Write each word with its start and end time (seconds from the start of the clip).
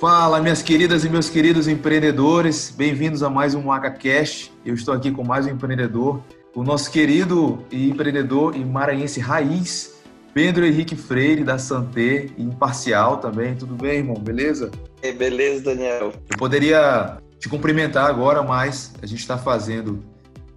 Fala, 0.00 0.40
minhas 0.40 0.62
queridas 0.62 1.04
e 1.04 1.10
meus 1.10 1.28
queridos 1.28 1.68
empreendedores, 1.68 2.72
bem-vindos 2.74 3.22
a 3.22 3.28
mais 3.28 3.54
um 3.54 3.60
MagaCast. 3.60 4.50
Eu 4.64 4.74
estou 4.74 4.94
aqui 4.94 5.10
com 5.10 5.22
mais 5.22 5.44
um 5.44 5.50
empreendedor, 5.50 6.22
o 6.54 6.64
nosso 6.64 6.90
querido 6.90 7.62
empreendedor 7.70 8.56
e 8.56 8.64
maranhense 8.64 9.20
raiz, 9.20 10.00
Pedro 10.32 10.64
Henrique 10.64 10.96
Freire, 10.96 11.44
da 11.44 11.58
Santé, 11.58 12.30
imparcial 12.38 13.18
também. 13.18 13.54
Tudo 13.54 13.74
bem, 13.74 13.98
irmão? 13.98 14.14
Beleza? 14.14 14.70
É, 15.02 15.12
beleza, 15.12 15.64
Daniel. 15.64 16.14
Eu 16.30 16.38
poderia 16.38 17.18
te 17.38 17.46
cumprimentar 17.50 18.08
agora, 18.08 18.42
mas 18.42 18.94
a 19.02 19.06
gente 19.06 19.20
está 19.20 19.36
fazendo 19.36 20.02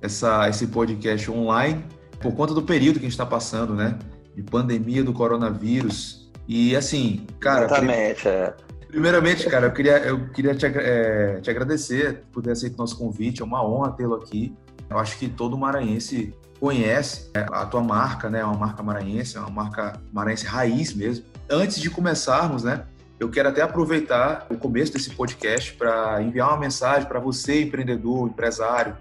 essa, 0.02 0.48
esse 0.48 0.68
podcast 0.68 1.30
online 1.30 1.84
por 2.22 2.34
conta 2.34 2.54
do 2.54 2.62
período 2.62 2.94
que 2.94 3.06
a 3.06 3.10
gente 3.10 3.12
está 3.12 3.26
passando, 3.26 3.74
né? 3.76 4.00
De 4.34 4.42
pandemia 4.42 5.04
do 5.04 5.12
coronavírus. 5.12 6.32
E 6.48 6.78
assim, 6.78 7.28
cara. 7.42 7.66
Exatamente, 7.66 8.26
é. 8.26 8.54
Primeiramente, 8.94 9.50
cara, 9.50 9.66
eu 9.66 9.72
queria, 9.72 9.98
eu 10.04 10.30
queria 10.30 10.54
te, 10.54 10.68
é, 10.68 11.40
te 11.42 11.50
agradecer 11.50 12.26
por 12.32 12.44
ter 12.44 12.52
aceito 12.52 12.78
nosso 12.78 12.96
convite. 12.96 13.42
É 13.42 13.44
uma 13.44 13.68
honra 13.68 13.92
tê-lo 13.92 14.14
aqui. 14.14 14.56
Eu 14.88 15.00
acho 15.00 15.18
que 15.18 15.28
todo 15.28 15.58
maranhense 15.58 16.32
conhece 16.60 17.32
é, 17.34 17.40
a 17.40 17.66
tua 17.66 17.82
marca, 17.82 18.30
né? 18.30 18.42
É 18.42 18.46
uma 18.46 18.56
marca 18.56 18.84
maranhense, 18.84 19.36
é 19.36 19.40
uma 19.40 19.50
marca 19.50 20.00
maranhense 20.12 20.46
raiz 20.46 20.94
mesmo. 20.94 21.26
Antes 21.50 21.82
de 21.82 21.90
começarmos, 21.90 22.64
né? 22.64 22.86
Eu 23.20 23.32
quero 23.32 23.50
até 23.50 23.64
aproveitar 23.64 24.46
o 24.52 24.58
começo 24.58 24.94
desse 24.94 25.10
podcast 25.10 25.74
para 25.74 26.22
enviar 26.22 26.50
uma 26.50 26.60
mensagem 26.60 27.08
para 27.08 27.20
você, 27.20 27.64
empreendedor, 27.64 28.28
empresário 28.28 28.96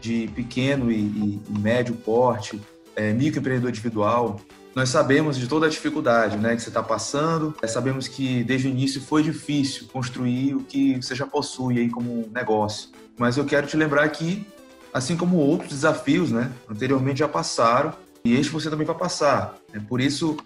de 0.00 0.30
pequeno 0.36 0.88
e, 0.92 1.00
e, 1.00 1.42
e 1.48 1.58
médio 1.58 1.96
porte, 1.96 2.62
é, 2.94 3.12
microempreendedor 3.12 3.70
individual, 3.70 4.40
nós 4.74 4.88
sabemos 4.88 5.36
de 5.36 5.46
toda 5.46 5.66
a 5.66 5.68
dificuldade 5.68 6.36
né, 6.36 6.56
que 6.56 6.62
você 6.62 6.70
está 6.70 6.82
passando, 6.82 7.54
sabemos 7.66 8.08
que 8.08 8.42
desde 8.44 8.68
o 8.68 8.70
início 8.70 9.00
foi 9.00 9.22
difícil 9.22 9.86
construir 9.92 10.54
o 10.54 10.60
que 10.60 10.96
você 10.96 11.14
já 11.14 11.26
possui 11.26 11.78
aí 11.78 11.90
como 11.90 12.28
negócio. 12.32 12.90
Mas 13.18 13.36
eu 13.36 13.44
quero 13.44 13.66
te 13.66 13.76
lembrar 13.76 14.08
que, 14.08 14.46
assim 14.92 15.16
como 15.16 15.36
outros 15.36 15.70
desafios 15.70 16.30
né, 16.30 16.50
anteriormente 16.68 17.18
já 17.18 17.28
passaram, 17.28 17.92
e 18.24 18.34
este 18.34 18.50
você 18.50 18.70
também 18.70 18.86
vai 18.86 18.96
passar. 18.96 19.56
É 19.74 19.78
Por 19.78 20.00
isso, 20.00 20.36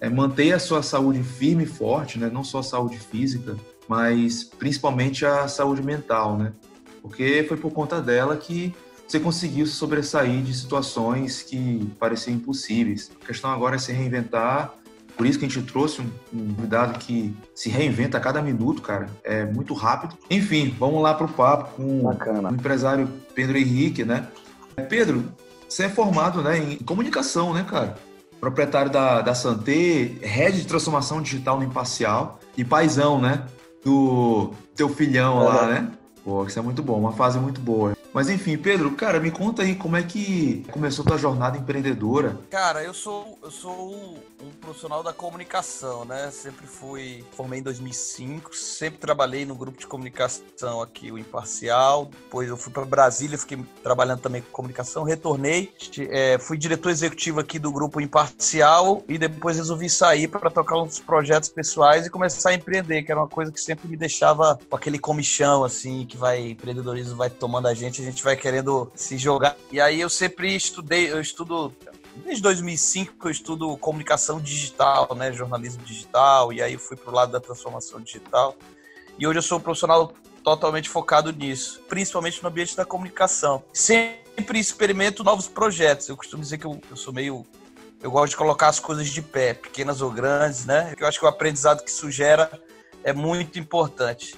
é, 0.00 0.08
manter 0.08 0.52
a 0.52 0.58
sua 0.58 0.82
saúde 0.82 1.22
firme 1.22 1.64
e 1.64 1.66
forte, 1.66 2.18
né, 2.18 2.30
não 2.32 2.44
só 2.44 2.60
a 2.60 2.62
saúde 2.62 2.98
física, 2.98 3.56
mas 3.88 4.44
principalmente 4.44 5.26
a 5.26 5.48
saúde 5.48 5.82
mental, 5.82 6.36
né? 6.36 6.52
Porque 7.00 7.44
foi 7.48 7.56
por 7.56 7.72
conta 7.72 8.00
dela 8.00 8.36
que 8.36 8.72
você 9.12 9.20
conseguiu 9.20 9.66
se 9.66 9.74
sobressair 9.74 10.42
de 10.42 10.54
situações 10.54 11.42
que 11.42 11.86
pareciam 11.98 12.34
impossíveis. 12.34 13.10
A 13.22 13.26
questão 13.26 13.50
agora 13.50 13.76
é 13.76 13.78
se 13.78 13.92
reinventar. 13.92 14.72
Por 15.18 15.26
isso 15.26 15.38
que 15.38 15.44
a 15.44 15.48
gente 15.48 15.70
trouxe 15.70 16.00
um, 16.00 16.10
um 16.32 16.54
cuidado 16.54 16.98
que 16.98 17.36
se 17.54 17.68
reinventa 17.68 18.16
a 18.16 18.20
cada 18.20 18.40
minuto, 18.40 18.80
cara. 18.80 19.10
É 19.22 19.44
muito 19.44 19.74
rápido. 19.74 20.16
Enfim, 20.30 20.74
vamos 20.78 21.02
lá 21.02 21.12
para 21.12 21.26
o 21.26 21.28
papo 21.28 21.74
com 21.76 22.04
Bacana. 22.04 22.50
o 22.50 22.54
empresário 22.54 23.06
Pedro 23.34 23.58
Henrique, 23.58 24.02
né? 24.02 24.28
Pedro, 24.88 25.30
você 25.68 25.84
é 25.84 25.88
formado 25.90 26.40
né, 26.40 26.56
em 26.56 26.78
comunicação, 26.78 27.52
né, 27.52 27.66
cara? 27.68 27.98
Proprietário 28.40 28.90
da, 28.90 29.20
da 29.20 29.34
Santé, 29.34 30.10
rede 30.22 30.62
de 30.62 30.66
transformação 30.66 31.20
digital 31.20 31.58
no 31.58 31.64
Imparcial 31.64 32.40
e 32.56 32.64
paizão, 32.64 33.20
né? 33.20 33.44
Do 33.84 34.54
teu 34.74 34.88
filhão 34.88 35.42
é. 35.42 35.44
lá, 35.44 35.66
né? 35.66 35.92
Pô, 36.24 36.46
isso 36.46 36.58
é 36.58 36.62
muito 36.62 36.82
bom, 36.82 36.98
uma 36.98 37.12
fase 37.12 37.38
muito 37.38 37.60
boa. 37.60 37.92
Mas 38.12 38.28
enfim, 38.28 38.58
Pedro, 38.58 38.92
cara, 38.92 39.18
me 39.18 39.30
conta 39.30 39.62
aí 39.62 39.74
como 39.74 39.96
é 39.96 40.02
que 40.02 40.64
começou 40.70 41.04
tua 41.04 41.16
jornada 41.16 41.56
empreendedora. 41.56 42.38
Cara, 42.50 42.82
eu 42.82 42.92
sou 42.92 43.38
eu 43.42 43.50
sou 43.50 44.18
um 44.40 44.50
profissional 44.60 45.02
da 45.02 45.12
comunicação, 45.12 46.04
né? 46.04 46.30
Sempre 46.30 46.66
fui, 46.66 47.24
formei 47.36 47.60
em 47.60 47.62
2005, 47.62 48.54
sempre 48.54 48.98
trabalhei 48.98 49.46
no 49.46 49.54
grupo 49.54 49.78
de 49.78 49.86
comunicação 49.86 50.82
aqui, 50.82 51.10
o 51.10 51.18
Imparcial. 51.18 52.06
Depois 52.06 52.48
eu 52.48 52.56
fui 52.56 52.72
para 52.72 52.84
Brasília, 52.84 53.38
fiquei 53.38 53.58
trabalhando 53.82 54.20
também 54.20 54.42
com 54.42 54.50
comunicação, 54.50 55.04
retornei, 55.04 55.72
é, 56.10 56.38
fui 56.38 56.58
diretor 56.58 56.90
executivo 56.90 57.40
aqui 57.40 57.58
do 57.58 57.72
grupo 57.72 58.00
Imparcial 58.00 59.02
e 59.08 59.16
depois 59.16 59.56
resolvi 59.56 59.88
sair 59.88 60.28
para 60.28 60.50
tocar 60.50 60.78
uns 60.78 61.00
projetos 61.00 61.48
pessoais 61.48 62.06
e 62.06 62.10
começar 62.10 62.50
a 62.50 62.54
empreender, 62.54 63.02
que 63.02 63.10
era 63.10 63.20
uma 63.20 63.28
coisa 63.28 63.50
que 63.50 63.60
sempre 63.60 63.88
me 63.88 63.96
deixava 63.96 64.58
com 64.68 64.76
aquele 64.76 64.98
comichão 64.98 65.64
assim, 65.64 66.04
que 66.04 66.16
vai 66.16 66.50
empreendedorismo 66.50 67.16
vai 67.16 67.30
tomando 67.30 67.68
a 67.68 67.74
gente 67.74 68.01
a 68.02 68.10
gente 68.10 68.22
vai 68.22 68.36
querendo 68.36 68.90
se 68.94 69.16
jogar. 69.16 69.56
E 69.70 69.80
aí 69.80 70.00
eu 70.00 70.08
sempre 70.08 70.54
estudei, 70.54 71.10
eu 71.10 71.20
estudo 71.20 71.74
desde 72.16 72.42
2005 72.42 73.14
que 73.18 73.26
eu 73.26 73.30
estudo 73.30 73.76
comunicação 73.76 74.40
digital, 74.40 75.14
né, 75.14 75.32
jornalismo 75.32 75.82
digital, 75.82 76.52
e 76.52 76.60
aí 76.60 76.76
fui 76.76 76.96
pro 76.96 77.10
lado 77.10 77.32
da 77.32 77.40
transformação 77.40 78.00
digital. 78.00 78.56
E 79.18 79.26
hoje 79.26 79.38
eu 79.38 79.42
sou 79.42 79.58
um 79.58 79.60
profissional 79.60 80.12
totalmente 80.42 80.88
focado 80.88 81.32
nisso, 81.32 81.80
principalmente 81.88 82.42
no 82.42 82.48
ambiente 82.48 82.76
da 82.76 82.84
comunicação. 82.84 83.62
Sempre 83.72 84.58
experimento 84.58 85.22
novos 85.22 85.48
projetos. 85.48 86.08
Eu 86.08 86.16
costumo 86.16 86.42
dizer 86.42 86.58
que 86.58 86.66
eu, 86.66 86.80
eu 86.90 86.96
sou 86.96 87.12
meio 87.12 87.46
eu 88.02 88.10
gosto 88.10 88.30
de 88.32 88.36
colocar 88.36 88.66
as 88.66 88.80
coisas 88.80 89.08
de 89.08 89.22
pé, 89.22 89.54
pequenas 89.54 90.02
ou 90.02 90.10
grandes, 90.10 90.66
né? 90.66 90.92
Eu 90.98 91.06
acho 91.06 91.20
que 91.20 91.24
o 91.24 91.28
aprendizado 91.28 91.84
que 91.84 91.90
isso 91.90 92.10
gera 92.10 92.50
é 93.04 93.12
muito 93.12 93.60
importante. 93.60 94.34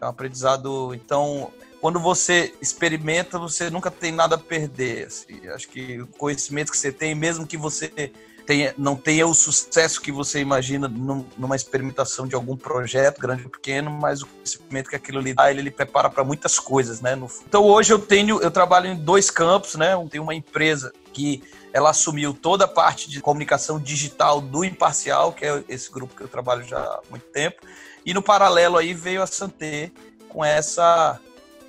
É 0.00 0.04
um 0.04 0.08
aprendizado, 0.08 0.94
então, 0.94 1.50
quando 1.80 2.00
você 2.00 2.52
experimenta, 2.60 3.38
você 3.38 3.70
nunca 3.70 3.90
tem 3.90 4.12
nada 4.12 4.34
a 4.34 4.38
perder. 4.38 5.06
Assim. 5.06 5.48
Acho 5.48 5.68
que 5.68 6.00
o 6.00 6.06
conhecimento 6.06 6.72
que 6.72 6.78
você 6.78 6.92
tem, 6.92 7.14
mesmo 7.14 7.46
que 7.46 7.56
você 7.56 8.12
tenha, 8.44 8.74
não 8.78 8.96
tenha 8.96 9.26
o 9.26 9.34
sucesso 9.34 10.00
que 10.00 10.10
você 10.10 10.40
imagina 10.40 10.88
numa 10.88 11.54
experimentação 11.54 12.26
de 12.26 12.34
algum 12.34 12.56
projeto, 12.56 13.20
grande 13.20 13.44
ou 13.44 13.50
pequeno, 13.50 13.90
mas 13.90 14.22
o 14.22 14.26
conhecimento 14.26 14.88
que 14.88 14.96
aquilo 14.96 15.20
lhe 15.20 15.34
dá, 15.34 15.50
ele 15.50 15.62
lhe 15.62 15.70
prepara 15.70 16.08
para 16.08 16.24
muitas 16.24 16.58
coisas, 16.58 17.00
né? 17.00 17.18
Então 17.46 17.62
hoje 17.64 17.92
eu 17.92 17.98
tenho, 17.98 18.40
eu 18.40 18.50
trabalho 18.50 18.86
em 18.86 18.96
dois 18.96 19.30
campos, 19.30 19.74
né? 19.74 19.92
Eu 19.92 20.08
tenho 20.10 20.22
uma 20.22 20.34
empresa 20.34 20.92
que 21.12 21.42
ela 21.74 21.90
assumiu 21.90 22.32
toda 22.32 22.64
a 22.64 22.68
parte 22.68 23.10
de 23.10 23.20
comunicação 23.20 23.78
digital 23.78 24.40
do 24.40 24.64
Imparcial, 24.64 25.32
que 25.32 25.44
é 25.44 25.62
esse 25.68 25.90
grupo 25.92 26.16
que 26.16 26.22
eu 26.22 26.28
trabalho 26.28 26.64
já 26.64 26.78
há 26.78 27.00
muito 27.10 27.26
tempo, 27.26 27.60
e 28.04 28.14
no 28.14 28.22
paralelo 28.22 28.78
aí 28.78 28.94
veio 28.94 29.22
a 29.22 29.26
Santé 29.26 29.92
com 30.28 30.42
essa 30.42 31.20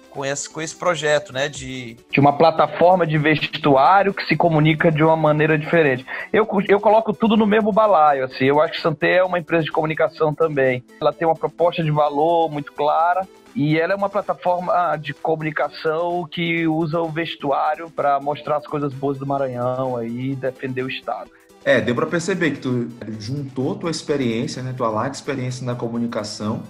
com 0.09 0.25
esse, 0.25 0.49
com 0.49 0.61
esse 0.61 0.75
projeto, 0.75 1.31
né? 1.31 1.47
De... 1.47 1.97
de 2.11 2.19
uma 2.19 2.33
plataforma 2.33 3.05
de 3.05 3.17
vestuário 3.17 4.13
que 4.13 4.25
se 4.25 4.35
comunica 4.35 4.91
de 4.91 5.03
uma 5.03 5.15
maneira 5.15 5.57
diferente. 5.57 6.05
Eu, 6.31 6.47
eu 6.67 6.79
coloco 6.79 7.13
tudo 7.13 7.37
no 7.37 7.45
mesmo 7.45 7.71
balaio, 7.71 8.25
assim. 8.25 8.45
Eu 8.45 8.61
acho 8.61 8.73
que 8.73 8.81
Santé 8.81 9.17
é 9.17 9.23
uma 9.23 9.39
empresa 9.39 9.63
de 9.63 9.71
comunicação 9.71 10.33
também. 10.33 10.83
Ela 10.99 11.13
tem 11.13 11.27
uma 11.27 11.35
proposta 11.35 11.83
de 11.83 11.91
valor 11.91 12.49
muito 12.49 12.73
clara. 12.73 13.27
E 13.55 13.79
ela 13.79 13.93
é 13.93 13.95
uma 13.95 14.09
plataforma 14.09 14.95
de 14.97 15.11
comunicação 15.11 16.27
que 16.31 16.67
usa 16.67 16.99
o 16.99 17.09
vestuário 17.09 17.89
para 17.89 18.19
mostrar 18.19 18.57
as 18.57 18.67
coisas 18.67 18.93
boas 18.93 19.17
do 19.17 19.25
Maranhão 19.25 19.97
aí, 19.97 20.35
defender 20.35 20.83
o 20.83 20.87
Estado. 20.87 21.31
É, 21.65 21.81
deu 21.81 21.93
para 21.93 22.05
perceber 22.05 22.51
que 22.51 22.59
tu 22.59 22.87
juntou 23.19 23.75
tua 23.75 23.91
experiência, 23.91 24.61
né, 24.61 24.73
tua 24.77 24.89
larga 24.89 25.15
experiência 25.15 25.65
na 25.65 25.75
comunicação 25.75 26.61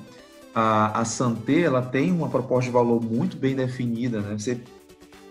a, 0.53 1.01
a 1.01 1.05
Santé 1.05 1.61
ela 1.61 1.81
tem 1.81 2.11
uma 2.11 2.29
proposta 2.29 2.65
de 2.65 2.71
valor 2.71 3.01
muito 3.01 3.37
bem 3.37 3.55
definida, 3.55 4.21
né? 4.21 4.37
Você, 4.37 4.59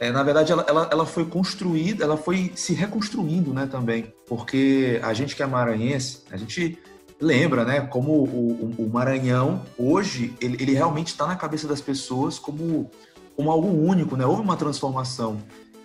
é, 0.01 0.11
na 0.11 0.23
verdade, 0.23 0.53
ela, 0.53 0.65
ela, 0.69 0.89
ela 0.93 1.07
foi 1.07 1.25
construída, 1.25 2.05
ela 2.05 2.17
foi 2.17 2.53
se 2.55 2.73
reconstruindo, 2.73 3.53
né, 3.53 3.67
também, 3.67 4.13
porque 4.29 5.01
a 5.03 5.13
gente 5.13 5.35
que 5.35 5.43
é 5.43 5.47
maranhense, 5.47 6.23
a 6.31 6.37
gente 6.37 6.79
lembra, 7.21 7.65
né, 7.65 7.81
como 7.81 8.13
o, 8.13 8.75
o, 8.79 8.85
o 8.85 8.91
Maranhão 8.91 9.65
hoje 9.77 10.33
ele, 10.41 10.57
ele 10.61 10.73
realmente 10.73 11.09
está 11.09 11.27
na 11.27 11.35
cabeça 11.35 11.67
das 11.67 11.81
pessoas 11.81 12.39
como 12.39 12.89
como 13.35 13.53
algo 13.53 13.69
único, 13.69 14.17
né? 14.17 14.27
Houve 14.27 14.43
uma 14.43 14.57
transformação 14.57 15.41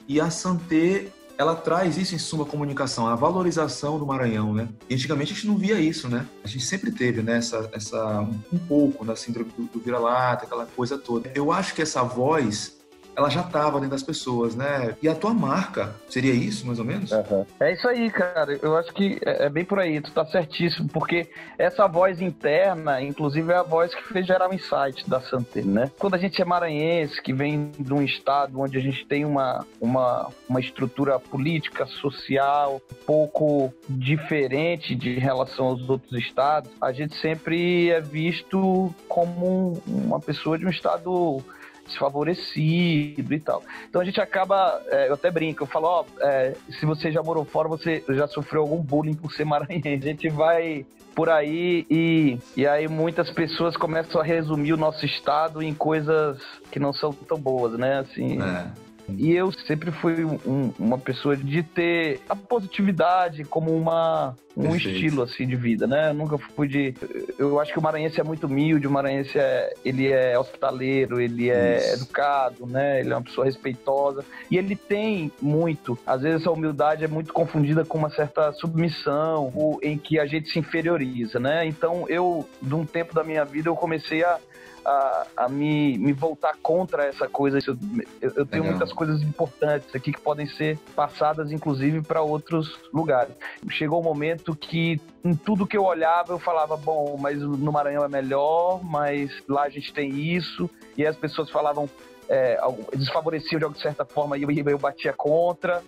e 0.08 0.20
a 0.20 0.32
Santé 0.32 1.06
ela 1.38 1.56
traz 1.56 1.98
isso 1.98 2.16
em 2.16 2.18
suma 2.18 2.46
comunicação, 2.46 3.08
a 3.08 3.16
valorização 3.16 3.98
do 3.98 4.06
Maranhão, 4.06 4.54
né? 4.54 4.68
E 4.90 4.94
antigamente 4.94 5.32
a 5.32 5.36
gente 5.36 5.48
não 5.48 5.58
via 5.58 5.80
isso, 5.80 6.08
né? 6.08 6.26
A 6.44 6.48
gente 6.48 6.66
sempre 6.66 6.92
teve, 6.92 7.22
né, 7.22 7.38
essa, 7.38 7.70
essa 7.74 8.22
um 8.52 8.58
pouco 8.58 9.04
da 9.06 9.16
síndrome 9.16 9.52
do, 9.58 9.64
do 9.66 9.80
vira-lata, 9.80 10.46
aquela 10.46 10.66
coisa 10.66 10.98
toda. 10.98 11.32
Eu 11.34 11.52
acho 11.52 11.74
que 11.74 11.82
essa 11.82 12.04
voz 12.04 12.73
ela 13.16 13.30
já 13.30 13.42
estava 13.42 13.80
dentro 13.80 13.92
das 13.92 14.04
pessoas, 14.04 14.56
né? 14.56 14.96
E 15.02 15.08
a 15.08 15.16
tua 15.16 15.34
marca, 15.34 15.94
seria 16.10 16.34
isso, 16.34 16.66
mais 16.66 16.80
ou 16.80 16.86
menos? 16.86 17.12
Uhum. 17.12 17.46
É 17.60 17.74
isso 17.74 17.88
aí, 17.88 18.10
cara. 18.10 18.58
Eu 18.62 18.78
acho 18.78 18.92
que 18.94 19.20
é, 19.26 19.46
é 19.46 19.50
bem 19.50 19.66
por 19.66 19.80
aí, 19.80 20.02
tu 20.02 20.12
tá 20.12 20.26
certíssimo, 20.26 20.88
porque 20.90 21.30
essa 21.58 21.88
voz 21.88 22.22
interna, 22.22 23.02
inclusive, 23.02 23.52
é 23.52 23.58
a 23.58 23.64
voz 23.64 23.94
que 23.94 24.04
fez 24.04 24.26
gerar 24.26 24.50
o 24.50 24.54
insight 24.54 25.08
da 25.10 25.22
Santé, 25.22 25.62
né? 25.62 25.92
Quando 26.00 26.16
a 26.16 26.18
gente 26.18 26.42
é 26.42 26.46
maranhense, 26.46 27.22
que 27.22 27.34
vem 27.34 27.72
de 27.78 27.94
um 27.94 28.02
estado 28.02 28.60
onde 28.60 28.78
a 28.78 28.82
gente 28.82 29.06
tem 29.06 29.26
uma, 29.26 29.66
uma, 29.80 30.30
uma 30.50 30.60
estrutura 30.60 31.20
política, 31.20 31.86
social, 31.86 32.82
um 32.92 33.06
pouco 33.06 33.74
diferente 33.90 34.96
de 34.96 35.20
relação 35.20 35.68
aos 35.68 35.90
outros 35.90 36.14
estados, 36.14 36.72
a 36.82 36.92
gente 36.92 37.16
sempre 37.18 37.90
é 37.90 38.02
visto 38.02 38.94
como 39.08 39.82
uma 39.88 40.20
pessoa 40.20 40.58
de 40.58 40.66
um 40.66 40.70
estado 40.70 41.44
desfavorecido 41.86 43.34
e 43.34 43.40
tal. 43.40 43.64
Então 43.90 44.02
a 44.02 44.06
gente 44.06 44.20
acaba, 44.22 44.82
é, 44.88 45.10
eu 45.10 45.14
até 45.14 45.30
brinco, 45.30 45.64
eu 45.64 45.68
falo, 45.68 45.88
ó, 45.88 46.06
é, 46.22 46.56
se 46.80 46.86
você 46.86 47.12
já 47.12 47.22
morou 47.22 47.46
fora, 47.46 47.68
você 47.68 48.04
já 48.10 48.28
sofreu 48.28 48.62
algum 48.62 48.82
bullying 48.82 49.16
por 49.16 49.32
ser 49.34 49.46
maranhense. 49.46 49.90
A 49.90 50.12
gente 50.12 50.30
vai 50.30 50.86
por 51.16 51.30
aí 51.30 51.86
e, 51.90 52.40
e 52.58 52.66
aí 52.66 52.88
muitas 52.88 53.30
pessoas 53.30 53.78
começam 53.78 54.20
a 54.20 54.24
resumir 54.24 54.74
o 54.74 54.78
nosso 54.78 55.06
estado 55.06 55.62
em 55.62 55.74
coisas 55.74 56.40
que 56.72 56.80
não 56.80 56.92
são 56.92 57.14
tão 57.14 57.40
boas, 57.40 57.78
né? 57.78 58.00
Assim, 58.00 58.42
é. 58.42 58.68
E 59.10 59.32
eu 59.32 59.52
sempre 59.52 59.92
fui 59.92 60.24
um, 60.24 60.72
uma 60.80 60.98
pessoa 60.98 61.36
de 61.36 61.62
ter 61.62 62.22
a 62.28 62.36
positividade 62.36 63.44
como 63.44 63.76
uma, 63.76 64.36
um 64.56 64.64
Perfeito. 64.64 64.90
estilo 64.90 65.24
assim 65.24 65.46
de 65.46 65.56
vida, 65.56 65.86
né? 65.86 66.10
Eu 66.10 66.14
nunca 66.14 66.38
fui 66.38 66.68
de. 66.68 66.94
Eu 67.38 67.60
acho 67.60 67.74
que 67.74 67.80
o 67.80 67.82
maranhense 67.82 68.20
é 68.20 68.24
muito 68.24 68.48
humilde, 68.48 68.88
o 68.88 68.92
maranhense 68.92 69.38
é, 69.38 69.74
ele 69.84 70.12
é 70.12 70.38
hospitaleiro, 70.40 71.20
ele 71.20 71.50
é 71.50 71.78
Isso. 71.78 71.96
educado, 71.96 72.66
né? 72.66 73.02
Ele 73.02 73.12
é 73.12 73.16
uma 73.16 73.24
pessoa 73.24 73.46
respeitosa 73.46 74.24
e 74.50 74.58
ele 74.58 74.76
tem 74.76 75.32
muito. 75.42 75.98
Às 76.06 76.22
vezes 76.22 76.42
essa 76.42 76.52
humildade 76.52 77.04
é 77.04 77.08
muito 77.08 77.34
confundida 77.34 77.84
com 77.84 77.98
uma 77.98 78.10
certa 78.10 78.54
submissão, 78.54 79.52
ou 79.56 79.80
em 79.84 79.98
que 79.98 80.20
a 80.20 80.26
gente 80.26 80.50
se 80.50 80.60
inferioriza, 80.60 81.40
né? 81.40 81.66
Então 81.66 82.06
eu, 82.08 82.48
de 82.62 82.74
um 82.74 82.86
tempo 82.86 83.14
da 83.14 83.24
minha 83.24 83.44
vida, 83.44 83.70
eu 83.70 83.76
comecei 83.76 84.24
a 84.24 84.40
a, 84.86 85.28
a 85.38 85.50
me, 85.50 85.98
me 85.98 86.14
voltar 86.14 86.56
contra 86.62 87.06
essa 87.06 87.28
coisa. 87.28 87.60
Eu, 87.66 87.78
eu 88.22 88.46
tenho 88.46 88.64
Legal. 88.64 88.78
muitas 88.78 88.94
coisas 88.94 89.22
importantes 89.22 89.94
aqui 89.96 90.12
que 90.12 90.22
podem 90.22 90.48
ser 90.48 90.78
passadas, 90.96 91.52
inclusive, 91.52 92.02
para 92.02 92.22
outros 92.22 92.80
lugares. 92.94 93.34
Chegou 93.70 94.00
um 94.00 94.04
momento 94.04 94.56
que 94.56 95.00
em 95.24 95.36
tudo 95.36 95.66
que 95.66 95.78
eu 95.78 95.84
olhava 95.84 96.34
eu 96.34 96.40
falava, 96.40 96.76
bom, 96.76 97.18
mas 97.20 97.42
no 97.42 97.72
Maranhão 97.72 98.04
é 98.04 98.10
melhor, 98.10 98.84
mas 98.84 99.32
lá 99.48 99.64
a 99.64 99.70
gente 99.70 99.94
tem 99.94 100.10
isso. 100.20 100.70
E 100.98 101.06
as 101.06 101.16
pessoas 101.16 101.50
falavam, 101.50 101.90
é, 102.30 102.60
desfavoreciam 102.96 103.72
de 103.72 103.82
certa 103.82 104.06
forma 104.06 104.38
e 104.38 104.44
eu, 104.44 104.50
eu 104.52 104.78
batia 104.78 105.14
contra. 105.14 105.82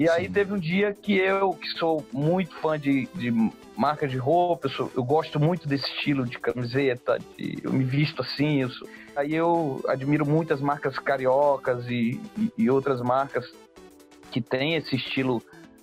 E 0.00 0.08
aí 0.08 0.28
Sim. 0.28 0.32
teve 0.32 0.54
um 0.54 0.58
dia 0.58 0.94
que 0.94 1.14
eu, 1.14 1.52
que 1.52 1.68
sou 1.78 2.02
muito 2.10 2.54
fã 2.62 2.78
de, 2.78 3.06
de 3.14 3.30
marca 3.76 4.08
de 4.08 4.16
roupa, 4.16 4.66
eu, 4.66 4.70
sou, 4.70 4.90
eu, 4.96 5.04
gosto 5.04 5.38
muito 5.38 5.68
desse 5.68 5.84
estilo 5.90 6.24
de 6.24 6.38
camiseta, 6.38 7.18
de, 7.36 7.58
eu 7.62 7.70
me 7.70 7.84
visto 7.84 8.22
assim, 8.22 8.62
eu 8.62 8.70
sou, 8.70 8.88
aí 9.14 9.34
eu 9.34 9.84
admiro 9.86 10.24
muitas 10.24 10.58
marcas 10.58 10.98
cariocas 10.98 11.86
e, 11.86 12.18
e, 12.38 12.50
e 12.56 12.70
outras 12.70 13.02
marcas 13.02 13.44
que 14.30 14.40
têm 14.40 14.76
esse 14.76 14.96
estilo 14.96 15.42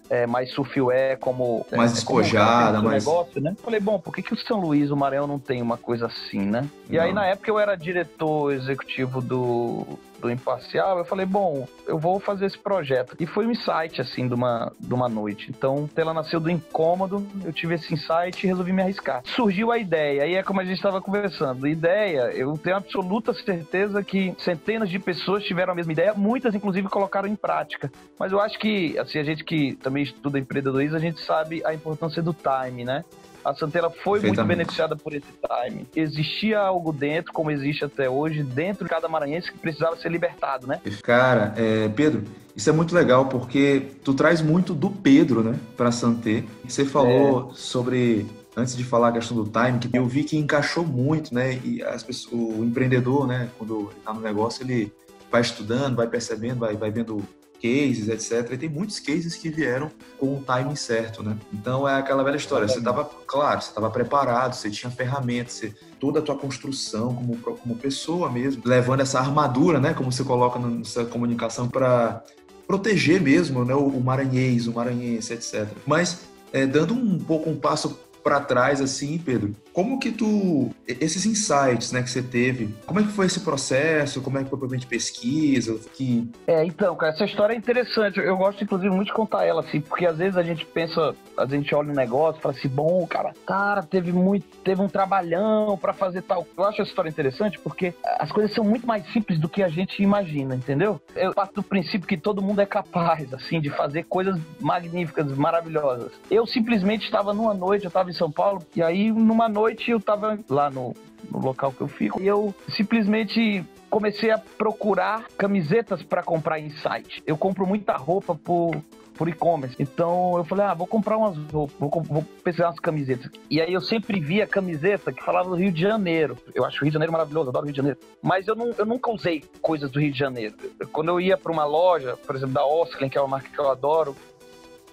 é, 0.10 0.26
mais 0.26 0.52
surfware, 0.52 1.20
como 1.20 1.64
mais 1.72 1.92
é, 1.92 1.96
despojada, 1.96 2.82
mais 2.82 3.06
negócio, 3.06 3.40
né? 3.40 3.56
Falei, 3.62 3.80
bom, 3.80 4.00
por 4.00 4.16
que, 4.16 4.24
que 4.24 4.34
o 4.34 4.38
São 4.38 4.60
Luís, 4.60 4.90
o 4.90 4.96
Maranhão 4.98 5.28
não 5.28 5.38
tem 5.38 5.62
uma 5.62 5.78
coisa 5.78 6.08
assim, 6.08 6.40
né? 6.40 6.68
E 6.90 6.96
não. 6.96 7.04
aí 7.04 7.14
na 7.14 7.26
época 7.28 7.52
eu 7.52 7.60
era 7.60 7.76
diretor 7.76 8.52
executivo 8.52 9.22
do 9.22 9.86
do 10.20 10.32
Imparcial, 10.32 10.98
eu 10.98 11.06
falei, 11.06 11.26
bom, 11.26 11.68
eu 11.86 11.98
vou 11.98 12.20
fazer 12.20 12.46
esse 12.46 12.58
projeto. 12.58 13.16
E 13.20 13.26
foi 13.26 13.46
um 13.46 13.52
insight, 13.52 14.02
assim, 14.02 14.28
de 14.28 14.34
uma, 14.34 14.72
de 14.80 14.94
uma 14.94 15.08
noite. 15.08 15.50
Então, 15.50 15.90
ela 15.96 16.14
nasceu 16.14 16.40
do 16.40 16.50
incômodo, 16.50 17.26
eu 17.44 17.54
tive 17.54 17.76
esse 17.76 17.94
insight 17.94 18.44
e 18.44 18.48
resolvi 18.48 18.74
me 18.74 18.82
arriscar. 18.82 19.22
Surgiu 19.26 19.72
a 19.72 19.78
ideia, 19.78 20.24
aí 20.24 20.36
é 20.36 20.44
como 20.44 20.62
a 20.62 20.66
gente 20.66 20.78
estava 20.78 21.02
conversando. 21.02 21.68
Ideia, 21.68 22.32
eu 22.34 22.58
tenho 22.58 22.76
absoluta 22.76 23.34
certeza 23.34 24.04
que 24.04 24.36
centenas 24.40 24.90
de 24.90 25.00
pessoas 25.00 25.44
tiveram 25.44 25.74
a 25.74 25.76
mesma 25.76 25.92
ideia, 25.92 26.14
muitas, 26.14 26.56
inclusive, 26.56 26.88
colocaram 26.88 27.28
em 27.28 27.36
prática. 27.36 27.92
Mas 28.20 28.32
eu 28.32 28.40
acho 28.40 28.58
que, 28.60 28.98
assim, 28.98 29.20
a 29.20 29.24
gente 29.24 29.44
que 29.44 29.76
também 29.76 30.04
estuda 30.04 30.40
empreendedorismo, 30.40 30.98
a 30.98 31.00
gente 31.00 31.22
sabe 31.22 31.62
a 31.66 31.74
importância 31.74 32.22
do 32.22 32.34
time, 32.34 32.84
né? 32.84 33.04
A 33.48 33.56
Santella 33.56 33.90
foi 34.04 34.20
muito 34.20 34.44
beneficiada 34.44 34.94
por 34.98 35.14
esse 35.14 35.28
time. 35.32 35.88
Existia 35.96 36.60
algo 36.60 36.92
dentro, 36.92 37.32
como 37.32 37.50
existe 37.50 37.86
até 37.86 38.10
hoje, 38.10 38.44
dentro 38.44 38.84
de 38.84 38.90
cada 38.90 39.08
maranhense 39.08 39.50
que 39.50 39.58
precisava 39.58 39.96
ser 39.96 40.12
libertado, 40.12 40.68
né? 40.68 40.82
Cara, 41.02 41.54
é, 41.56 41.88
Pedro, 41.88 42.26
isso 42.54 42.70
é 42.70 42.74
muito 42.74 42.94
legal 42.94 43.28
porque 43.28 43.92
tu 44.04 44.14
traz 44.14 44.42
muito 44.42 44.74
do 44.74 44.90
Pedro, 44.90 45.44
né, 45.44 45.58
para 45.78 45.94
Santé. 45.94 46.44
Você 46.68 46.84
falou 46.84 47.52
é. 47.52 47.54
sobre 47.54 48.26
antes 48.54 48.76
de 48.76 48.84
falar 48.84 49.10
a 49.10 49.12
questão 49.14 49.42
do 49.42 49.50
time, 49.50 49.80
que 49.80 49.98
eu 49.98 50.06
vi 50.06 50.26
que 50.26 50.36
encaixou 50.36 50.84
muito, 50.84 51.34
né? 51.34 51.58
E 51.64 51.82
as 51.84 52.04
pessoas, 52.04 52.34
o 52.34 52.66
empreendedor, 52.66 53.28
né, 53.28 53.50
quando 53.58 53.92
ele 53.92 54.02
tá 54.04 54.14
no 54.14 54.20
negócio, 54.20 54.62
ele 54.62 54.92
vai 55.32 55.40
estudando, 55.40 55.96
vai 55.96 56.08
percebendo, 56.08 56.60
vai, 56.60 56.76
vai 56.76 56.92
vendo 56.92 57.24
cases, 57.62 58.08
etc. 58.08 58.54
E 58.54 58.58
tem 58.58 58.70
muitos 58.70 59.00
cases 59.00 59.36
que 59.36 59.50
vieram 59.50 59.92
com 60.18 60.38
o 60.38 60.42
timing 60.42 60.76
certo, 60.76 61.24
né? 61.24 61.38
Então 61.54 61.88
é 61.88 61.96
aquela 61.96 62.24
velha 62.24 62.38
história. 62.38 62.68
Você 62.68 62.80
estava, 62.80 63.06
claro, 63.26 63.62
você 63.62 63.70
estava 63.70 63.90
preparado, 63.90 64.54
você 64.54 64.70
tinha 64.70 64.92
ferramentas, 64.92 65.54
você, 65.54 65.74
toda 66.00 66.20
a 66.20 66.22
tua 66.22 66.36
construção 66.36 67.14
como, 67.16 67.38
como 67.38 67.76
pessoa 67.76 68.32
mesmo, 68.32 68.62
levando 68.66 69.02
essa 69.02 69.20
armadura, 69.20 69.80
né? 69.80 69.94
Como 69.94 70.12
você 70.12 70.24
coloca 70.24 70.60
na 70.60 70.84
sua 70.84 71.06
comunicação 71.06 71.68
para 71.68 72.24
proteger 72.68 73.22
mesmo, 73.22 73.64
né? 73.66 73.74
O, 73.74 73.88
o 73.88 74.04
maranhês, 74.04 74.68
o 74.68 74.74
maranhense, 74.74 75.34
etc. 75.34 75.68
Mas 75.86 76.22
é, 76.52 76.66
dando 76.66 76.94
um 76.94 77.18
pouco 77.20 77.50
um 77.50 77.56
passo 77.58 78.00
para 78.24 78.42
trás 78.42 78.82
assim, 78.82 79.18
Pedro, 79.18 79.56
como 79.78 80.00
que 80.00 80.12
tu 80.12 80.72
esses 80.88 81.28
insights, 81.28 81.92
né, 81.92 82.02
que 82.02 82.10
você 82.10 82.24
teve, 82.24 82.74
como 82.88 83.00
é 83.00 83.04
que 83.04 83.10
foi 83.10 83.28
esse 83.28 83.42
processo? 83.42 84.24
Como 84.24 84.40
é 84.40 84.44
que 84.44 84.50
foi 84.50 84.58
provavelmente 84.58 84.88
pesquisa? 84.88 85.80
Que 85.94 86.28
É, 86.48 86.66
então, 86.66 86.96
cara, 86.96 87.14
essa 87.14 87.26
história 87.26 87.54
é 87.54 87.56
interessante. 87.56 88.20
Eu 88.20 88.36
gosto 88.38 88.64
inclusive 88.64 88.90
muito 88.90 89.10
de 89.10 89.14
contar 89.14 89.46
ela 89.46 89.62
assim, 89.62 89.80
porque 89.80 90.08
às 90.08 90.18
vezes 90.18 90.36
a 90.36 90.42
gente 90.42 90.66
pensa, 90.66 91.14
a 91.38 91.46
gente 91.46 91.76
olha 91.76 91.92
um 91.92 91.96
negócio, 91.96 92.42
fala 92.42 92.56
assim, 92.56 92.68
bom, 92.68 93.06
cara, 93.06 93.36
cara, 93.46 93.84
teve 93.84 94.12
muito, 94.12 94.48
teve 94.64 94.82
um 94.82 94.88
trabalhão 94.88 95.78
para 95.78 95.94
fazer 95.94 96.24
tal. 96.24 96.48
Eu 96.58 96.64
acho 96.64 96.82
essa 96.82 96.90
história 96.90 97.10
interessante 97.10 97.60
porque 97.60 97.94
as 98.18 98.32
coisas 98.32 98.56
são 98.56 98.64
muito 98.64 98.88
mais 98.88 99.06
simples 99.14 99.40
do 99.40 99.48
que 99.48 99.62
a 99.62 99.70
gente 99.70 100.02
imagina, 100.02 100.56
entendeu? 100.56 101.00
Eu 101.16 101.36
parto 101.36 101.54
do 101.54 101.64
princípio 101.64 102.08
que 102.08 102.18
todo 102.18 102.42
mundo 102.42 102.62
é 102.62 102.66
capaz 102.66 103.32
assim 103.32 103.62
de 103.62 103.70
fazer 103.70 104.06
coisas 104.06 104.40
magníficas, 104.60 105.32
maravilhosas. 105.38 106.14
Eu 106.32 106.48
simplesmente 106.48 107.06
estava 107.06 107.32
numa 107.32 107.54
noite, 107.54 107.84
eu 107.84 107.90
estava 107.90 108.10
em 108.10 108.14
são 108.14 108.32
Paulo. 108.32 108.64
E 108.76 108.82
aí, 108.82 109.12
numa 109.12 109.48
noite, 109.48 109.67
eu 109.88 110.00
tava 110.00 110.40
lá 110.50 110.70
no, 110.70 110.94
no 111.32 111.40
local 111.40 111.72
que 111.72 111.82
eu 111.82 111.88
fico 111.88 112.22
e 112.22 112.28
eu 112.28 112.54
simplesmente 112.70 113.64
comecei 113.90 114.32
a 114.32 114.38
procurar 114.38 115.26
camisetas 115.38 116.04
para 116.04 116.22
comprar 116.22 116.60
em 116.60 116.70
site. 116.70 117.24
Eu 117.26 117.38
compro 117.38 117.66
muita 117.66 117.96
roupa 117.96 118.36
por 118.36 118.76
por 119.18 119.28
e-commerce. 119.28 119.76
Então 119.80 120.38
eu 120.38 120.46
falei, 120.46 120.66
ah, 120.66 120.74
vou 120.74 120.88
comprar 120.88 121.18
umas 121.18 121.36
roupas, 121.52 121.76
vou, 121.78 121.90
vou 121.90 122.24
pesquisar 122.44 122.68
umas 122.68 122.80
camisetas. 122.80 123.30
E 123.50 123.60
aí 123.60 123.74
eu 123.74 123.82
sempre 123.82 124.20
via 124.20 124.46
camiseta 124.46 125.12
que 125.12 125.24
falava 125.24 125.50
do 125.50 125.56
Rio 125.56 125.72
de 125.72 125.82
Janeiro. 125.82 126.38
Eu 126.54 126.64
acho 126.64 126.78
o 126.78 126.82
Rio 126.82 126.92
de 126.92 126.94
Janeiro 126.94 127.12
maravilhoso, 127.12 127.50
adoro 127.50 127.64
o 127.64 127.66
Rio 127.66 127.74
de 127.74 127.78
Janeiro. 127.78 128.00
Mas 128.22 128.48
eu, 128.48 128.56
não, 128.56 128.72
eu 128.78 128.86
nunca 128.86 129.12
usei 129.12 129.44
coisas 129.62 129.90
do 129.90 130.00
Rio 130.00 130.12
de 130.12 130.20
Janeiro. 130.20 130.56
Quando 130.92 131.10
eu 131.10 131.20
ia 131.20 131.36
para 131.36 131.52
uma 131.52 131.66
loja, 131.66 132.16
por 132.16 132.36
exemplo, 132.36 132.54
da 132.54 132.66
Oscar, 132.66 133.10
que 133.10 133.18
é 133.18 133.22
uma 133.22 133.28
marca 133.28 133.50
que 133.50 133.60
eu 133.60 133.70
adoro, 133.70 134.16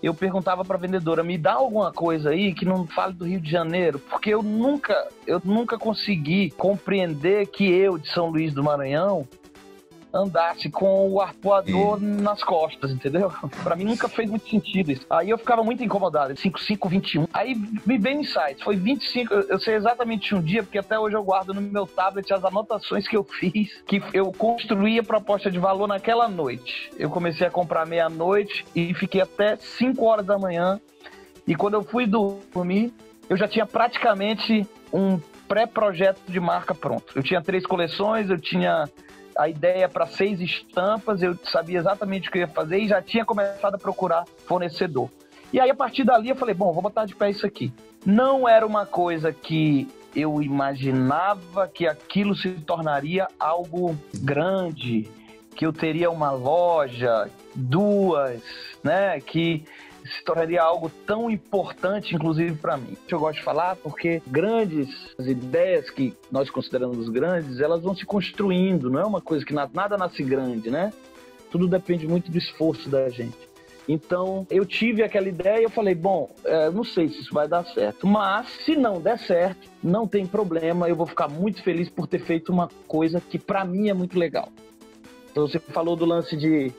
eu 0.04 0.12
perguntava 0.12 0.64
para 0.64 0.76
a 0.76 0.80
vendedora, 0.80 1.22
me 1.22 1.38
dá 1.38 1.54
alguma 1.54 1.90
coisa 1.90 2.30
aí 2.30 2.52
que 2.52 2.66
não 2.66 2.86
fale 2.86 3.14
do 3.14 3.24
Rio 3.24 3.40
de 3.40 3.50
Janeiro, 3.50 3.98
porque 3.98 4.30
eu 4.30 4.42
nunca, 4.42 4.94
eu 5.26 5.40
nunca 5.42 5.78
consegui 5.78 6.50
compreender 6.50 7.46
que 7.46 7.64
eu 7.70 7.96
de 7.96 8.10
São 8.12 8.28
Luís 8.28 8.52
do 8.52 8.62
Maranhão 8.62 9.26
andasse 10.14 10.70
com 10.70 11.10
o 11.10 11.20
arpoador 11.20 11.98
Sim. 11.98 12.20
nas 12.22 12.42
costas, 12.42 12.92
entendeu? 12.92 13.32
Para 13.64 13.74
mim 13.74 13.84
nunca 13.84 14.08
fez 14.08 14.30
muito 14.30 14.48
sentido 14.48 14.92
isso. 14.92 15.04
Aí 15.10 15.30
eu 15.30 15.36
ficava 15.36 15.64
muito 15.64 15.82
incomodado, 15.82 16.36
5521. 16.36 17.26
Aí 17.32 17.54
me 17.84 17.98
veio 17.98 18.20
insights, 18.20 18.62
foi 18.62 18.76
25, 18.76 19.34
eu 19.34 19.58
sei 19.58 19.74
exatamente 19.74 20.34
um 20.34 20.40
dia, 20.40 20.62
porque 20.62 20.78
até 20.78 20.98
hoje 20.98 21.16
eu 21.16 21.24
guardo 21.24 21.52
no 21.52 21.60
meu 21.60 21.86
tablet 21.86 22.32
as 22.32 22.44
anotações 22.44 23.08
que 23.08 23.16
eu 23.16 23.24
fiz, 23.40 23.82
que 23.86 24.00
eu 24.12 24.32
construí 24.32 24.98
a 24.98 25.02
proposta 25.02 25.50
de 25.50 25.58
valor 25.58 25.88
naquela 25.88 26.28
noite. 26.28 26.90
Eu 26.96 27.10
comecei 27.10 27.46
a 27.46 27.50
comprar 27.50 27.84
meia-noite 27.86 28.64
e 28.74 28.94
fiquei 28.94 29.20
até 29.20 29.56
5 29.56 30.04
horas 30.04 30.24
da 30.24 30.38
manhã. 30.38 30.80
E 31.46 31.54
quando 31.54 31.74
eu 31.74 31.82
fui 31.82 32.06
dormir, 32.06 32.92
eu 33.28 33.36
já 33.36 33.48
tinha 33.48 33.66
praticamente 33.66 34.66
um 34.92 35.18
pré-projeto 35.48 36.20
de 36.26 36.40
marca 36.40 36.74
pronto. 36.74 37.12
Eu 37.14 37.22
tinha 37.22 37.42
três 37.42 37.66
coleções, 37.66 38.30
eu 38.30 38.38
tinha 38.38 38.88
a 39.36 39.48
ideia 39.48 39.88
para 39.88 40.06
seis 40.06 40.40
estampas, 40.40 41.22
eu 41.22 41.36
sabia 41.44 41.78
exatamente 41.78 42.28
o 42.28 42.32
que 42.32 42.38
eu 42.38 42.42
ia 42.42 42.48
fazer 42.48 42.78
e 42.78 42.88
já 42.88 43.02
tinha 43.02 43.24
começado 43.24 43.74
a 43.74 43.78
procurar 43.78 44.24
fornecedor. 44.46 45.10
E 45.52 45.60
aí, 45.60 45.70
a 45.70 45.74
partir 45.74 46.04
dali, 46.04 46.28
eu 46.28 46.36
falei: 46.36 46.54
bom, 46.54 46.72
vou 46.72 46.82
botar 46.82 47.04
de 47.04 47.14
pé 47.14 47.30
isso 47.30 47.46
aqui. 47.46 47.72
Não 48.04 48.48
era 48.48 48.66
uma 48.66 48.84
coisa 48.84 49.32
que 49.32 49.88
eu 50.14 50.42
imaginava 50.42 51.68
que 51.68 51.86
aquilo 51.86 52.34
se 52.36 52.50
tornaria 52.50 53.26
algo 53.38 53.96
grande, 54.14 55.08
que 55.54 55.66
eu 55.66 55.72
teria 55.72 56.10
uma 56.10 56.30
loja, 56.30 57.30
duas, 57.54 58.42
né? 58.82 59.20
Que 59.20 59.64
se 60.04 60.22
tornaria 60.22 60.62
algo 60.62 60.90
tão 61.06 61.30
importante, 61.30 62.14
inclusive 62.14 62.54
para 62.56 62.76
mim. 62.76 62.96
Eu 63.08 63.18
gosto 63.18 63.38
de 63.38 63.44
falar 63.44 63.76
porque 63.76 64.22
grandes 64.26 65.14
as 65.18 65.26
ideias 65.26 65.90
que 65.90 66.14
nós 66.30 66.50
consideramos 66.50 67.08
grandes, 67.08 67.60
elas 67.60 67.82
vão 67.82 67.94
se 67.94 68.04
construindo, 68.04 68.90
não 68.90 69.00
é 69.00 69.04
uma 69.04 69.20
coisa 69.20 69.44
que 69.44 69.54
nada 69.54 69.96
nasce 69.96 70.22
grande, 70.22 70.70
né? 70.70 70.92
Tudo 71.50 71.68
depende 71.68 72.06
muito 72.06 72.30
do 72.30 72.38
esforço 72.38 72.88
da 72.88 73.08
gente. 73.08 73.54
Então, 73.88 74.46
eu 74.50 74.64
tive 74.64 75.02
aquela 75.02 75.28
ideia 75.28 75.60
e 75.60 75.64
eu 75.64 75.70
falei, 75.70 75.94
bom, 75.94 76.30
é, 76.44 76.70
não 76.70 76.84
sei 76.84 77.08
se 77.08 77.20
isso 77.20 77.34
vai 77.34 77.46
dar 77.46 77.64
certo, 77.66 78.06
mas 78.06 78.48
se 78.64 78.74
não 78.74 79.00
der 79.00 79.18
certo, 79.18 79.68
não 79.82 80.06
tem 80.06 80.26
problema, 80.26 80.88
eu 80.88 80.96
vou 80.96 81.06
ficar 81.06 81.28
muito 81.28 81.62
feliz 81.62 81.90
por 81.90 82.06
ter 82.06 82.20
feito 82.20 82.50
uma 82.50 82.68
coisa 82.88 83.20
que 83.20 83.38
para 83.38 83.64
mim 83.64 83.90
é 83.90 83.94
muito 83.94 84.18
legal. 84.18 84.48
Então 85.30 85.46
você 85.46 85.58
falou 85.58 85.96
do 85.96 86.04
lance 86.04 86.36
de 86.36 86.72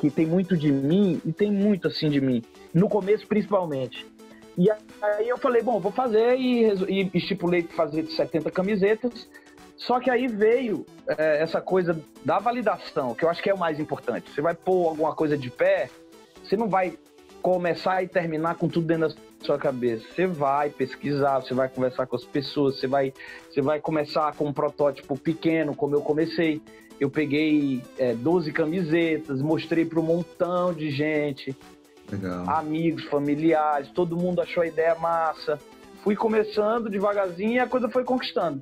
que 0.00 0.10
tem 0.10 0.24
muito 0.24 0.56
de 0.56 0.72
mim, 0.72 1.20
e 1.24 1.32
tem 1.32 1.52
muito 1.52 1.88
assim 1.88 2.08
de 2.08 2.20
mim. 2.20 2.42
No 2.72 2.88
começo, 2.88 3.26
principalmente. 3.26 4.06
E 4.56 4.70
aí 4.70 5.28
eu 5.28 5.36
falei, 5.36 5.62
bom, 5.62 5.78
vou 5.78 5.92
fazer 5.92 6.36
e, 6.36 6.64
e 6.88 7.10
estipulei 7.14 7.62
fazer 7.62 8.06
70 8.06 8.50
camisetas. 8.50 9.28
Só 9.76 10.00
que 10.00 10.10
aí 10.10 10.26
veio 10.26 10.86
é, 11.06 11.42
essa 11.42 11.60
coisa 11.60 12.00
da 12.24 12.38
validação, 12.38 13.14
que 13.14 13.24
eu 13.24 13.28
acho 13.28 13.42
que 13.42 13.50
é 13.50 13.54
o 13.54 13.58
mais 13.58 13.78
importante. 13.78 14.30
Você 14.30 14.40
vai 14.40 14.54
pôr 14.54 14.88
alguma 14.88 15.14
coisa 15.14 15.36
de 15.36 15.50
pé, 15.50 15.90
você 16.42 16.56
não 16.56 16.68
vai 16.68 16.98
começar 17.42 18.02
e 18.02 18.08
terminar 18.08 18.56
com 18.56 18.68
tudo 18.68 18.86
dentro 18.86 19.08
da 19.08 19.14
sua 19.42 19.58
cabeça. 19.58 20.04
Você 20.14 20.26
vai 20.26 20.70
pesquisar, 20.70 21.40
você 21.40 21.54
vai 21.54 21.68
conversar 21.68 22.06
com 22.06 22.16
as 22.16 22.24
pessoas, 22.24 22.78
você 22.78 22.86
vai, 22.86 23.12
você 23.50 23.60
vai 23.62 23.80
começar 23.80 24.34
com 24.34 24.46
um 24.46 24.52
protótipo 24.52 25.18
pequeno, 25.18 25.74
como 25.74 25.94
eu 25.94 26.02
comecei. 26.02 26.60
Eu 27.00 27.08
peguei 27.10 27.82
é, 27.98 28.14
12 28.14 28.52
camisetas, 28.52 29.40
mostrei 29.40 29.86
para 29.86 29.98
um 29.98 30.02
montão 30.02 30.72
de 30.72 30.90
gente, 30.90 31.56
Legal. 32.12 32.48
amigos, 32.50 33.04
familiares, 33.04 33.88
todo 33.88 34.16
mundo 34.16 34.42
achou 34.42 34.62
a 34.62 34.66
ideia 34.66 34.94
massa. 34.94 35.58
Fui 36.04 36.14
começando 36.14 36.90
devagarzinho 36.90 37.54
e 37.54 37.58
a 37.58 37.66
coisa 37.66 37.88
foi 37.88 38.04
conquistando. 38.04 38.60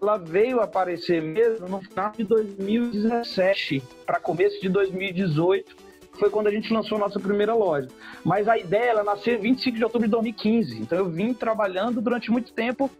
Ela 0.00 0.16
veio 0.16 0.60
aparecer 0.60 1.20
mesmo 1.20 1.68
no 1.68 1.82
final 1.82 2.12
de 2.12 2.24
2017 2.24 3.82
para 4.06 4.18
começo 4.18 4.60
de 4.60 4.68
2018 4.68 5.88
foi 6.18 6.30
quando 6.30 6.48
a 6.48 6.50
gente 6.50 6.72
lançou 6.72 6.96
a 6.96 7.00
nossa 7.00 7.20
primeira 7.20 7.54
loja. 7.54 7.88
Mas 8.24 8.48
a 8.48 8.58
ideia 8.58 8.90
ela 8.90 9.04
nasceu 9.04 9.40
25 9.40 9.76
de 9.76 9.84
outubro 9.84 10.06
de 10.06 10.10
2015. 10.10 10.82
Então 10.82 10.98
eu 10.98 11.08
vim 11.08 11.32
trabalhando 11.32 12.00
durante 12.00 12.30
muito 12.30 12.52
tempo, 12.52 12.90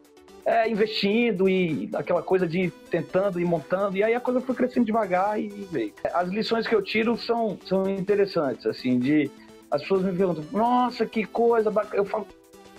é, 0.49 0.67
investindo 0.67 1.47
e 1.47 1.91
aquela 1.93 2.23
coisa 2.23 2.49
de 2.49 2.71
tentando 2.91 3.39
e 3.39 3.45
montando. 3.45 3.99
E 3.99 4.03
aí 4.03 4.15
a 4.15 4.21
coisa 4.21 4.41
foi 4.41 4.55
crescendo 4.55 4.87
devagar 4.87 5.39
e 5.39 5.49
veio. 5.71 5.93
As 6.15 6.31
lições 6.31 6.67
que 6.67 6.75
eu 6.75 6.81
tiro 6.81 7.19
são, 7.19 7.59
são 7.67 7.87
interessantes, 7.87 8.65
assim, 8.65 8.99
de 8.99 9.31
as 9.71 9.83
pessoas 9.83 10.03
me 10.03 10.17
perguntam, 10.17 10.43
nossa, 10.51 11.05
que 11.05 11.27
coisa 11.27 11.71
bacana. 11.71 11.97
Eu 11.97 12.07
falo, 12.07 12.27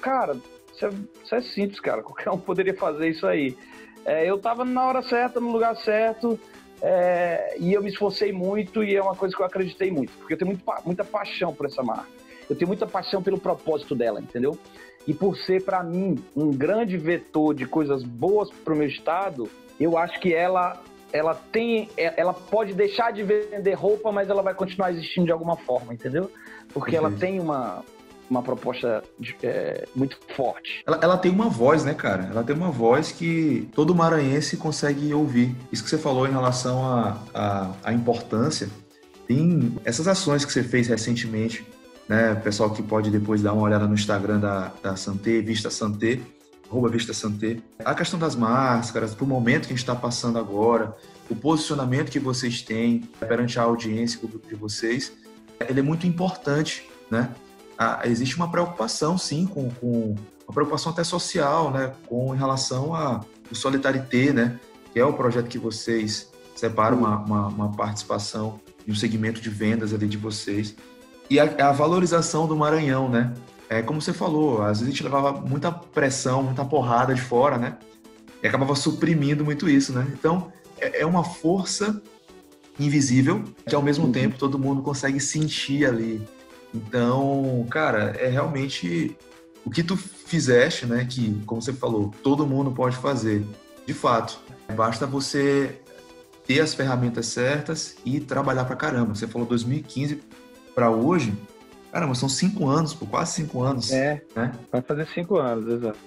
cara, 0.02 0.36
isso 0.74 0.84
é, 0.84 0.90
isso 1.24 1.36
é 1.36 1.42
simples, 1.42 1.80
cara. 1.80 2.02
Qualquer 2.04 2.32
um 2.32 2.40
poderia 2.40 2.74
fazer 2.74 3.08
isso 3.08 3.28
aí. 3.28 3.56
É, 4.04 4.28
eu 4.28 4.40
tava 4.40 4.66
na 4.66 4.88
hora 4.88 5.04
certa, 5.04 5.40
no 5.40 5.52
lugar 5.52 5.76
certo, 5.76 6.40
é, 6.82 7.56
e 7.60 7.72
eu 7.72 7.84
me 7.84 7.90
esforcei 7.92 8.32
muito 8.32 8.84
e 8.84 8.96
é 8.96 9.02
uma 9.02 9.16
coisa 9.16 9.36
que 9.36 9.42
eu 9.44 9.46
acreditei 9.46 9.92
muito, 9.92 10.12
porque 10.14 10.34
eu 10.34 10.38
tenho 10.40 10.50
muito, 10.50 10.64
muita 10.84 11.04
paixão 11.04 11.54
por 11.54 11.68
essa 11.68 11.84
marca. 11.84 12.10
Eu 12.50 12.56
tenho 12.56 12.68
muita 12.68 12.88
paixão 12.88 13.22
pelo 13.22 13.38
propósito 13.40 13.94
dela, 13.94 14.20
entendeu? 14.20 14.58
E 15.10 15.14
por 15.16 15.36
ser, 15.36 15.64
para 15.64 15.82
mim, 15.82 16.24
um 16.36 16.52
grande 16.52 16.96
vetor 16.96 17.56
de 17.56 17.66
coisas 17.66 18.04
boas 18.04 18.48
para 18.64 18.76
o 18.76 18.78
meu 18.78 18.88
estado, 18.88 19.50
eu 19.80 19.98
acho 19.98 20.20
que 20.20 20.36
ela, 20.36 20.80
ela 21.12 21.34
tem, 21.34 21.90
ela 21.98 22.32
pode 22.32 22.76
deixar 22.76 23.12
de 23.12 23.24
vender 23.24 23.74
roupa, 23.74 24.12
mas 24.12 24.30
ela 24.30 24.44
vai 24.44 24.54
continuar 24.54 24.92
existindo 24.92 25.26
de 25.26 25.32
alguma 25.32 25.58
forma, 25.58 25.96
entendeu? 25.96 26.30
Porque 26.72 26.96
ela 26.96 27.10
tem 27.10 27.40
uma, 27.40 27.84
uma 28.30 28.44
proposta 28.44 29.04
é, 29.42 29.88
muito 29.96 30.16
forte. 30.36 30.84
Ela, 30.86 31.00
ela, 31.02 31.18
tem 31.18 31.32
uma 31.32 31.50
voz, 31.50 31.84
né, 31.84 31.96
cara? 31.96 32.30
Ela 32.30 32.44
tem 32.44 32.56
uma 32.56 32.70
voz 32.70 33.12
que 33.12 33.68
todo 33.74 33.96
maranhense 33.96 34.58
consegue 34.58 35.12
ouvir. 35.12 35.56
Isso 35.72 35.84
que 35.84 35.90
você 35.90 35.98
falou 35.98 36.28
em 36.28 36.32
relação 36.32 36.84
à 37.34 37.92
importância. 37.92 38.70
Tem 39.28 39.76
essas 39.84 40.08
ações 40.08 40.46
que 40.46 40.54
você 40.54 40.62
fez 40.62 40.88
recentemente, 40.88 41.66
né? 42.10 42.36
Pessoal 42.36 42.72
que 42.72 42.84
pode 42.84 43.10
depois 43.10 43.42
dar 43.42 43.54
uma 43.54 43.62
olhada 43.62 43.88
no 43.88 43.94
Instagram 43.94 44.40
da, 44.40 44.74
da 44.84 44.96
Santé, 44.98 45.40
Vista 45.42 45.70
Santé, 45.70 46.20
arroba 46.70 46.90
Vista 46.90 47.14
Santé. 47.14 47.60
A 47.86 47.96
questão 47.96 48.20
das 48.20 48.36
máscaras, 48.36 49.16
pro 49.16 49.26
momento 49.26 49.68
que 49.68 49.74
a 49.74 49.76
gente 49.78 49.84
está 49.84 49.96
passando 49.96 50.38
agora, 50.38 50.96
o 51.30 51.36
posicionamento 51.36 52.10
que 52.10 52.20
vocês 52.20 52.62
têm 52.62 53.02
perante 53.20 53.60
a 53.60 53.64
audiência, 53.64 54.18
o 54.18 54.22
público 54.22 54.48
de 54.48 54.56
vocês, 54.56 55.14
ele 55.70 55.80
é 55.80 55.84
muito 55.84 56.08
importante, 56.08 56.90
né? 57.10 57.34
ah, 57.80 58.02
existe 58.04 58.36
uma 58.36 58.52
preocupação, 58.52 59.18
sim, 59.18 59.46
com, 59.46 59.70
com, 59.70 60.14
uma 60.46 60.54
preocupação 60.54 60.92
até 60.92 61.02
social, 61.02 61.72
né, 61.72 61.94
com 62.08 62.36
em 62.36 62.38
relação 62.38 62.94
a 62.94 63.24
o 63.50 63.56
Solidarité, 63.56 64.34
né, 64.34 64.60
que 64.92 65.00
é 65.00 65.06
o 65.06 65.14
projeto 65.14 65.48
que 65.48 65.58
vocês 65.58 66.30
separam 66.56 66.98
uma, 66.98 67.18
uma, 67.20 67.48
uma 67.48 67.72
participação 67.72 68.60
e 68.86 68.92
um 68.92 68.96
segmento 68.96 69.40
de 69.40 69.50
vendas 69.50 69.94
ali 69.94 70.08
de 70.08 70.18
vocês 70.18 70.76
e 71.30 71.40
a, 71.40 71.70
a, 71.70 71.72
valorização 71.72 72.48
do 72.48 72.56
Maranhão, 72.56 73.10
né? 73.10 73.34
É 73.70 73.82
como 73.82 74.02
você 74.02 74.12
falou, 74.12 74.64
às 74.64 74.80
vezes 74.80 74.88
a 74.88 74.92
gente 74.92 75.04
levava 75.04 75.34
muita 75.34 75.72
pressão, 75.72 76.42
muita 76.42 76.66
porrada 76.66 77.14
de 77.14 77.22
fora, 77.22 77.58
né? 77.58 77.78
E 78.42 78.48
acabava 78.48 78.76
suprimindo 78.76 79.46
muito 79.46 79.70
isso, 79.70 79.94
né? 79.94 80.08
Então 80.14 80.52
é, 80.80 81.02
é 81.02 81.06
uma 81.06 81.24
força 81.24 82.02
invisível 82.80 83.44
que 83.68 83.76
ao 83.76 83.82
mesmo 83.82 84.06
uhum. 84.06 84.12
tempo 84.12 84.38
todo 84.38 84.58
mundo 84.58 84.82
consegue 84.82 85.20
sentir 85.20 85.86
ali 85.86 86.26
então, 86.74 87.66
cara, 87.70 88.16
é 88.20 88.28
realmente 88.28 89.16
o 89.66 89.70
que 89.70 89.84
tu 89.84 89.98
fizeste, 89.98 90.86
né? 90.86 91.06
Que, 91.10 91.42
como 91.46 91.62
você 91.62 91.74
falou, 91.74 92.14
todo 92.24 92.46
mundo 92.46 92.72
pode 92.72 92.96
fazer. 92.98 93.44
De 93.86 93.94
fato, 93.94 94.40
basta 94.76 95.06
você 95.08 95.80
ter 96.46 96.60
as 96.62 96.74
ferramentas 96.74 97.28
certas 97.28 97.96
e 98.06 98.20
trabalhar 98.20 98.66
pra 98.66 98.76
caramba. 98.76 99.16
Você 99.16 99.28
falou 99.28 99.48
2015 99.48 100.22
para 100.80 100.90
hoje, 100.90 101.34
caramba, 101.92 102.16
são 102.16 102.30
cinco 102.30 102.70
anos, 102.70 102.94
por 102.94 103.10
quase 103.10 103.34
cinco 103.34 103.62
anos. 103.62 103.92
É, 103.92 104.24
né? 104.34 104.54
vai 104.72 104.82
fazer 104.82 105.06
cinco 105.14 105.38
anos, 105.38 105.70
exato. 105.70 106.00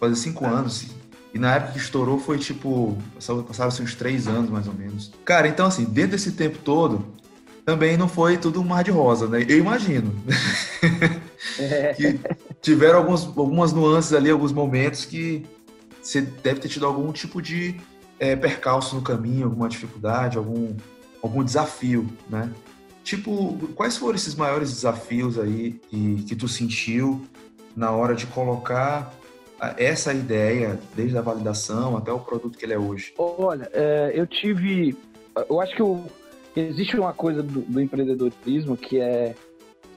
Fazer 0.00 0.16
cinco 0.16 0.44
é. 0.44 0.48
anos. 0.48 0.88
E 1.32 1.38
na 1.38 1.54
época 1.54 1.74
que 1.74 1.78
estourou 1.78 2.18
foi 2.18 2.36
tipo, 2.36 2.98
passaram 3.14 3.68
assim, 3.68 3.84
uns 3.84 3.94
três 3.94 4.26
anos 4.26 4.50
mais 4.50 4.66
ou 4.66 4.74
menos. 4.74 5.12
Cara, 5.24 5.46
então 5.46 5.64
assim, 5.64 5.84
dentro 5.84 6.12
desse 6.12 6.32
tempo 6.32 6.58
todo, 6.58 7.06
também 7.64 7.96
não 7.96 8.08
foi 8.08 8.36
tudo 8.36 8.60
um 8.60 8.64
mar 8.64 8.82
de 8.82 8.90
rosa, 8.90 9.28
né? 9.28 9.46
Eu 9.48 9.58
imagino. 9.58 10.12
É. 11.56 11.94
que 11.94 12.18
tiveram 12.60 12.98
alguns, 12.98 13.24
algumas 13.24 13.72
nuances 13.72 14.12
ali, 14.12 14.28
alguns 14.28 14.50
momentos 14.50 15.04
que 15.04 15.46
você 16.02 16.20
deve 16.20 16.58
ter 16.58 16.68
tido 16.68 16.84
algum 16.84 17.12
tipo 17.12 17.40
de 17.40 17.76
é, 18.18 18.34
percalço 18.34 18.96
no 18.96 19.02
caminho, 19.02 19.44
alguma 19.44 19.68
dificuldade, 19.68 20.36
algum, 20.36 20.74
algum 21.22 21.44
desafio, 21.44 22.08
né? 22.28 22.50
Tipo, 23.02 23.56
quais 23.74 23.96
foram 23.96 24.14
esses 24.14 24.34
maiores 24.34 24.70
desafios 24.70 25.38
aí 25.38 25.80
que, 25.88 26.22
que 26.24 26.36
tu 26.36 26.46
sentiu 26.46 27.24
na 27.74 27.90
hora 27.90 28.14
de 28.14 28.26
colocar 28.26 29.12
essa 29.76 30.12
ideia, 30.12 30.78
desde 30.94 31.18
a 31.18 31.20
validação 31.20 31.96
até 31.96 32.12
o 32.12 32.20
produto 32.20 32.58
que 32.58 32.64
ele 32.64 32.74
é 32.74 32.78
hoje? 32.78 33.12
Olha, 33.18 33.68
é, 33.72 34.12
eu 34.14 34.26
tive. 34.26 34.96
Eu 35.48 35.60
acho 35.60 35.74
que 35.74 35.82
o, 35.82 36.04
Existe 36.54 36.96
uma 36.96 37.12
coisa 37.12 37.42
do, 37.42 37.60
do, 37.60 37.80
empreendedorismo 37.80 38.76
que 38.76 38.98
é 38.98 39.34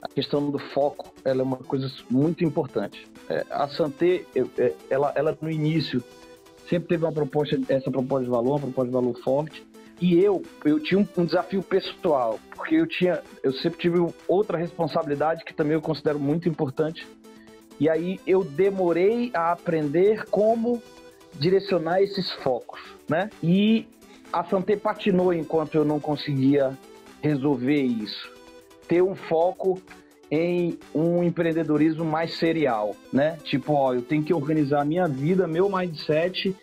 a 0.00 0.08
questão 0.08 0.50
do 0.50 0.58
foco. 0.58 1.12
Ela 1.24 1.40
é 1.40 1.44
uma 1.44 1.56
coisa 1.56 1.90
muito 2.08 2.44
importante. 2.44 3.06
É, 3.28 3.44
a 3.50 3.66
Santé, 3.68 4.24
eu, 4.34 4.48
é, 4.56 4.72
ela, 4.88 5.12
ela 5.16 5.36
no 5.40 5.50
início 5.50 6.02
sempre 6.68 6.88
teve 6.88 7.04
uma 7.04 7.12
proposta, 7.12 7.58
essa 7.68 7.90
proposta 7.90 8.24
de 8.24 8.30
valor, 8.30 8.52
uma 8.52 8.60
proposta 8.60 8.86
de 8.86 8.92
valor 8.92 9.18
forte. 9.22 9.66
E 10.04 10.22
eu, 10.22 10.42
eu 10.66 10.78
tinha 10.78 11.00
um, 11.00 11.08
um 11.16 11.24
desafio 11.24 11.62
pessoal, 11.62 12.38
porque 12.54 12.74
eu 12.74 12.86
tinha, 12.86 13.22
eu 13.42 13.54
sempre 13.54 13.78
tive 13.78 14.06
outra 14.28 14.58
responsabilidade 14.58 15.42
que 15.46 15.54
também 15.54 15.72
eu 15.72 15.80
considero 15.80 16.20
muito 16.20 16.46
importante. 16.46 17.08
E 17.80 17.88
aí 17.88 18.20
eu 18.26 18.44
demorei 18.44 19.30
a 19.32 19.52
aprender 19.52 20.26
como 20.26 20.82
direcionar 21.32 22.02
esses 22.02 22.30
focos, 22.30 22.78
né? 23.08 23.30
E 23.42 23.88
a 24.30 24.44
Santé 24.44 24.76
patinou 24.76 25.32
enquanto 25.32 25.76
eu 25.76 25.86
não 25.86 25.98
conseguia 25.98 26.76
resolver 27.22 27.80
isso. 27.80 28.30
Ter 28.86 29.00
um 29.00 29.14
foco 29.14 29.80
em 30.30 30.78
um 30.94 31.24
empreendedorismo 31.24 32.04
mais 32.04 32.34
serial, 32.34 32.94
né? 33.10 33.38
Tipo, 33.42 33.72
ó, 33.72 33.94
eu 33.94 34.02
tenho 34.02 34.22
que 34.22 34.34
organizar 34.34 34.84
minha 34.84 35.08
vida, 35.08 35.46
meu 35.46 35.70
mindset 35.70 36.54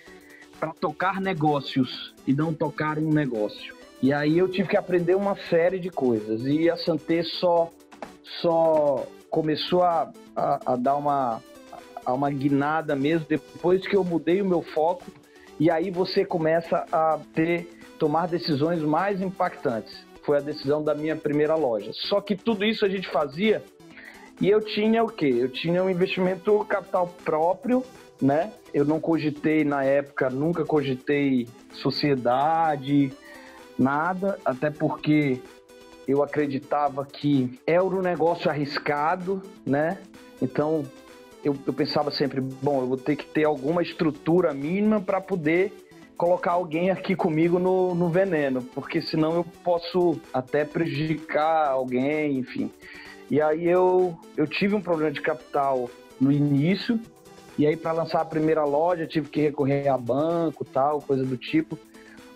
para 0.62 0.74
tocar 0.74 1.20
negócios 1.20 2.14
e 2.28 2.34
não 2.34 2.54
tocar 2.54 3.00
um 3.00 3.12
negócio. 3.12 3.76
E 4.00 4.14
aí 4.14 4.38
eu 4.38 4.48
tive 4.48 4.70
que 4.70 4.78
aprender 4.78 5.16
uma 5.16 5.36
série 5.50 5.80
de 5.80 5.90
coisas. 5.90 6.46
E 6.46 6.70
a 6.70 6.78
Santé 6.78 7.24
só 7.24 7.72
só 8.42 9.08
começou 9.30 9.82
a, 9.82 10.12
a, 10.36 10.74
a 10.74 10.76
dar 10.76 10.96
uma 10.96 11.42
a 12.06 12.14
uma 12.14 12.30
guinada 12.30 12.96
mesmo 12.96 13.26
depois 13.28 13.86
que 13.86 13.96
eu 13.96 14.04
mudei 14.04 14.42
o 14.42 14.46
meu 14.46 14.62
foco 14.62 15.06
e 15.60 15.70
aí 15.70 15.92
você 15.92 16.24
começa 16.24 16.86
a 16.92 17.20
ter 17.34 17.68
tomar 18.00 18.28
decisões 18.28 18.82
mais 18.82 19.20
impactantes. 19.20 19.94
Foi 20.24 20.38
a 20.38 20.42
decisão 20.42 20.84
da 20.84 20.94
minha 20.94 21.16
primeira 21.16 21.56
loja. 21.56 21.92
Só 21.94 22.22
que 22.22 22.36
tudo 22.36 22.64
isso 22.64 22.86
a 22.86 22.90
gente 22.90 23.10
fazia 23.10 23.64
e 24.40 24.50
eu 24.50 24.62
tinha 24.62 25.04
o 25.04 25.08
quê? 25.08 25.32
Eu 25.40 25.50
tinha 25.50 25.84
um 25.84 25.90
investimento 25.90 26.64
capital 26.66 27.08
próprio, 27.24 27.84
né? 28.22 28.54
Eu 28.74 28.86
não 28.86 29.00
cogitei 29.00 29.64
na 29.64 29.84
época, 29.84 30.30
nunca 30.30 30.64
cogitei 30.64 31.48
sociedade, 31.74 33.12
nada, 33.78 34.38
até 34.46 34.70
porque 34.70 35.40
eu 36.08 36.22
acreditava 36.22 37.06
que 37.06 37.60
era 37.66 37.84
um 37.84 38.02
negócio 38.02 38.50
arriscado, 38.50 39.42
né? 39.66 39.98
Então 40.42 40.84
eu, 41.44 41.56
eu 41.66 41.74
pensava 41.74 42.12
sempre, 42.12 42.40
bom, 42.40 42.82
eu 42.82 42.88
vou 42.88 42.98
ter 42.98 43.16
que 43.16 43.26
ter 43.26 43.46
alguma 43.46 43.82
estrutura 43.82 44.54
mínima 44.54 45.02
para 45.02 45.20
poder 45.20 45.74
colocar 46.16 46.52
alguém 46.52 46.92
aqui 46.92 47.16
comigo 47.16 47.58
no, 47.58 47.96
no 47.96 48.08
veneno, 48.10 48.62
porque 48.62 49.02
senão 49.02 49.34
eu 49.34 49.46
posso 49.64 50.20
até 50.32 50.64
prejudicar 50.64 51.70
alguém, 51.70 52.38
enfim. 52.38 52.72
E 53.30 53.42
aí 53.42 53.68
eu, 53.68 54.16
eu 54.38 54.46
tive 54.46 54.76
um 54.76 54.82
problema 54.82 55.12
de 55.12 55.22
capital 55.22 55.90
no 56.20 56.32
início, 56.32 57.00
e 57.58 57.66
aí 57.68 57.76
para 57.76 57.92
lançar 57.92 58.22
a 58.22 58.26
primeira 58.26 58.64
loja 58.64 59.06
tive 59.06 59.30
que 59.30 59.42
recorrer 59.42 59.88
a 59.88 59.98
banco, 59.98 60.66
tal, 60.66 61.02
coisa 61.02 61.24
do 61.24 61.38
tipo. 61.38 61.78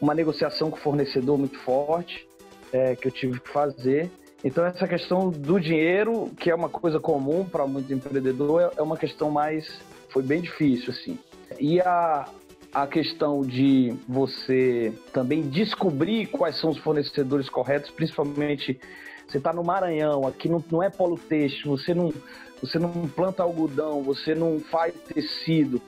Uma 0.02 0.14
negociação 0.14 0.70
com 0.70 0.78
o 0.78 0.82
fornecedor 0.82 1.38
muito 1.38 1.58
forte 1.60 2.28
é, 2.72 2.96
que 2.96 3.08
eu 3.08 3.12
tive 3.12 3.40
que 3.40 3.50
fazer. 3.50 4.12
Então 4.44 4.66
essa 4.66 4.88
questão 4.88 5.30
do 5.30 5.60
dinheiro, 5.60 6.30
que 6.38 6.52
é 6.52 6.56
uma 6.56 6.70
coisa 6.70 7.00
comum 7.00 7.46
para 7.46 7.66
muito 7.66 7.92
empreendedor, 7.94 8.62
é, 8.62 8.72
é 8.78 8.82
uma 8.82 8.98
questão 8.98 9.32
mais 9.32 9.80
foi 10.10 10.24
bem 10.24 10.42
difícil 10.42 10.94
assim. 10.94 11.20
E 11.60 11.80
a, 11.82 12.26
a 12.74 12.88
questão 12.88 13.42
de 13.42 13.94
você 14.08 14.94
também 15.12 15.42
descobrir 15.42 16.28
quais 16.28 16.60
são 16.60 16.70
os 16.70 16.78
fornecedores 16.78 17.50
corretos, 17.50 17.90
principalmente 17.92 18.80
você 19.28 19.40
está 19.40 19.52
no 19.52 19.64
Maranhão, 19.64 20.28
aqui 20.28 20.48
não, 20.48 20.64
não 20.72 20.84
é 20.84 20.90
polo 20.90 21.18
têxtil, 21.18 21.72
você 21.72 21.94
não, 21.94 22.14
você 22.62 22.80
não 22.80 22.92
planta 23.08 23.44
algodão, 23.44 24.02
você 24.02 24.34
não 24.34 24.60
faz 24.60 24.94
tecido. 25.14 25.82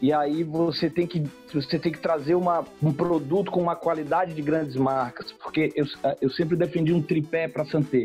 E 0.00 0.12
aí 0.12 0.44
você 0.44 0.88
tem 0.88 1.06
que, 1.06 1.24
você 1.52 1.78
tem 1.78 1.90
que 1.90 1.98
trazer 1.98 2.34
uma, 2.34 2.64
um 2.80 2.92
produto 2.92 3.50
com 3.50 3.60
uma 3.60 3.74
qualidade 3.74 4.32
de 4.32 4.42
grandes 4.42 4.76
marcas, 4.76 5.32
porque 5.32 5.72
eu, 5.74 5.86
eu 6.20 6.30
sempre 6.30 6.56
defendi 6.56 6.92
um 6.92 7.02
tripé 7.02 7.48
para 7.48 7.64
Santé, 7.64 8.04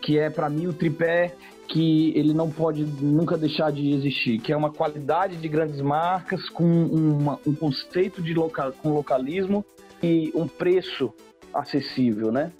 que 0.00 0.18
é 0.18 0.30
para 0.30 0.48
mim 0.48 0.68
o 0.68 0.72
tripé 0.72 1.34
que 1.66 2.12
ele 2.16 2.32
não 2.32 2.50
pode 2.50 2.84
nunca 2.84 3.36
deixar 3.36 3.70
de 3.70 3.92
existir, 3.92 4.40
que 4.40 4.52
é 4.52 4.56
uma 4.56 4.72
qualidade 4.72 5.36
de 5.36 5.48
grandes 5.48 5.80
marcas 5.80 6.48
com 6.48 6.64
uma, 6.64 7.38
um 7.46 7.54
conceito 7.54 8.20
de 8.20 8.34
local, 8.34 8.72
com 8.72 8.90
localismo 8.90 9.64
e 10.02 10.32
um 10.34 10.48
preço 10.48 11.12
acessível, 11.54 12.32
né? 12.32 12.52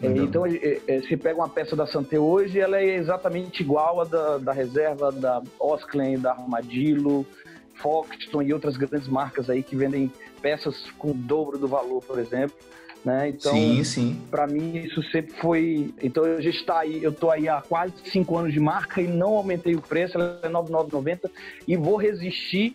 Então, 0.00 0.46
é, 0.46 0.80
é, 0.86 1.00
você 1.00 1.16
pega 1.16 1.38
uma 1.38 1.48
peça 1.48 1.74
da 1.74 1.86
Santé 1.86 2.18
hoje, 2.18 2.60
ela 2.60 2.78
é 2.78 2.96
exatamente 2.96 3.62
igual 3.62 4.00
à 4.00 4.04
da, 4.04 4.38
da 4.38 4.52
reserva 4.52 5.10
da 5.10 5.42
Osklen, 5.58 6.18
da 6.18 6.32
Armadillo, 6.32 7.26
Foxton 7.74 8.42
e 8.42 8.52
outras 8.52 8.76
grandes 8.76 9.08
marcas 9.08 9.50
aí 9.50 9.62
que 9.62 9.74
vendem 9.74 10.12
peças 10.40 10.90
com 10.98 11.10
o 11.10 11.14
dobro 11.14 11.58
do 11.58 11.66
valor, 11.66 12.02
por 12.02 12.18
exemplo. 12.18 12.56
Né? 13.04 13.28
Então, 13.28 13.52
sim, 13.52 13.84
sim. 13.84 14.20
Para 14.30 14.46
mim 14.46 14.76
isso 14.76 15.02
sempre 15.10 15.32
foi. 15.40 15.94
Então 16.02 16.24
eu 16.24 16.42
já 16.42 16.50
está 16.50 16.80
aí, 16.80 17.02
eu 17.02 17.10
estou 17.10 17.30
aí 17.30 17.48
há 17.48 17.62
quase 17.62 17.94
cinco 18.04 18.36
anos 18.36 18.52
de 18.52 18.60
marca 18.60 19.00
e 19.00 19.06
não 19.06 19.34
aumentei 19.34 19.74
o 19.74 19.80
preço, 19.80 20.16
ela 20.18 20.40
é 20.42 20.48
9,990 20.48 21.30
e 21.66 21.76
vou 21.76 21.96
resistir 21.96 22.74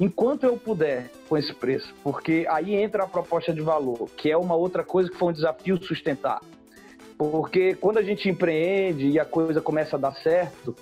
enquanto 0.00 0.44
eu 0.44 0.56
puder 0.56 1.10
com 1.28 1.36
esse 1.36 1.54
preço, 1.54 1.94
porque 2.02 2.46
aí 2.50 2.74
entra 2.74 3.04
a 3.04 3.06
proposta 3.06 3.52
de 3.52 3.60
valor, 3.60 4.08
que 4.16 4.30
é 4.30 4.36
uma 4.36 4.56
outra 4.56 4.82
coisa 4.82 5.10
que 5.10 5.16
foi 5.16 5.28
um 5.28 5.32
desafio 5.32 5.82
sustentar. 5.82 6.40
Porque 7.20 7.74
quando 7.74 7.98
a 7.98 8.02
gente 8.02 8.30
empreende 8.30 9.10
e 9.10 9.20
a 9.20 9.26
coisa 9.26 9.60
começa 9.60 9.94
a 9.96 9.98
dar 9.98 10.14
certo, 10.14 10.74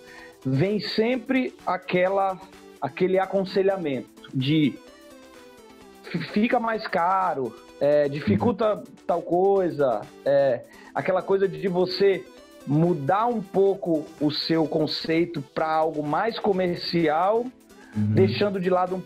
vem 0.46 0.78
sempre 0.78 1.52
aquela 1.66 2.40
aquele 2.80 3.18
aconselhamento 3.18 4.08
de 4.32 4.78
fica 6.32 6.60
mais 6.60 6.86
caro, 6.86 7.52
é, 7.80 8.08
dificulta 8.08 8.80
tal 9.04 9.20
coisa, 9.20 10.02
é, 10.24 10.62
aquela 10.94 11.22
coisa 11.22 11.48
de 11.48 11.66
você 11.66 12.24
mudar 12.64 13.26
um 13.26 13.42
pouco 13.42 14.06
o 14.20 14.30
seu 14.30 14.64
conceito 14.64 15.42
para 15.42 15.68
algo 15.68 16.04
mais 16.06 16.38
comercial, 16.38 17.38
uhum. 17.96 18.14
deixando 18.14 18.60
de 18.60 18.70
lado 18.70 18.94
um, 18.94 19.02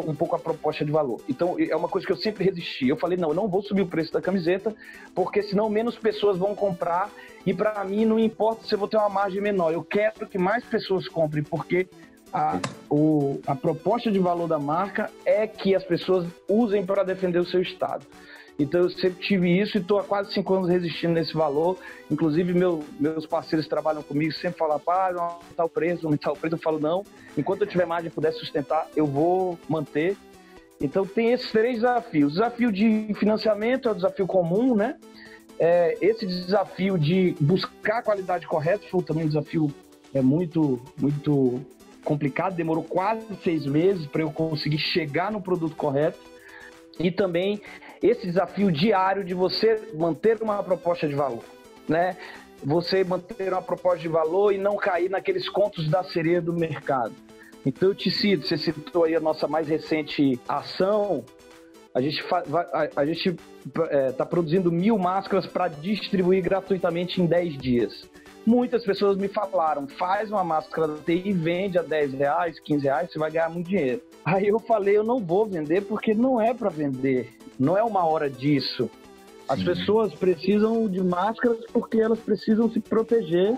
um, 0.00 0.14
pouco 0.14 0.36
a 0.36 0.38
proposta 0.38 0.84
de 0.84 0.90
valor. 0.90 1.20
Então, 1.28 1.56
é 1.58 1.74
uma 1.74 1.88
coisa 1.88 2.06
que 2.06 2.12
eu 2.12 2.16
sempre 2.16 2.44
resisti. 2.44 2.88
Eu 2.88 2.96
falei, 2.96 3.18
não, 3.18 3.30
eu 3.30 3.34
não 3.34 3.48
vou 3.48 3.62
subir 3.62 3.82
o 3.82 3.86
preço 3.86 4.12
da 4.12 4.20
camiseta, 4.20 4.74
porque 5.14 5.42
senão 5.42 5.68
menos 5.68 5.96
pessoas 5.96 6.38
vão 6.38 6.54
comprar 6.54 7.10
e 7.44 7.52
para 7.52 7.82
mim 7.84 8.04
não 8.04 8.18
importa 8.18 8.66
se 8.66 8.74
eu 8.74 8.78
vou 8.78 8.88
ter 8.88 8.96
uma 8.96 9.08
margem 9.08 9.40
menor. 9.40 9.72
Eu 9.72 9.82
quero 9.82 10.26
que 10.26 10.38
mais 10.38 10.64
pessoas 10.64 11.08
comprem, 11.08 11.42
porque 11.42 11.88
a, 12.32 12.58
o, 12.88 13.40
a 13.46 13.54
proposta 13.54 14.10
de 14.10 14.18
valor 14.18 14.48
da 14.48 14.58
marca 14.58 15.10
é 15.24 15.46
que 15.46 15.74
as 15.74 15.84
pessoas 15.84 16.26
usem 16.48 16.84
para 16.84 17.02
defender 17.02 17.38
o 17.38 17.44
seu 17.44 17.60
estado. 17.60 18.06
Então 18.58 18.82
eu 18.82 18.90
sempre 18.90 19.22
tive 19.24 19.60
isso 19.60 19.76
e 19.76 19.80
estou 19.80 19.98
há 19.98 20.04
quase 20.04 20.32
cinco 20.32 20.54
anos 20.54 20.68
resistindo 20.68 21.14
nesse 21.14 21.34
valor. 21.34 21.78
Inclusive 22.10 22.52
meu, 22.52 22.84
meus 23.00 23.26
parceiros 23.26 23.66
que 23.66 23.70
trabalham 23.70 24.02
comigo 24.02 24.32
sempre 24.32 24.58
falam, 24.58 24.78
pá, 24.78 25.10
não 25.12 25.22
aumentar 25.22 25.64
o 25.64 25.68
preço, 25.68 26.02
não 26.02 26.08
aumentar 26.08 26.32
o 26.32 26.36
preço. 26.36 26.54
Eu 26.54 26.60
falo, 26.60 26.78
não, 26.78 27.04
enquanto 27.36 27.62
eu 27.62 27.66
tiver 27.66 27.86
margem 27.86 28.08
e 28.08 28.12
puder 28.12 28.32
sustentar, 28.32 28.88
eu 28.94 29.06
vou 29.06 29.58
manter. 29.68 30.16
Então 30.80 31.06
tem 31.06 31.32
esses 31.32 31.50
três 31.50 31.76
desafios. 31.76 32.32
O 32.32 32.34
desafio 32.34 32.72
de 32.72 33.14
financiamento 33.14 33.88
é 33.88 33.92
o 33.92 33.94
desafio 33.94 34.26
comum, 34.26 34.74
né? 34.74 34.96
É, 35.58 35.96
esse 36.00 36.26
desafio 36.26 36.98
de 36.98 37.36
buscar 37.40 37.98
a 37.98 38.02
qualidade 38.02 38.46
correta 38.46 38.84
foi 38.90 39.02
também 39.02 39.24
um 39.24 39.28
desafio 39.28 39.72
é 40.14 40.20
muito, 40.20 40.80
muito 41.00 41.60
complicado, 42.04 42.54
demorou 42.54 42.82
quase 42.82 43.26
seis 43.42 43.64
meses 43.64 44.06
para 44.06 44.22
eu 44.22 44.30
conseguir 44.30 44.78
chegar 44.78 45.32
no 45.32 45.40
produto 45.40 45.74
correto. 45.74 46.18
E 46.98 47.10
também 47.10 47.60
esse 48.02 48.26
desafio 48.26 48.70
diário 48.70 49.24
de 49.24 49.34
você 49.34 49.80
manter 49.94 50.42
uma 50.42 50.62
proposta 50.62 51.06
de 51.06 51.14
valor, 51.14 51.44
né? 51.88 52.16
Você 52.64 53.04
manter 53.04 53.52
uma 53.52 53.62
proposta 53.62 53.98
de 53.98 54.08
valor 54.08 54.52
e 54.52 54.58
não 54.58 54.76
cair 54.76 55.08
naqueles 55.08 55.48
contos 55.48 55.88
da 55.88 56.02
sereia 56.02 56.40
do 56.40 56.52
mercado. 56.52 57.14
Então 57.64 57.88
eu 57.90 57.94
te 57.94 58.10
cito, 58.10 58.46
você 58.46 58.56
citou 58.56 59.04
aí 59.04 59.14
a 59.14 59.20
nossa 59.20 59.46
mais 59.46 59.68
recente 59.68 60.38
ação, 60.48 61.24
a 61.94 62.00
gente 62.00 62.24
a, 62.72 63.04
está 63.04 63.84
é, 63.90 64.12
tá 64.12 64.26
produzindo 64.26 64.72
mil 64.72 64.98
máscaras 64.98 65.46
para 65.46 65.68
distribuir 65.68 66.42
gratuitamente 66.42 67.20
em 67.20 67.26
10 67.26 67.58
dias 67.58 68.10
muitas 68.46 68.84
pessoas 68.84 69.16
me 69.16 69.28
falaram, 69.28 69.86
faz 69.86 70.30
uma 70.30 70.44
máscara 70.44 70.88
da 70.88 70.98
TI 70.98 71.22
e 71.26 71.32
vende 71.32 71.78
a 71.78 71.82
10 71.82 72.14
reais, 72.14 72.60
15 72.60 72.84
reais, 72.84 73.12
você 73.12 73.18
vai 73.18 73.30
ganhar 73.30 73.50
muito 73.50 73.68
dinheiro. 73.68 74.02
Aí 74.24 74.48
eu 74.48 74.58
falei, 74.58 74.96
eu 74.96 75.04
não 75.04 75.18
vou 75.18 75.46
vender 75.46 75.82
porque 75.82 76.14
não 76.14 76.40
é 76.40 76.52
para 76.54 76.70
vender, 76.70 77.32
não 77.58 77.76
é 77.76 77.82
uma 77.82 78.04
hora 78.04 78.28
disso. 78.28 78.90
As 79.48 79.58
Sim. 79.58 79.64
pessoas 79.66 80.14
precisam 80.14 80.88
de 80.88 81.02
máscaras 81.02 81.58
porque 81.72 82.00
elas 82.00 82.18
precisam 82.20 82.70
se 82.70 82.80
proteger, 82.80 83.52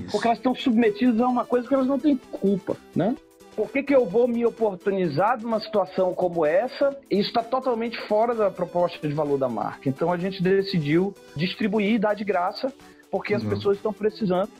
Isso. 0.00 0.10
porque 0.10 0.26
elas 0.26 0.38
estão 0.38 0.54
submetidas 0.54 1.20
a 1.20 1.28
uma 1.28 1.44
coisa 1.44 1.68
que 1.68 1.74
elas 1.74 1.86
não 1.86 1.98
têm 1.98 2.16
culpa, 2.16 2.76
né? 2.94 3.14
Por 3.54 3.72
que, 3.72 3.82
que 3.82 3.94
eu 3.94 4.06
vou 4.06 4.28
me 4.28 4.46
oportunizar 4.46 5.42
numa 5.42 5.58
situação 5.58 6.14
como 6.14 6.46
essa? 6.46 6.96
Isso 7.10 7.28
está 7.28 7.42
totalmente 7.42 7.98
fora 8.06 8.32
da 8.32 8.52
proposta 8.52 9.06
de 9.06 9.12
valor 9.12 9.36
da 9.36 9.48
marca. 9.48 9.88
Então 9.88 10.12
a 10.12 10.16
gente 10.16 10.40
decidiu 10.40 11.12
distribuir 11.34 11.94
e 11.94 11.98
dar 11.98 12.14
de 12.14 12.22
graça 12.22 12.72
porque 13.10 13.34
uhum. 13.34 13.40
as 13.40 13.44
pessoas 13.44 13.76
estão 13.76 13.92
precisando. 13.92 14.50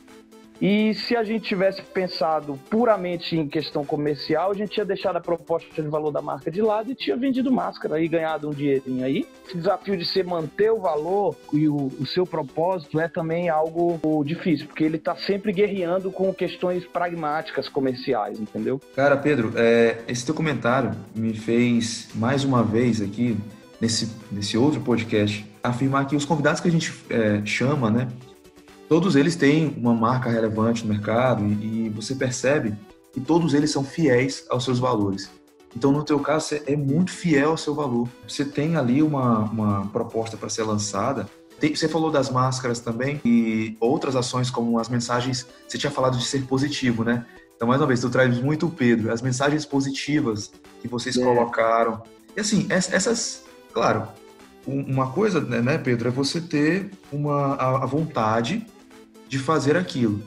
E 0.61 0.93
se 0.93 1.15
a 1.15 1.23
gente 1.23 1.45
tivesse 1.45 1.81
pensado 1.81 2.59
puramente 2.69 3.37
em 3.37 3.47
questão 3.47 3.85
comercial, 3.85 4.51
a 4.51 4.53
gente 4.53 4.71
tinha 4.71 4.85
deixado 4.85 5.15
a 5.15 5.21
proposta 5.21 5.81
de 5.81 5.87
valor 5.87 6.11
da 6.11 6.21
marca 6.21 6.51
de 6.51 6.61
lado 6.61 6.91
e 6.91 6.95
tinha 6.95 7.15
vendido 7.15 7.49
máscara 7.49 8.01
e 8.01 8.07
ganhado 8.09 8.49
um 8.49 8.51
dinheirinho 8.51 9.05
aí. 9.05 9.25
Esse 9.47 9.55
desafio 9.55 9.95
de 9.95 10.05
ser 10.05 10.25
manter 10.25 10.69
o 10.69 10.79
valor 10.79 11.35
e 11.53 11.69
o, 11.69 11.89
o 11.99 12.05
seu 12.05 12.25
propósito 12.25 12.99
é 12.99 13.07
também 13.07 13.47
algo 13.47 14.21
difícil, 14.25 14.67
porque 14.67 14.83
ele 14.83 14.97
está 14.97 15.15
sempre 15.15 15.53
guerreando 15.53 16.11
com 16.11 16.33
questões 16.33 16.85
pragmáticas 16.85 17.69
comerciais, 17.69 18.37
entendeu? 18.37 18.81
Cara, 18.93 19.15
Pedro, 19.15 19.53
é, 19.55 19.99
esse 20.09 20.25
teu 20.25 20.35
comentário 20.35 20.91
me 21.15 21.33
fez 21.33 22.09
mais 22.15 22.43
uma 22.43 22.63
vez 22.63 23.01
aqui 23.01 23.37
nesse, 23.79 24.13
nesse 24.29 24.57
outro 24.57 24.81
podcast 24.81 25.45
afirmar 25.63 26.05
que 26.05 26.17
os 26.17 26.25
convidados 26.25 26.59
que 26.59 26.67
a 26.67 26.71
gente 26.71 26.93
é, 27.09 27.41
chama, 27.45 27.89
né? 27.89 28.09
Todos 28.89 29.15
eles 29.15 29.35
têm 29.35 29.73
uma 29.77 29.93
marca 29.93 30.31
relevante 30.31 30.83
no 30.83 30.91
mercado 30.91 31.45
e, 31.45 31.85
e, 31.85 31.89
você 31.89 32.15
percebe 32.15 32.75
que 33.13 33.21
todos 33.21 33.53
eles 33.53 33.71
são 33.71 33.83
fiéis 33.83 34.45
aos 34.49 34.65
seus 34.65 34.79
valores. 34.79 35.29
Então, 35.75 35.91
no 35.91 36.03
teu 36.03 36.19
caso, 36.19 36.47
você 36.47 36.63
é 36.65 36.75
muito 36.75 37.11
fiel 37.11 37.51
ao 37.51 37.57
seu 37.57 37.75
valor. 37.75 38.09
Você 38.27 38.43
tem 38.43 38.75
ali 38.75 39.03
uma, 39.03 39.41
uma 39.41 39.87
proposta 39.87 40.35
para 40.35 40.49
ser 40.49 40.63
lançada. 40.63 41.29
Tem, 41.59 41.75
você 41.75 41.87
falou 41.87 42.09
das 42.09 42.31
máscaras 42.31 42.79
também 42.79 43.21
e 43.23 43.77
outras 43.79 44.15
ações 44.15 44.49
como 44.49 44.79
as 44.79 44.89
mensagens. 44.89 45.45
Você 45.67 45.77
tinha 45.77 45.91
falado 45.91 46.17
de 46.17 46.25
ser 46.25 46.43
positivo, 46.45 47.03
né? 47.03 47.23
Então, 47.55 47.67
mais 47.67 47.79
uma 47.79 47.87
vez, 47.87 47.99
tu 47.99 48.09
traz 48.09 48.39
muito 48.39 48.65
o 48.65 48.71
Pedro, 48.71 49.11
as 49.11 49.21
mensagens 49.21 49.65
positivas 49.65 50.51
que 50.81 50.87
vocês 50.87 51.15
é. 51.15 51.23
colocaram. 51.23 52.01
E 52.35 52.39
assim, 52.39 52.65
essas, 52.69 53.43
claro, 53.71 54.07
uma 54.65 55.11
coisa, 55.11 55.39
né, 55.41 55.77
Pedro, 55.77 56.07
é 56.07 56.11
você 56.11 56.41
ter 56.41 56.89
uma, 57.11 57.55
a, 57.55 57.83
a 57.83 57.85
vontade 57.85 58.65
de 59.29 59.39
fazer 59.39 59.77
aquilo. 59.77 60.21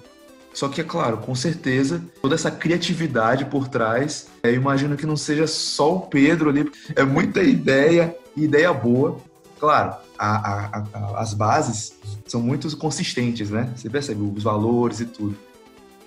Só 0.54 0.68
que, 0.68 0.80
é 0.80 0.84
claro, 0.84 1.18
com 1.18 1.34
certeza, 1.34 2.02
toda 2.20 2.34
essa 2.34 2.50
criatividade 2.50 3.44
por 3.46 3.68
trás, 3.68 4.28
eu 4.42 4.54
imagino 4.54 4.96
que 4.96 5.06
não 5.06 5.16
seja 5.16 5.46
só 5.46 5.96
o 5.96 6.00
Pedro 6.02 6.50
ali, 6.50 6.70
é 6.94 7.02
muita 7.02 7.42
ideia, 7.42 8.16
ideia 8.36 8.72
boa. 8.72 9.18
Claro, 9.58 9.94
a, 10.18 10.36
a, 10.36 10.78
a, 10.92 11.20
as 11.20 11.34
bases 11.34 11.94
são 12.26 12.40
muito 12.40 12.74
consistentes, 12.76 13.50
né? 13.50 13.72
Você 13.76 13.88
percebe 13.88 14.20
os 14.22 14.42
valores 14.42 15.00
e 15.00 15.06
tudo. 15.06 15.36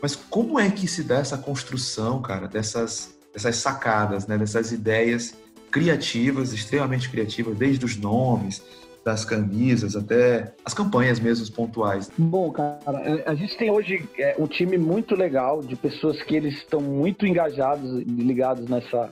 Mas 0.01 0.15
como 0.15 0.59
é 0.59 0.69
que 0.69 0.87
se 0.87 1.03
dá 1.03 1.17
essa 1.17 1.37
construção, 1.37 2.21
cara, 2.21 2.47
dessas, 2.47 3.15
dessas 3.33 3.55
sacadas, 3.55 4.27
né? 4.27 4.37
Dessas 4.37 4.71
ideias 4.71 5.33
criativas, 5.71 6.53
extremamente 6.53 7.09
criativas, 7.09 7.57
desde 7.57 7.83
os 7.83 7.97
nomes, 7.97 8.61
das 9.05 9.23
camisas 9.23 9.95
até 9.95 10.55
as 10.65 10.73
campanhas 10.73 11.19
mesmo 11.19 11.55
pontuais. 11.55 12.11
Bom, 12.17 12.51
cara, 12.51 12.79
é, 13.03 13.23
a 13.29 13.35
gente 13.35 13.55
tem 13.55 13.69
hoje 13.69 14.03
é, 14.17 14.35
um 14.39 14.47
time 14.47 14.79
muito 14.79 15.15
legal 15.15 15.61
de 15.61 15.75
pessoas 15.75 16.23
que 16.23 16.35
eles 16.35 16.55
estão 16.55 16.81
muito 16.81 17.27
engajados, 17.27 18.01
ligados 18.01 18.67
nessa 18.67 19.11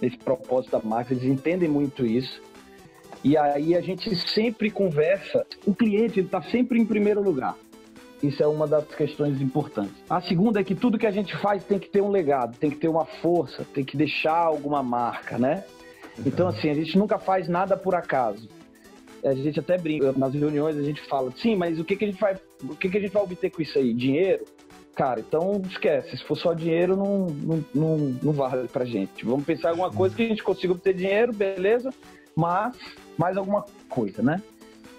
nesse 0.00 0.16
propósito 0.16 0.70
da 0.70 0.88
marca, 0.88 1.12
eles 1.12 1.24
entendem 1.24 1.68
muito 1.68 2.06
isso. 2.06 2.40
E 3.24 3.36
aí 3.36 3.74
a 3.74 3.80
gente 3.80 4.14
sempre 4.14 4.70
conversa, 4.70 5.44
o 5.66 5.74
cliente 5.74 6.20
está 6.20 6.40
sempre 6.40 6.78
em 6.78 6.86
primeiro 6.86 7.20
lugar. 7.20 7.56
Isso 8.22 8.40
é 8.40 8.46
uma 8.46 8.68
das 8.68 8.84
questões 8.94 9.40
importantes. 9.40 9.96
A 10.08 10.20
segunda 10.20 10.60
é 10.60 10.64
que 10.64 10.76
tudo 10.76 10.96
que 10.96 11.06
a 11.06 11.10
gente 11.10 11.36
faz 11.38 11.64
tem 11.64 11.80
que 11.80 11.88
ter 11.88 12.00
um 12.00 12.10
legado, 12.10 12.56
tem 12.56 12.70
que 12.70 12.76
ter 12.76 12.86
uma 12.86 13.04
força, 13.04 13.66
tem 13.74 13.84
que 13.84 13.96
deixar 13.96 14.36
alguma 14.36 14.80
marca, 14.80 15.36
né? 15.36 15.64
Então, 16.24 16.46
assim, 16.46 16.70
a 16.70 16.74
gente 16.74 16.96
nunca 16.96 17.18
faz 17.18 17.48
nada 17.48 17.76
por 17.76 17.96
acaso. 17.96 18.48
A 19.24 19.34
gente 19.34 19.58
até 19.58 19.76
brinca, 19.76 20.12
nas 20.12 20.34
reuniões 20.34 20.76
a 20.76 20.82
gente 20.82 21.00
fala, 21.02 21.32
sim, 21.36 21.56
mas 21.56 21.78
o 21.78 21.84
que, 21.84 21.96
que 21.96 22.04
a 22.04 22.08
gente 22.08 22.20
vai, 22.20 22.36
o 22.62 22.76
que, 22.76 22.88
que 22.88 22.98
a 22.98 23.00
gente 23.00 23.12
vai 23.12 23.22
obter 23.22 23.50
com 23.50 23.62
isso 23.62 23.78
aí? 23.78 23.92
Dinheiro? 23.92 24.44
Cara, 24.94 25.20
então 25.20 25.62
esquece, 25.68 26.16
se 26.16 26.24
for 26.24 26.36
só 26.36 26.52
dinheiro, 26.52 26.96
não, 26.96 27.26
não, 27.26 27.64
não, 27.72 27.98
não 28.20 28.32
vale 28.32 28.66
pra 28.66 28.84
gente. 28.84 29.24
Vamos 29.24 29.44
pensar 29.44 29.68
em 29.68 29.70
alguma 29.70 29.92
coisa 29.92 30.14
que 30.14 30.22
a 30.22 30.28
gente 30.28 30.42
consiga 30.42 30.72
obter 30.72 30.92
dinheiro, 30.92 31.32
beleza, 31.32 31.94
mas 32.34 32.76
mais 33.16 33.36
alguma 33.36 33.64
coisa, 33.88 34.22
né? 34.22 34.42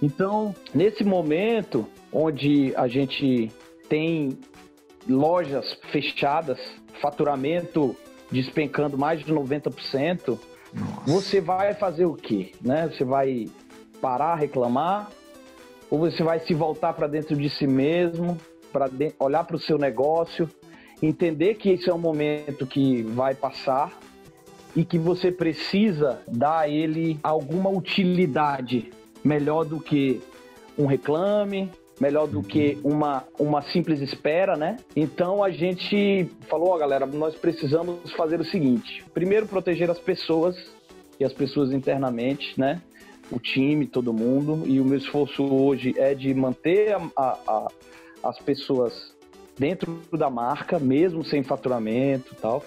Então, 0.01 0.55
nesse 0.73 1.03
momento 1.03 1.85
onde 2.11 2.73
a 2.75 2.87
gente 2.87 3.51
tem 3.89 4.37
lojas 5.07 5.77
fechadas, 5.91 6.59
faturamento 7.01 7.95
despencando 8.31 8.97
mais 8.97 9.19
de 9.23 9.33
90%, 9.33 10.39
Nossa. 10.73 11.01
você 11.05 11.41
vai 11.41 11.73
fazer 11.73 12.05
o 12.05 12.13
quê? 12.13 12.51
Né? 12.61 12.87
Você 12.87 13.03
vai 13.03 13.49
parar, 14.01 14.35
reclamar? 14.35 15.09
Ou 15.89 15.99
você 15.99 16.23
vai 16.23 16.39
se 16.39 16.53
voltar 16.53 16.93
para 16.93 17.07
dentro 17.07 17.35
de 17.35 17.49
si 17.49 17.65
mesmo, 17.65 18.37
para 18.71 18.89
olhar 19.19 19.43
para 19.43 19.55
o 19.55 19.59
seu 19.59 19.77
negócio, 19.77 20.49
entender 21.01 21.55
que 21.55 21.69
esse 21.69 21.89
é 21.89 21.93
um 21.93 21.99
momento 21.99 22.67
que 22.67 23.01
vai 23.01 23.33
passar 23.33 23.91
e 24.75 24.85
que 24.85 24.99
você 24.99 25.31
precisa 25.31 26.21
dar 26.27 26.59
a 26.59 26.69
ele 26.69 27.19
alguma 27.23 27.69
utilidade 27.69 28.91
melhor 29.23 29.65
do 29.65 29.79
que 29.79 30.21
um 30.77 30.85
reclame, 30.85 31.71
melhor 31.99 32.27
do 32.27 32.41
que 32.41 32.77
uma, 32.83 33.25
uma 33.37 33.61
simples 33.61 33.99
espera, 33.99 34.55
né? 34.55 34.77
Então 34.95 35.43
a 35.43 35.49
gente 35.49 36.29
falou, 36.47 36.69
ó, 36.69 36.77
galera, 36.77 37.05
nós 37.05 37.35
precisamos 37.35 38.11
fazer 38.13 38.39
o 38.39 38.45
seguinte: 38.45 39.03
primeiro 39.13 39.45
proteger 39.47 39.89
as 39.89 39.99
pessoas 39.99 40.55
e 41.19 41.25
as 41.25 41.33
pessoas 41.33 41.73
internamente, 41.73 42.57
né? 42.57 42.81
O 43.31 43.39
time, 43.39 43.85
todo 43.85 44.13
mundo. 44.13 44.63
E 44.65 44.79
o 44.79 44.85
meu 44.85 44.97
esforço 44.97 45.43
hoje 45.43 45.93
é 45.97 46.13
de 46.13 46.33
manter 46.33 46.93
a, 46.93 47.09
a, 47.15 47.37
a, 47.47 47.67
as 48.23 48.39
pessoas 48.39 49.13
dentro 49.57 50.01
da 50.13 50.29
marca, 50.29 50.79
mesmo 50.79 51.23
sem 51.23 51.43
faturamento 51.43 52.33
e 52.33 52.35
tal 52.35 52.63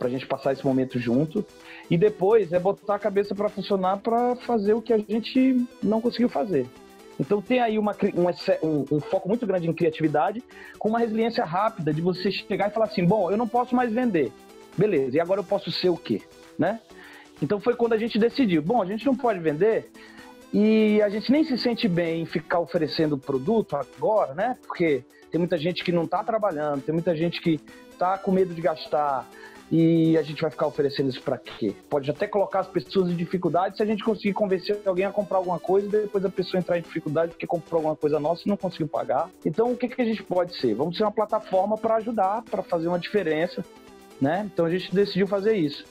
para 0.00 0.08
a 0.08 0.10
gente 0.10 0.26
passar 0.26 0.54
esse 0.54 0.64
momento 0.64 0.98
junto. 0.98 1.44
E 1.90 1.98
depois 1.98 2.54
é 2.54 2.58
botar 2.58 2.94
a 2.94 2.98
cabeça 2.98 3.34
para 3.34 3.50
funcionar 3.50 3.98
para 3.98 4.34
fazer 4.34 4.72
o 4.72 4.80
que 4.80 4.94
a 4.94 4.98
gente 4.98 5.66
não 5.82 6.00
conseguiu 6.00 6.30
fazer. 6.30 6.66
Então 7.20 7.42
tem 7.42 7.60
aí 7.60 7.78
uma, 7.78 7.94
um, 8.62 8.96
um, 8.96 8.98
foco 8.98 9.28
muito 9.28 9.46
grande 9.46 9.68
em 9.68 9.74
criatividade, 9.74 10.42
com 10.78 10.88
uma 10.88 10.98
resiliência 10.98 11.44
rápida 11.44 11.92
de 11.92 12.00
você 12.00 12.32
chegar 12.32 12.70
e 12.70 12.72
falar 12.72 12.86
assim, 12.86 13.04
bom, 13.04 13.30
eu 13.30 13.36
não 13.36 13.46
posso 13.46 13.76
mais 13.76 13.92
vender. 13.92 14.32
Beleza, 14.74 15.18
e 15.18 15.20
agora 15.20 15.40
eu 15.40 15.44
posso 15.44 15.70
ser 15.70 15.90
o 15.90 15.98
quê? 15.98 16.22
Né? 16.58 16.80
Então 17.40 17.60
foi 17.60 17.74
quando 17.74 17.92
a 17.92 17.98
gente 17.98 18.18
decidiu, 18.18 18.62
bom, 18.62 18.82
a 18.82 18.86
gente 18.86 19.04
não 19.06 19.16
pode 19.16 19.38
vender 19.40 19.90
e 20.52 21.00
a 21.02 21.08
gente 21.08 21.30
nem 21.30 21.44
se 21.44 21.56
sente 21.56 21.88
bem 21.88 22.22
em 22.22 22.26
ficar 22.26 22.60
oferecendo 22.60 23.16
produto 23.16 23.76
agora, 23.76 24.34
né? 24.34 24.56
Porque 24.66 25.04
tem 25.30 25.38
muita 25.38 25.56
gente 25.56 25.84
que 25.84 25.92
não 25.92 26.04
está 26.04 26.24
trabalhando, 26.24 26.82
tem 26.82 26.92
muita 26.92 27.14
gente 27.14 27.40
que 27.40 27.60
está 27.92 28.18
com 28.18 28.32
medo 28.32 28.52
de 28.52 28.60
gastar, 28.60 29.28
e 29.70 30.18
a 30.18 30.22
gente 30.22 30.42
vai 30.42 30.50
ficar 30.50 30.66
oferecendo 30.66 31.10
isso 31.10 31.22
para 31.22 31.38
quê? 31.38 31.72
Pode 31.88 32.10
até 32.10 32.26
colocar 32.26 32.60
as 32.60 32.66
pessoas 32.66 33.08
em 33.08 33.14
dificuldade 33.14 33.76
se 33.76 33.82
a 33.82 33.86
gente 33.86 34.02
conseguir 34.02 34.32
convencer 34.32 34.80
alguém 34.84 35.04
a 35.04 35.12
comprar 35.12 35.38
alguma 35.38 35.60
coisa 35.60 35.86
e 35.86 35.90
depois 35.90 36.24
a 36.24 36.28
pessoa 36.28 36.58
entrar 36.58 36.76
em 36.76 36.82
dificuldade 36.82 37.32
porque 37.32 37.46
comprou 37.46 37.78
alguma 37.78 37.94
coisa 37.94 38.18
nossa 38.18 38.42
e 38.44 38.48
não 38.48 38.56
conseguiu 38.56 38.88
pagar. 38.88 39.30
Então, 39.46 39.70
o 39.70 39.76
que, 39.76 39.88
que 39.88 40.02
a 40.02 40.04
gente 40.04 40.24
pode 40.24 40.56
ser? 40.56 40.74
Vamos 40.74 40.96
ser 40.96 41.04
uma 41.04 41.12
plataforma 41.12 41.78
para 41.78 41.96
ajudar, 41.96 42.42
para 42.50 42.64
fazer 42.64 42.88
uma 42.88 42.98
diferença, 42.98 43.64
né? 44.20 44.48
Então, 44.52 44.66
a 44.66 44.70
gente 44.70 44.92
decidiu 44.92 45.28
fazer 45.28 45.54
isso. 45.54 45.84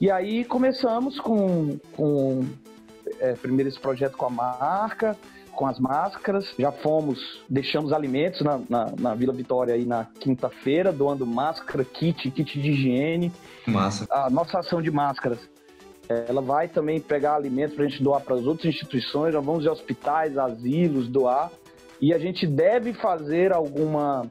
E 0.00 0.10
aí 0.10 0.44
começamos 0.44 1.18
com, 1.20 1.78
com 1.96 2.44
é, 3.20 3.32
primeiro 3.34 3.68
esse 3.68 3.78
projeto 3.78 4.16
com 4.16 4.26
a 4.26 4.30
marca, 4.30 5.16
com 5.52 5.66
as 5.66 5.78
máscaras. 5.78 6.52
Já 6.58 6.72
fomos, 6.72 7.42
deixamos 7.48 7.92
alimentos 7.92 8.40
na, 8.40 8.60
na, 8.68 8.92
na 8.98 9.14
Vila 9.14 9.32
Vitória 9.32 9.74
aí 9.74 9.84
na 9.84 10.04
quinta-feira, 10.04 10.92
doando 10.92 11.26
máscara, 11.26 11.84
kit, 11.84 12.30
kit 12.30 12.60
de 12.60 12.70
higiene. 12.70 13.32
Massa. 13.66 14.06
A 14.10 14.28
nossa 14.28 14.58
ação 14.58 14.82
de 14.82 14.90
máscaras, 14.90 15.38
ela 16.08 16.42
vai 16.42 16.68
também 16.68 17.00
pegar 17.00 17.36
alimentos 17.36 17.74
para 17.74 17.84
a 17.84 17.88
gente 17.88 18.02
doar 18.02 18.20
para 18.20 18.34
as 18.34 18.44
outras 18.44 18.74
instituições. 18.74 19.32
Já 19.32 19.40
vamos 19.40 19.64
em 19.64 19.68
hospitais, 19.68 20.36
asilos, 20.36 21.08
doar. 21.08 21.50
E 22.00 22.12
a 22.12 22.18
gente 22.18 22.46
deve 22.46 22.92
fazer 22.92 23.52
alguma 23.52 24.26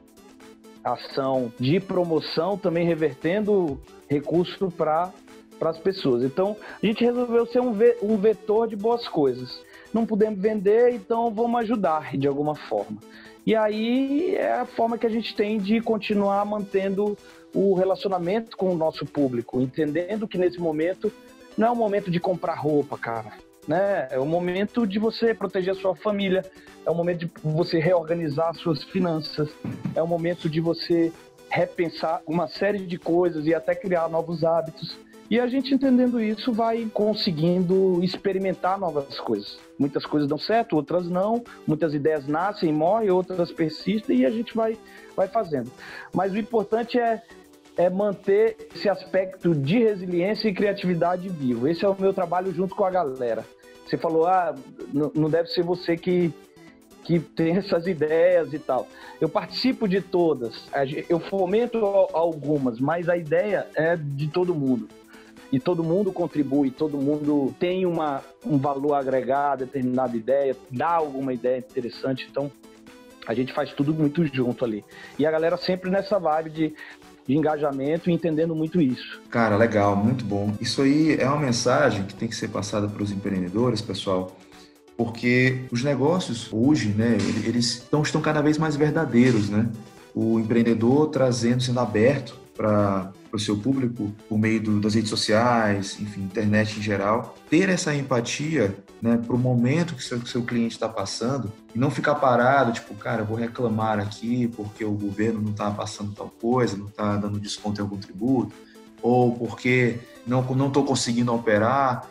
ação 0.84 1.50
de 1.58 1.80
promoção 1.80 2.58
também 2.58 2.86
revertendo 2.86 3.80
recurso 4.08 4.70
para 4.70 5.10
para 5.58 5.70
as 5.70 5.78
pessoas. 5.78 6.22
Então, 6.22 6.56
a 6.82 6.86
gente 6.86 7.04
resolveu 7.04 7.46
ser 7.46 7.60
um, 7.60 7.76
um 8.02 8.16
vetor 8.16 8.68
de 8.68 8.76
boas 8.76 9.06
coisas 9.08 9.62
não 9.94 10.04
podemos 10.04 10.40
vender, 10.40 10.92
então 10.92 11.32
vamos 11.32 11.60
ajudar 11.60 12.16
de 12.16 12.26
alguma 12.26 12.56
forma. 12.56 12.98
E 13.46 13.54
aí 13.54 14.34
é 14.34 14.54
a 14.54 14.66
forma 14.66 14.98
que 14.98 15.06
a 15.06 15.10
gente 15.10 15.36
tem 15.36 15.56
de 15.58 15.80
continuar 15.80 16.44
mantendo 16.44 17.16
o 17.54 17.74
relacionamento 17.74 18.56
com 18.56 18.70
o 18.70 18.76
nosso 18.76 19.06
público, 19.06 19.60
entendendo 19.60 20.26
que 20.26 20.36
nesse 20.36 20.58
momento 20.58 21.12
não 21.56 21.68
é 21.68 21.70
um 21.70 21.76
momento 21.76 22.10
de 22.10 22.18
comprar 22.18 22.54
roupa, 22.54 22.98
cara. 22.98 23.34
Né? 23.68 24.08
É 24.10 24.18
o 24.18 24.26
momento 24.26 24.84
de 24.86 24.98
você 24.98 25.32
proteger 25.32 25.72
a 25.72 25.76
sua 25.76 25.94
família, 25.94 26.44
é 26.84 26.90
o 26.90 26.94
momento 26.94 27.20
de 27.20 27.30
você 27.44 27.78
reorganizar 27.78 28.52
suas 28.54 28.82
finanças, 28.82 29.48
é 29.94 30.02
o 30.02 30.08
momento 30.08 30.50
de 30.50 30.60
você 30.60 31.12
repensar 31.48 32.20
uma 32.26 32.48
série 32.48 32.78
de 32.78 32.98
coisas 32.98 33.46
e 33.46 33.54
até 33.54 33.76
criar 33.76 34.08
novos 34.08 34.42
hábitos. 34.42 34.98
E 35.30 35.40
a 35.40 35.46
gente 35.46 35.72
entendendo 35.72 36.20
isso 36.20 36.52
vai 36.52 36.86
conseguindo 36.92 38.02
experimentar 38.02 38.78
novas 38.78 39.18
coisas. 39.18 39.58
Muitas 39.78 40.04
coisas 40.04 40.28
dão 40.28 40.36
certo, 40.36 40.76
outras 40.76 41.08
não. 41.08 41.42
Muitas 41.66 41.94
ideias 41.94 42.26
nascem, 42.26 42.72
morrem, 42.72 43.10
outras 43.10 43.50
persistem 43.50 44.18
e 44.18 44.26
a 44.26 44.30
gente 44.30 44.54
vai, 44.54 44.76
vai 45.16 45.26
fazendo. 45.26 45.70
Mas 46.12 46.32
o 46.32 46.38
importante 46.38 46.98
é, 46.98 47.22
é 47.76 47.88
manter 47.88 48.68
esse 48.74 48.88
aspecto 48.88 49.54
de 49.54 49.78
resiliência 49.78 50.48
e 50.48 50.54
criatividade 50.54 51.28
vivo. 51.28 51.66
Esse 51.66 51.84
é 51.84 51.88
o 51.88 51.96
meu 51.98 52.12
trabalho 52.12 52.52
junto 52.52 52.74
com 52.74 52.84
a 52.84 52.90
galera. 52.90 53.44
Você 53.86 53.96
falou, 53.96 54.26
ah, 54.26 54.54
não 54.92 55.30
deve 55.30 55.48
ser 55.48 55.62
você 55.62 55.96
que, 55.96 56.32
que 57.02 57.18
tem 57.18 57.56
essas 57.56 57.86
ideias 57.86 58.52
e 58.52 58.58
tal. 58.58 58.88
Eu 59.18 59.28
participo 59.28 59.88
de 59.88 60.02
todas, 60.02 60.68
eu 61.08 61.18
fomento 61.18 61.78
algumas, 62.12 62.78
mas 62.78 63.08
a 63.08 63.16
ideia 63.16 63.66
é 63.74 63.96
de 63.96 64.28
todo 64.28 64.54
mundo 64.54 64.86
e 65.54 65.60
todo 65.60 65.84
mundo 65.84 66.12
contribui, 66.12 66.68
todo 66.68 66.98
mundo 66.98 67.54
tem 67.60 67.86
uma, 67.86 68.22
um 68.44 68.58
valor 68.58 68.94
agregado, 68.94 69.64
determinada 69.64 70.16
ideia, 70.16 70.56
dá 70.68 70.90
alguma 70.90 71.32
ideia 71.32 71.58
interessante, 71.58 72.26
então 72.28 72.50
a 73.24 73.32
gente 73.34 73.52
faz 73.52 73.72
tudo 73.72 73.94
muito 73.94 74.26
junto 74.26 74.64
ali. 74.64 74.84
E 75.16 75.24
a 75.24 75.30
galera 75.30 75.56
sempre 75.56 75.92
nessa 75.92 76.18
vibe 76.18 76.50
de, 76.50 76.74
de 77.24 77.36
engajamento 77.36 78.10
e 78.10 78.12
entendendo 78.12 78.52
muito 78.52 78.80
isso. 78.80 79.22
Cara, 79.30 79.56
legal, 79.56 79.94
muito 79.94 80.24
bom. 80.24 80.52
Isso 80.60 80.82
aí 80.82 81.14
é 81.20 81.28
uma 81.28 81.38
mensagem 81.38 82.02
que 82.02 82.14
tem 82.14 82.26
que 82.26 82.34
ser 82.34 82.48
passada 82.48 82.88
para 82.88 83.04
os 83.04 83.12
empreendedores, 83.12 83.80
pessoal, 83.80 84.36
porque 84.96 85.66
os 85.70 85.84
negócios 85.84 86.52
hoje, 86.52 86.88
né, 86.88 87.16
eles 87.46 87.76
estão, 87.76 88.02
estão 88.02 88.20
cada 88.20 88.42
vez 88.42 88.58
mais 88.58 88.74
verdadeiros, 88.74 89.48
né? 89.48 89.68
O 90.12 90.40
empreendedor 90.40 91.10
trazendo, 91.10 91.62
sendo 91.62 91.78
aberto 91.78 92.36
para 92.56 93.12
o 93.36 93.38
seu 93.38 93.56
público 93.56 94.12
por 94.28 94.38
meio 94.38 94.60
do, 94.60 94.80
das 94.80 94.94
redes 94.94 95.10
sociais, 95.10 95.98
enfim, 96.00 96.22
internet 96.22 96.78
em 96.78 96.82
geral, 96.82 97.34
ter 97.50 97.68
essa 97.68 97.94
empatia 97.94 98.76
né, 99.00 99.16
para 99.16 99.34
o 99.34 99.38
momento 99.38 99.94
que 99.94 100.02
seu, 100.02 100.20
que 100.20 100.28
seu 100.28 100.42
cliente 100.42 100.74
está 100.74 100.88
passando 100.88 101.52
e 101.74 101.78
não 101.78 101.90
ficar 101.90 102.14
parado, 102.16 102.72
tipo, 102.72 102.94
cara, 102.94 103.22
eu 103.22 103.26
vou 103.26 103.36
reclamar 103.36 103.98
aqui 103.98 104.48
porque 104.48 104.84
o 104.84 104.92
governo 104.92 105.40
não 105.40 105.50
está 105.50 105.70
passando 105.70 106.12
tal 106.12 106.28
coisa, 106.28 106.76
não 106.76 106.86
está 106.86 107.16
dando 107.16 107.40
desconto 107.40 107.80
em 107.80 107.82
algum 107.82 107.98
tributo, 107.98 108.54
ou 109.02 109.34
porque 109.36 109.98
não 110.26 110.42
não 110.54 110.68
estou 110.68 110.84
conseguindo 110.84 111.34
operar. 111.34 112.08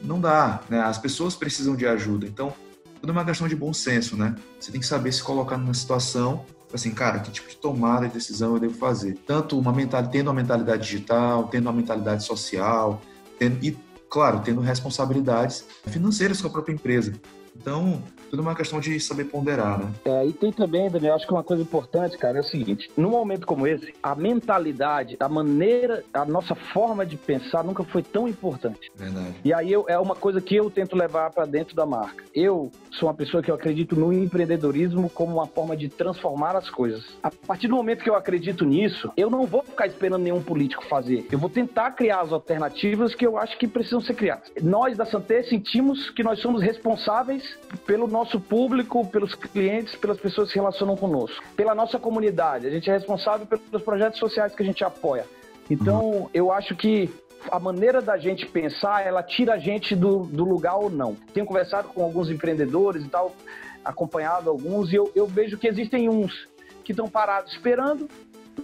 Não 0.00 0.20
dá, 0.20 0.60
né? 0.68 0.80
As 0.80 0.98
pessoas 0.98 1.34
precisam 1.34 1.74
de 1.74 1.86
ajuda. 1.86 2.26
Então, 2.26 2.52
tudo 3.00 3.10
é 3.10 3.12
uma 3.12 3.24
questão 3.24 3.48
de 3.48 3.56
bom 3.56 3.72
senso, 3.72 4.16
né? 4.16 4.34
Você 4.60 4.70
tem 4.70 4.80
que 4.80 4.86
saber 4.86 5.10
se 5.10 5.22
colocar 5.22 5.56
numa 5.56 5.74
situação 5.74 6.44
assim, 6.76 6.92
cara, 6.92 7.18
que 7.18 7.30
tipo 7.30 7.48
de 7.48 7.56
tomada 7.56 8.06
de 8.06 8.14
decisão 8.14 8.54
eu 8.54 8.60
devo 8.60 8.74
fazer? 8.74 9.18
Tanto 9.26 9.58
uma 9.58 9.72
mentalidade, 9.72 10.12
tendo 10.12 10.28
uma 10.28 10.34
mentalidade 10.34 10.82
digital, 10.82 11.48
tendo 11.48 11.66
uma 11.66 11.72
mentalidade 11.72 12.24
social, 12.24 13.02
tendo, 13.38 13.64
e 13.64 13.76
claro, 14.08 14.40
tendo 14.44 14.60
responsabilidades 14.60 15.64
financeiras 15.86 16.40
com 16.40 16.48
a 16.48 16.50
própria 16.50 16.72
empresa. 16.72 17.12
Então, 17.54 18.02
tudo 18.30 18.42
uma 18.42 18.54
questão 18.54 18.80
de 18.80 18.98
saber 19.00 19.24
ponderar, 19.24 19.78
né? 19.78 19.92
É, 20.04 20.26
e 20.26 20.32
tem 20.32 20.52
também, 20.52 20.90
Daniel, 20.90 21.14
acho 21.14 21.26
que 21.26 21.32
uma 21.32 21.44
coisa 21.44 21.62
importante, 21.62 22.18
cara, 22.18 22.38
é 22.38 22.40
o 22.40 22.44
seguinte: 22.44 22.90
num 22.96 23.10
momento 23.10 23.46
como 23.46 23.66
esse, 23.66 23.94
a 24.02 24.14
mentalidade, 24.14 25.16
a 25.18 25.28
maneira, 25.28 26.04
a 26.12 26.24
nossa 26.24 26.54
forma 26.54 27.04
de 27.04 27.16
pensar 27.16 27.64
nunca 27.64 27.84
foi 27.84 28.02
tão 28.02 28.28
importante. 28.28 28.90
Verdade. 28.94 29.34
E 29.44 29.52
aí 29.52 29.72
eu, 29.72 29.84
é 29.88 29.98
uma 29.98 30.14
coisa 30.14 30.40
que 30.40 30.54
eu 30.54 30.70
tento 30.70 30.96
levar 30.96 31.30
para 31.30 31.46
dentro 31.46 31.74
da 31.74 31.86
marca. 31.86 32.24
Eu 32.34 32.70
sou 32.90 33.08
uma 33.08 33.14
pessoa 33.14 33.42
que 33.42 33.50
eu 33.50 33.54
acredito 33.54 33.96
no 33.96 34.12
empreendedorismo 34.12 35.08
como 35.10 35.34
uma 35.34 35.46
forma 35.46 35.76
de 35.76 35.88
transformar 35.88 36.56
as 36.56 36.68
coisas. 36.70 37.04
A 37.22 37.30
partir 37.30 37.68
do 37.68 37.76
momento 37.76 38.02
que 38.02 38.10
eu 38.10 38.14
acredito 38.14 38.64
nisso, 38.64 39.10
eu 39.16 39.30
não 39.30 39.46
vou 39.46 39.62
ficar 39.62 39.86
esperando 39.86 40.22
nenhum 40.22 40.42
político 40.42 40.84
fazer. 40.86 41.26
Eu 41.30 41.38
vou 41.38 41.50
tentar 41.50 41.92
criar 41.92 42.20
as 42.20 42.32
alternativas 42.32 43.14
que 43.14 43.26
eu 43.26 43.38
acho 43.38 43.58
que 43.58 43.66
precisam 43.66 44.00
ser 44.00 44.14
criadas. 44.14 44.50
Nós 44.62 44.96
da 44.96 45.06
Santé 45.06 45.42
sentimos 45.42 46.10
que 46.10 46.22
nós 46.22 46.40
somos 46.40 46.62
responsáveis 46.62 47.56
pelo 47.86 48.06
nosso 48.16 48.40
público, 48.40 49.06
pelos 49.06 49.34
clientes, 49.34 49.94
pelas 49.96 50.18
pessoas 50.18 50.48
que 50.48 50.54
se 50.54 50.58
relacionam 50.58 50.96
conosco, 50.96 51.44
pela 51.54 51.74
nossa 51.74 51.98
comunidade. 51.98 52.66
A 52.66 52.70
gente 52.70 52.88
é 52.88 52.94
responsável 52.94 53.46
pelos 53.46 53.82
projetos 53.82 54.18
sociais 54.18 54.54
que 54.54 54.62
a 54.62 54.66
gente 54.66 54.82
apoia. 54.82 55.26
Então, 55.70 56.00
uhum. 56.00 56.30
eu 56.32 56.50
acho 56.50 56.74
que 56.74 57.10
a 57.50 57.60
maneira 57.60 58.00
da 58.00 58.16
gente 58.16 58.46
pensar, 58.46 59.06
ela 59.06 59.22
tira 59.22 59.54
a 59.54 59.58
gente 59.58 59.94
do, 59.94 60.20
do 60.20 60.44
lugar 60.44 60.76
ou 60.76 60.88
não. 60.88 61.14
Tenho 61.34 61.44
conversado 61.44 61.88
com 61.88 62.02
alguns 62.02 62.30
empreendedores 62.30 63.04
e 63.04 63.08
tal, 63.08 63.34
acompanhado 63.84 64.48
alguns, 64.48 64.90
e 64.92 64.96
eu, 64.96 65.12
eu 65.14 65.26
vejo 65.26 65.58
que 65.58 65.68
existem 65.68 66.08
uns 66.08 66.48
que 66.82 66.92
estão 66.92 67.08
parados 67.08 67.52
esperando, 67.52 68.08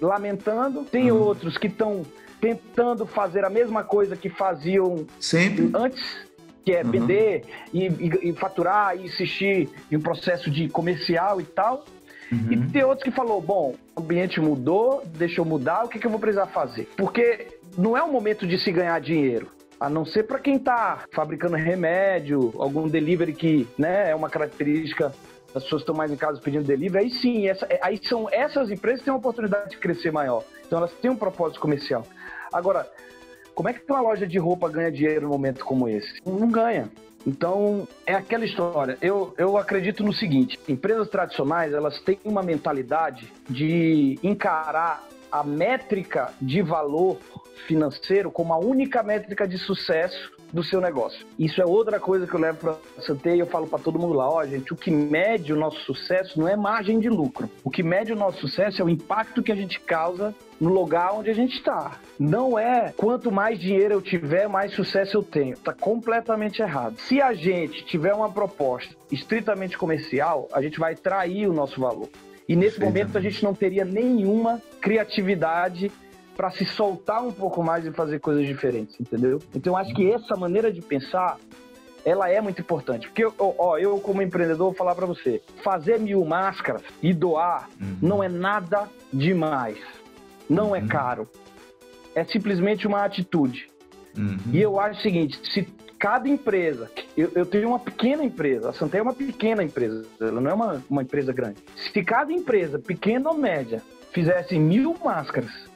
lamentando, 0.01 0.85
tem 0.85 1.13
uhum. 1.13 1.21
outros 1.21 1.59
que 1.59 1.67
estão 1.67 2.03
tentando 2.41 3.05
fazer 3.05 3.45
a 3.45 3.51
mesma 3.51 3.85
coisa 3.85 4.17
que 4.17 4.31
faziam 4.31 5.07
sempre 5.21 5.71
antes 5.75 6.32
que 6.65 6.73
é 6.73 6.83
uhum. 6.83 6.91
vender 6.91 7.45
e, 7.73 7.87
e, 7.87 8.31
e, 8.31 8.33
faturar 8.35 8.97
e 8.97 9.07
insistir 9.07 9.69
em 9.91 9.97
um 9.97 10.01
processo 10.01 10.51
de 10.51 10.69
comercial 10.69 11.41
e 11.41 11.45
tal. 11.45 11.85
Uhum. 12.31 12.53
E 12.53 12.71
tem 12.71 12.85
outros 12.85 13.05
que 13.05 13.11
falou, 13.11 13.41
bom, 13.41 13.75
o 13.95 14.01
ambiente 14.01 14.41
mudou, 14.41 15.03
deixa 15.07 15.41
eu 15.41 15.45
mudar, 15.45 15.85
o 15.85 15.89
que, 15.89 15.99
que 15.99 16.07
eu 16.07 16.11
vou 16.11 16.21
precisar 16.21 16.47
fazer? 16.47 16.89
Porque 16.97 17.59
não 17.77 17.97
é 17.97 18.03
o 18.03 18.11
momento 18.11 18.47
de 18.47 18.59
se 18.59 18.71
ganhar 18.73 18.99
dinheiro. 19.01 19.49
A 19.79 19.91
não 19.91 20.05
ser 20.05 20.23
para 20.23 20.39
quem 20.39 20.57
está 20.57 21.05
fabricando 21.13 21.57
remédio, 21.57 22.55
algum 22.57 22.89
delivery 22.89 23.33
que 23.33 23.69
né, 23.77 24.11
é 24.11 24.15
uma 24.15 24.31
característica 24.31 25.13
as 25.55 25.65
pessoas 25.65 25.83
estão 25.83 25.95
mais 25.95 26.11
em 26.11 26.17
casa 26.17 26.41
pedindo 26.41 26.65
delivery, 26.65 27.05
aí 27.05 27.11
sim, 27.11 27.47
essa, 27.47 27.69
aí 27.83 28.01
são 28.03 28.27
essas 28.31 28.71
empresas 28.71 29.01
que 29.01 29.05
têm 29.05 29.13
uma 29.13 29.19
oportunidade 29.19 29.71
de 29.71 29.77
crescer 29.77 30.11
maior. 30.11 30.45
Então 30.67 30.79
elas 30.79 30.93
têm 30.95 31.11
um 31.11 31.17
propósito 31.17 31.61
comercial. 31.61 32.07
Agora, 32.53 32.89
como 33.55 33.69
é 33.69 33.73
que 33.73 33.81
uma 33.89 34.01
loja 34.01 34.27
de 34.27 34.39
roupa 34.39 34.69
ganha 34.69 34.91
dinheiro 34.91 35.23
num 35.23 35.33
momento 35.33 35.65
como 35.65 35.89
esse? 35.89 36.21
Não 36.25 36.49
ganha. 36.49 36.91
Então, 37.27 37.87
é 38.07 38.15
aquela 38.15 38.45
história. 38.45 38.99
Eu, 39.01 39.35
eu 39.39 39.57
acredito 39.57 40.03
no 40.03 40.13
seguinte: 40.13 40.59
empresas 40.69 41.09
tradicionais 41.09 41.73
elas 41.73 42.01
têm 42.01 42.19
uma 42.25 42.43
mentalidade 42.43 43.33
de 43.49 44.19
encarar 44.23 45.07
a 45.31 45.43
métrica 45.43 46.33
de 46.41 46.61
valor 46.61 47.19
financeiro 47.67 48.31
como 48.31 48.53
a 48.53 48.59
única 48.59 49.03
métrica 49.03 49.47
de 49.47 49.57
sucesso 49.57 50.33
do 50.53 50.63
seu 50.63 50.81
negócio. 50.81 51.27
Isso 51.39 51.61
é 51.61 51.65
outra 51.65 51.99
coisa 51.99 52.27
que 52.27 52.35
eu 52.35 52.41
levo 52.41 52.59
para 52.59 52.77
a 52.99 53.01
Santé 53.01 53.35
e 53.35 53.39
eu 53.39 53.47
falo 53.47 53.67
para 53.67 53.79
todo 53.79 53.99
mundo 53.99 54.15
lá, 54.15 54.29
ó, 54.29 54.41
oh, 54.41 54.47
gente, 54.47 54.73
o 54.73 54.77
que 54.77 54.91
mede 54.91 55.53
o 55.53 55.57
nosso 55.57 55.81
sucesso 55.81 56.39
não 56.39 56.47
é 56.47 56.55
margem 56.57 57.01
de 57.01 57.09
lucro. 57.09 57.49
O 57.65 57.71
que 57.71 57.83
mede 57.83 58.13
o 58.13 58.17
nosso 58.17 58.41
sucesso 58.41 58.83
é 58.83 58.85
o 58.85 58.89
impacto 58.89 59.43
que 59.43 59.51
a 59.51 59.57
gente 59.57 59.81
causa 59.81 60.35
no 60.61 60.69
lugar 60.69 61.15
onde 61.15 61.31
a 61.31 61.35
gente 61.35 61.57
está. 61.57 61.99
Não 62.19 62.59
é 62.59 62.93
quanto 62.97 63.33
mais 63.33 63.59
dinheiro 63.59 63.95
eu 63.95 64.03
tiver, 64.03 64.49
mais 64.49 64.73
sucesso 64.75 65.17
eu 65.17 65.23
tenho. 65.23 65.55
Está 65.55 65.73
completamente 65.73 66.61
errado. 66.61 66.99
Se 66.99 67.21
a 67.21 67.33
gente 67.33 67.85
tiver 67.85 68.13
uma 68.13 68.31
proposta 68.31 68.95
estritamente 69.11 69.79
comercial, 69.79 70.49
a 70.53 70.61
gente 70.61 70.79
vai 70.79 70.95
trair 70.95 71.49
o 71.49 71.53
nosso 71.53 71.81
valor. 71.81 72.09
E 72.49 72.57
nesse 72.57 72.81
momento 72.81 73.17
a 73.17 73.21
gente 73.21 73.43
não 73.43 73.55
teria 73.55 73.85
nenhuma 73.85 74.61
criatividade 74.81 75.91
para 76.37 76.51
se 76.51 76.65
soltar 76.65 77.23
um 77.23 77.33
pouco 77.33 77.63
mais 77.63 77.85
e 77.85 77.93
fazer 77.93 78.19
coisas 78.21 78.47
diferentes, 78.47 78.99
entendeu? 79.01 79.41
Então 79.55 79.77
acho 79.77 79.95
que 79.95 80.11
essa 80.11 80.37
maneira 80.37 80.73
de 80.73 80.81
pensar 80.81 81.39
ela 82.05 82.29
é 82.29 82.41
muito 82.41 82.61
importante. 82.61 83.09
Porque, 83.09 83.25
ó, 83.39 83.79
eu 83.79 83.99
como 84.01 84.23
empreendedor, 84.23 84.69
vou 84.69 84.75
falar 84.75 84.95
para 84.95 85.07
você, 85.07 85.43
fazer 85.63 85.99
mil 85.99 86.25
máscaras 86.25 86.83
e 87.03 87.13
doar 87.13 87.69
uhum. 87.81 87.97
não 88.01 88.23
é 88.23 88.29
nada 88.29 88.89
demais. 89.13 89.79
Não 90.49 90.75
é 90.75 90.81
uhum. 90.81 90.87
é 90.87 90.89
caro. 90.89 91.29
É 92.15 92.25
simplesmente 92.25 92.87
uma 92.87 93.05
atitude. 93.05 93.69
Uhum. 94.17 94.37
E 94.53 94.61
eu 94.61 94.79
acho 94.79 94.99
o 94.99 95.03
seguinte, 95.03 95.41
se 95.53 95.67
cada 95.99 96.29
empresa, 96.29 96.91
eu, 97.17 97.31
eu, 97.35 97.47
tenho 97.47 97.69
uma 97.69 97.79
pequena 97.79 98.25
empresa, 98.25 98.71
a 98.71 98.73
Santé 98.73 98.99
é 98.99 99.03
uma 99.03 99.15
pequena 99.15 99.63
empresa, 99.63 100.05
ela 100.21 100.41
não 100.41 100.51
é 100.51 100.55
uma, 100.55 100.83
uma 100.91 101.03
empresa 101.03 101.33
grande. 101.33 101.59
Se 101.77 102.03
cada 102.03 102.33
empresa, 102.33 102.79
pequena 102.79 103.31
ou 103.31 103.39
média, 103.39 103.81
fizesse 104.13 104.59
mil 104.59 104.95
máscaras 105.03 105.72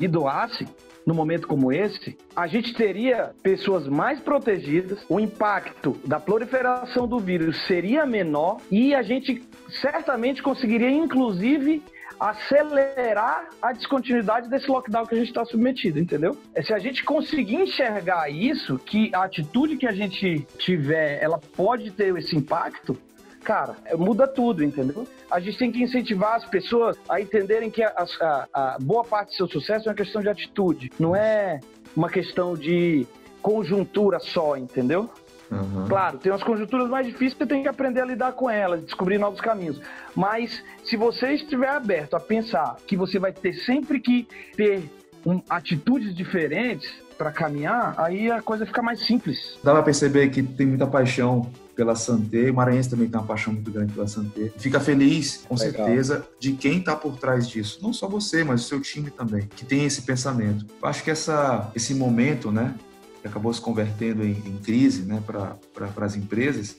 e 0.00 0.08
doasse, 0.08 0.66
no 1.06 1.14
momento 1.14 1.48
como 1.48 1.72
esse, 1.72 2.16
a 2.34 2.46
gente 2.46 2.74
teria 2.74 3.32
pessoas 3.42 3.88
mais 3.88 4.20
protegidas, 4.20 5.04
o 5.08 5.18
impacto 5.18 5.98
da 6.04 6.20
proliferação 6.20 7.08
do 7.08 7.18
vírus 7.18 7.66
seria 7.66 8.06
menor 8.06 8.58
e 8.70 8.94
a 8.94 9.02
gente 9.02 9.42
certamente 9.80 10.42
conseguiria, 10.42 10.90
inclusive, 10.90 11.82
acelerar 12.20 13.48
a 13.60 13.72
descontinuidade 13.72 14.48
desse 14.48 14.70
lockdown 14.70 15.06
que 15.06 15.14
a 15.14 15.18
gente 15.18 15.28
está 15.28 15.44
submetido, 15.44 15.98
entendeu? 15.98 16.38
É 16.54 16.62
se 16.62 16.72
a 16.72 16.78
gente 16.78 17.02
conseguir 17.02 17.56
enxergar 17.56 18.30
isso, 18.30 18.78
que 18.78 19.10
a 19.12 19.24
atitude 19.24 19.76
que 19.76 19.88
a 19.88 19.92
gente 19.92 20.46
tiver, 20.56 21.20
ela 21.20 21.40
pode 21.56 21.90
ter 21.90 22.16
esse 22.16 22.36
impacto, 22.36 22.96
cara, 23.42 23.76
muda 23.96 24.26
tudo, 24.26 24.62
entendeu? 24.62 25.06
A 25.30 25.40
gente 25.40 25.58
tem 25.58 25.72
que 25.72 25.82
incentivar 25.82 26.36
as 26.36 26.44
pessoas 26.44 26.96
a 27.08 27.20
entenderem 27.20 27.70
que 27.70 27.82
a, 27.82 27.92
a, 28.20 28.48
a 28.52 28.78
boa 28.80 29.04
parte 29.04 29.30
do 29.30 29.34
seu 29.36 29.48
sucesso 29.48 29.88
é 29.88 29.90
uma 29.90 29.96
questão 29.96 30.22
de 30.22 30.28
atitude, 30.28 30.90
não 30.98 31.14
é 31.14 31.60
uma 31.96 32.08
questão 32.08 32.54
de 32.54 33.06
conjuntura 33.42 34.18
só, 34.20 34.56
entendeu? 34.56 35.10
Uhum. 35.50 35.86
Claro, 35.86 36.16
tem 36.18 36.32
umas 36.32 36.42
conjunturas 36.42 36.88
mais 36.88 37.06
difíceis 37.06 37.34
que 37.34 37.40
você 37.40 37.46
tem 37.46 37.62
que 37.62 37.68
aprender 37.68 38.00
a 38.00 38.06
lidar 38.06 38.32
com 38.32 38.48
elas, 38.48 38.82
descobrir 38.82 39.18
novos 39.18 39.40
caminhos. 39.40 39.78
Mas 40.14 40.64
se 40.82 40.96
você 40.96 41.32
estiver 41.32 41.68
aberto 41.68 42.14
a 42.14 42.20
pensar 42.20 42.76
que 42.86 42.96
você 42.96 43.18
vai 43.18 43.32
ter 43.32 43.52
sempre 43.52 44.00
que 44.00 44.26
ter 44.56 44.88
um, 45.26 45.42
atitudes 45.50 46.14
diferentes 46.14 46.90
para 47.12 47.30
caminhar, 47.30 47.94
aí 47.98 48.30
a 48.30 48.42
coisa 48.42 48.66
fica 48.66 48.82
mais 48.82 49.04
simples. 49.06 49.58
Dá 49.62 49.72
para 49.72 49.82
perceber 49.82 50.28
que 50.30 50.42
tem 50.42 50.66
muita 50.66 50.86
paixão 50.86 51.50
pela 51.74 51.94
Santé, 51.94 52.50
o 52.50 52.54
Maranhense 52.54 52.90
também 52.90 53.08
tem 53.08 53.18
uma 53.18 53.26
paixão 53.26 53.52
muito 53.52 53.70
grande 53.70 53.92
pela 53.92 54.06
Santé. 54.06 54.52
Fica 54.58 54.78
feliz, 54.78 55.44
com 55.48 55.54
Legal. 55.54 55.86
certeza, 55.86 56.26
de 56.38 56.52
quem 56.52 56.78
está 56.78 56.94
por 56.94 57.16
trás 57.16 57.48
disso. 57.48 57.78
Não 57.82 57.92
só 57.92 58.06
você, 58.06 58.44
mas 58.44 58.64
o 58.64 58.68
seu 58.68 58.80
time 58.80 59.10
também, 59.10 59.48
que 59.56 59.64
tem 59.64 59.84
esse 59.84 60.02
pensamento. 60.02 60.66
Eu 60.80 60.88
acho 60.88 61.02
que 61.02 61.10
essa, 61.10 61.70
esse 61.74 61.94
momento, 61.94 62.52
né, 62.52 62.74
que 63.20 63.28
acabou 63.28 63.52
se 63.52 63.60
convertendo 63.60 64.24
em, 64.24 64.32
em 64.32 64.58
crise 64.62 65.02
né, 65.02 65.22
para 65.24 65.56
pra, 65.72 66.04
as 66.04 66.16
empresas, 66.16 66.76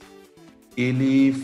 ele 0.77 1.35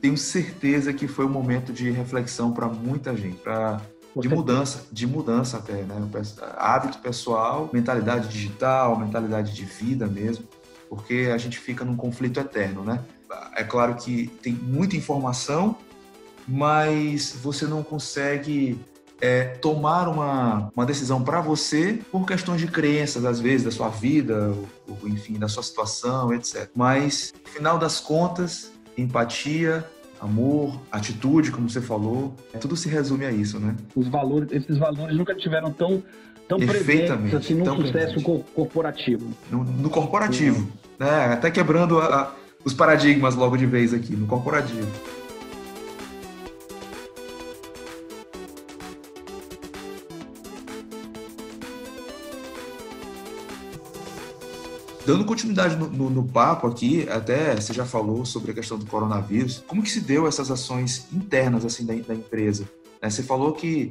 tenho 0.00 0.16
certeza 0.16 0.92
que 0.92 1.08
foi 1.08 1.24
um 1.24 1.30
momento 1.30 1.72
de 1.72 1.90
reflexão 1.90 2.52
para 2.52 2.66
muita 2.68 3.16
gente, 3.16 3.36
para 3.36 3.80
de 4.16 4.28
mudança, 4.28 4.86
de 4.90 5.06
mudança 5.06 5.58
até, 5.58 5.82
né? 5.82 6.08
Hábito 6.56 6.98
pessoal, 6.98 7.70
mentalidade 7.72 8.28
digital, 8.28 8.98
mentalidade 8.98 9.54
de 9.54 9.64
vida 9.64 10.06
mesmo, 10.06 10.44
porque 10.88 11.30
a 11.32 11.38
gente 11.38 11.58
fica 11.58 11.84
num 11.84 11.96
conflito 11.96 12.40
eterno, 12.40 12.82
né? 12.82 13.00
É 13.54 13.62
claro 13.62 13.94
que 13.94 14.28
tem 14.42 14.52
muita 14.52 14.96
informação, 14.96 15.76
mas 16.46 17.36
você 17.42 17.66
não 17.66 17.82
consegue 17.82 18.80
é, 19.20 19.44
tomar 19.44 20.08
uma, 20.08 20.70
uma 20.74 20.86
decisão 20.86 21.22
para 21.22 21.40
você 21.40 22.00
por 22.10 22.26
questões 22.26 22.60
de 22.60 22.68
crenças, 22.68 23.24
às 23.24 23.40
vezes, 23.40 23.64
da 23.64 23.70
sua 23.70 23.88
vida, 23.88 24.54
ou, 24.86 25.08
enfim, 25.08 25.34
da 25.34 25.48
sua 25.48 25.62
situação, 25.62 26.32
etc. 26.32 26.70
Mas, 26.74 27.32
no 27.44 27.50
final 27.50 27.78
das 27.78 28.00
contas, 28.00 28.70
empatia, 28.96 29.84
amor, 30.20 30.80
atitude, 30.90 31.50
como 31.50 31.68
você 31.68 31.80
falou, 31.80 32.34
tudo 32.60 32.76
se 32.76 32.88
resume 32.88 33.24
a 33.24 33.30
isso, 33.30 33.58
né? 33.58 33.74
Os 33.94 34.08
valores, 34.08 34.50
esses 34.52 34.76
valores 34.76 35.16
nunca 35.16 35.34
tiveram 35.34 35.72
tão 35.72 36.02
tão 36.48 36.58
presentes 36.58 37.34
assim 37.34 37.54
no 37.54 37.64
sucesso 37.76 38.14
presente. 38.14 38.44
corporativo. 38.54 39.30
No, 39.50 39.64
no 39.64 39.90
corporativo, 39.90 40.60
uhum. 40.60 40.68
né? 40.98 41.26
Até 41.32 41.50
quebrando 41.50 41.98
a, 41.98 42.22
a, 42.22 42.32
os 42.64 42.72
paradigmas 42.72 43.34
logo 43.34 43.56
de 43.56 43.66
vez 43.66 43.92
aqui 43.92 44.16
no 44.16 44.26
corporativo. 44.26 44.88
Dando 55.08 55.24
continuidade 55.24 55.74
no, 55.74 55.88
no, 55.88 56.10
no, 56.10 56.22
papo 56.22 56.66
aqui, 56.66 57.08
até 57.08 57.54
você 57.54 57.72
já 57.72 57.86
falou 57.86 58.26
sobre 58.26 58.50
a 58.50 58.54
questão 58.54 58.78
do 58.78 58.84
coronavírus. 58.84 59.64
Como 59.66 59.82
que 59.82 59.88
se 59.88 60.02
deu 60.02 60.28
essas 60.28 60.50
ações 60.50 61.10
internas 61.10 61.64
assim 61.64 61.86
da, 61.86 61.94
da 61.94 62.14
empresa? 62.14 62.68
É, 63.00 63.08
você 63.08 63.22
falou 63.22 63.54
que 63.54 63.90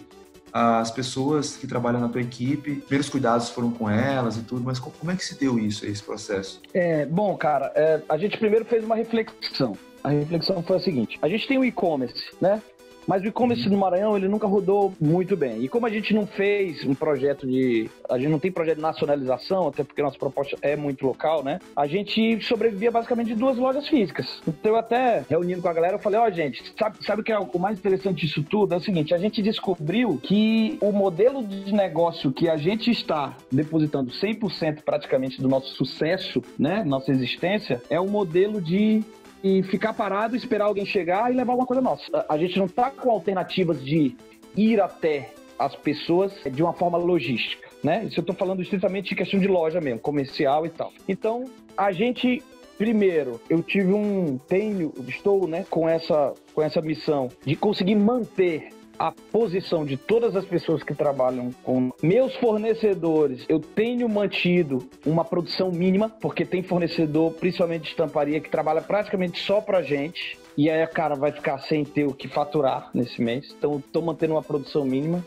as 0.54 0.92
pessoas 0.92 1.58
que 1.58 1.66
trabalham 1.66 2.00
na 2.00 2.08
tua 2.08 2.22
equipe, 2.22 2.76
primeiros 2.76 3.10
cuidados 3.10 3.50
foram 3.50 3.72
com 3.72 3.90
elas 3.90 4.38
e 4.38 4.44
tudo, 4.44 4.64
mas 4.64 4.78
como 4.78 5.12
é 5.12 5.16
que 5.16 5.26
se 5.26 5.34
deu 5.40 5.58
isso, 5.58 5.88
esse 5.88 6.04
processo? 6.04 6.62
É, 6.72 7.08
bom, 7.08 7.36
cara, 7.36 7.72
é, 7.74 8.00
a 8.08 8.16
gente 8.16 8.38
primeiro 8.38 8.64
fez 8.66 8.84
uma 8.84 8.96
reflexão. 8.96 9.76
A 10.04 10.10
reflexão 10.10 10.62
foi 10.62 10.78
a 10.78 10.80
seguinte: 10.80 11.18
a 11.20 11.28
gente 11.28 11.48
tem 11.48 11.58
o 11.58 11.66
e-commerce, 11.66 12.26
né? 12.40 12.62
Mas 13.08 13.24
o 13.24 13.28
e-commerce 13.28 13.70
no 13.70 13.78
Maranhão, 13.78 14.18
ele 14.18 14.28
nunca 14.28 14.46
rodou 14.46 14.94
muito 15.00 15.38
bem. 15.38 15.64
E 15.64 15.70
como 15.70 15.86
a 15.86 15.90
gente 15.90 16.14
não 16.14 16.28
fez 16.28 16.84
um 16.84 16.94
projeto 16.94 17.48
de. 17.48 17.90
A 18.10 18.18
gente 18.18 18.30
não 18.30 18.40
tem 18.40 18.52
projeto 18.52 18.76
de 18.76 18.82
nacionalização, 18.82 19.70
até 19.70 19.84
porque 19.84 20.02
nossa 20.02 20.18
proposta 20.18 20.58
é 20.62 20.76
muito 20.76 21.06
local, 21.06 21.44
né? 21.44 21.60
A 21.76 21.88
gente 21.88 22.42
sobrevivia 22.44 22.92
basicamente 22.92 23.28
de 23.28 23.36
duas 23.36 23.58
lojas 23.58 23.88
físicas. 23.88 24.42
Então 24.46 24.74
eu 24.74 24.78
até, 24.78 25.24
reunindo 25.30 25.62
com 25.62 25.70
a 25.70 25.74
galera, 25.74 25.96
eu 25.96 26.00
falei: 26.00 26.20
ó, 26.20 26.28
oh, 26.28 26.32
gente, 26.32 26.62
sabe, 26.78 26.98
sabe 27.06 27.22
o 27.22 27.24
que 27.24 27.32
é 27.32 27.40
o 27.40 27.60
mais 27.60 27.80
interessante 27.80 28.26
disso 28.26 28.44
tudo? 28.44 28.74
É 28.74 28.78
o 28.78 28.82
seguinte: 28.82 29.14
a 29.14 29.18
gente 29.18 29.42
descobriu 29.42 30.20
que 30.22 30.78
o 30.82 30.92
modelo 30.92 31.42
de 31.44 31.74
negócio 31.74 32.32
que 32.32 32.50
a 32.50 32.58
gente 32.58 32.92
está 32.92 33.38
depositando 33.50 34.12
100% 34.12 34.82
praticamente 34.84 35.42
do 35.42 35.48
nosso 35.48 35.74
sucesso, 35.76 36.42
né? 36.60 36.84
Nossa 36.84 37.12
existência, 37.12 37.82
é 37.90 38.00
o 38.00 38.08
modelo 38.08 38.62
de 38.62 39.02
e 39.44 39.64
ficar 39.64 39.94
parado, 39.94 40.36
esperar 40.36 40.66
alguém 40.66 40.86
chegar 40.86 41.32
e 41.32 41.36
levar 41.36 41.54
alguma 41.54 41.68
coisa 41.68 41.82
nossa. 41.82 42.26
A 42.28 42.38
gente 42.38 42.58
não 42.58 42.66
está 42.66 42.90
com 42.90 43.10
alternativas 43.10 43.84
de 43.84 44.16
ir 44.56 44.82
até 44.82 45.34
as 45.60 45.76
pessoas 45.76 46.34
de 46.52 46.62
uma 46.62 46.74
forma 46.74 46.98
logística, 46.98 47.68
né? 47.84 48.06
Isso 48.06 48.20
eu 48.20 48.22
estou 48.22 48.36
falando 48.36 48.62
estritamente 48.62 49.10
de 49.10 49.16
questão 49.16 49.40
de 49.40 49.48
loja 49.48 49.82
mesmo, 49.82 50.00
comercial 50.00 50.66
e 50.66 50.70
tal. 50.70 50.92
Então, 51.08 51.46
a 51.76 51.92
gente 51.92 52.44
Primeiro, 52.78 53.42
eu 53.50 53.64
tive 53.64 53.92
um 53.92 54.38
tenho, 54.38 54.94
estou, 55.08 55.48
né, 55.48 55.66
com 55.68 55.90
essa 55.90 56.36
com 56.54 56.62
essa 56.62 56.80
missão 56.80 57.28
de 57.44 57.56
conseguir 57.56 57.96
manter 57.96 58.70
a 58.98 59.12
posição 59.12 59.86
de 59.86 59.96
todas 59.98 60.36
as 60.36 60.46
pessoas 60.46 60.84
que 60.84 60.94
trabalham 60.94 61.52
com 61.64 61.92
meus 62.02 62.36
fornecedores, 62.36 63.46
eu 63.48 63.60
tenho 63.60 64.08
mantido 64.10 64.88
uma 65.06 65.24
produção 65.24 65.72
mínima, 65.72 66.10
porque 66.10 66.46
tem 66.46 66.64
fornecedor, 66.64 67.34
principalmente 67.34 67.84
de 67.84 67.90
estamparia, 67.90 68.40
que 68.40 68.50
trabalha 68.50 68.82
praticamente 68.82 69.40
só 69.40 69.62
pra 69.62 69.82
gente. 69.82 70.38
E 70.58 70.70
aí 70.70 70.86
cara 70.88 71.16
vai 71.16 71.32
ficar 71.32 71.60
sem 71.60 71.84
ter 71.84 72.06
o 72.06 72.14
que 72.14 72.28
faturar 72.28 72.90
nesse 72.94 73.22
mês. 73.22 73.54
Então, 73.58 73.78
estou 73.78 74.02
mantendo 74.02 74.34
uma 74.34 74.42
produção 74.42 74.84
mínima 74.84 75.24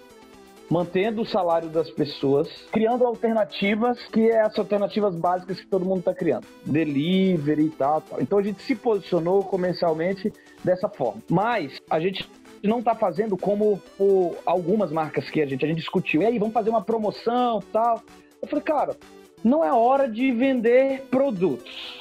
mantendo 0.70 1.22
o 1.22 1.26
salário 1.26 1.68
das 1.68 1.90
pessoas, 1.90 2.48
criando 2.70 3.04
alternativas, 3.04 3.98
que 4.06 4.30
é 4.30 4.40
as 4.40 4.56
alternativas 4.56 5.16
básicas 5.16 5.59
que 5.59 5.66
todo 5.66 5.85
mundo 5.85 5.98
está 5.98 6.14
criando. 6.14 6.46
Delivery 6.64 7.64
e 7.64 7.70
tal, 7.70 8.00
tal. 8.00 8.20
Então 8.22 8.38
a 8.38 8.42
gente 8.42 8.62
se 8.62 8.76
posicionou 8.76 9.42
comercialmente 9.42 10.33
dessa 10.62 10.88
forma. 10.88 11.20
Mas 11.28 11.80
a 11.90 11.98
gente 11.98 12.24
não 12.68 12.81
está 12.81 12.94
fazendo 12.94 13.37
como 13.37 13.81
o, 13.99 14.37
algumas 14.44 14.92
marcas 14.92 15.31
que 15.31 15.40
a 15.40 15.46
gente, 15.46 15.64
a 15.64 15.68
gente 15.68 15.79
discutiu. 15.79 16.23
E 16.23 16.27
aí, 16.27 16.38
vamos 16.38 16.55
fazer 16.55 16.70
uma 16.70 16.83
promoção 16.83 17.61
tal. 17.73 18.03
Eu 18.40 18.49
falei, 18.49 18.64
cara, 18.64 18.96
não 19.42 19.64
é 19.64 19.73
hora 19.73 20.09
de 20.09 20.31
vender 20.33 21.03
produtos. 21.11 22.01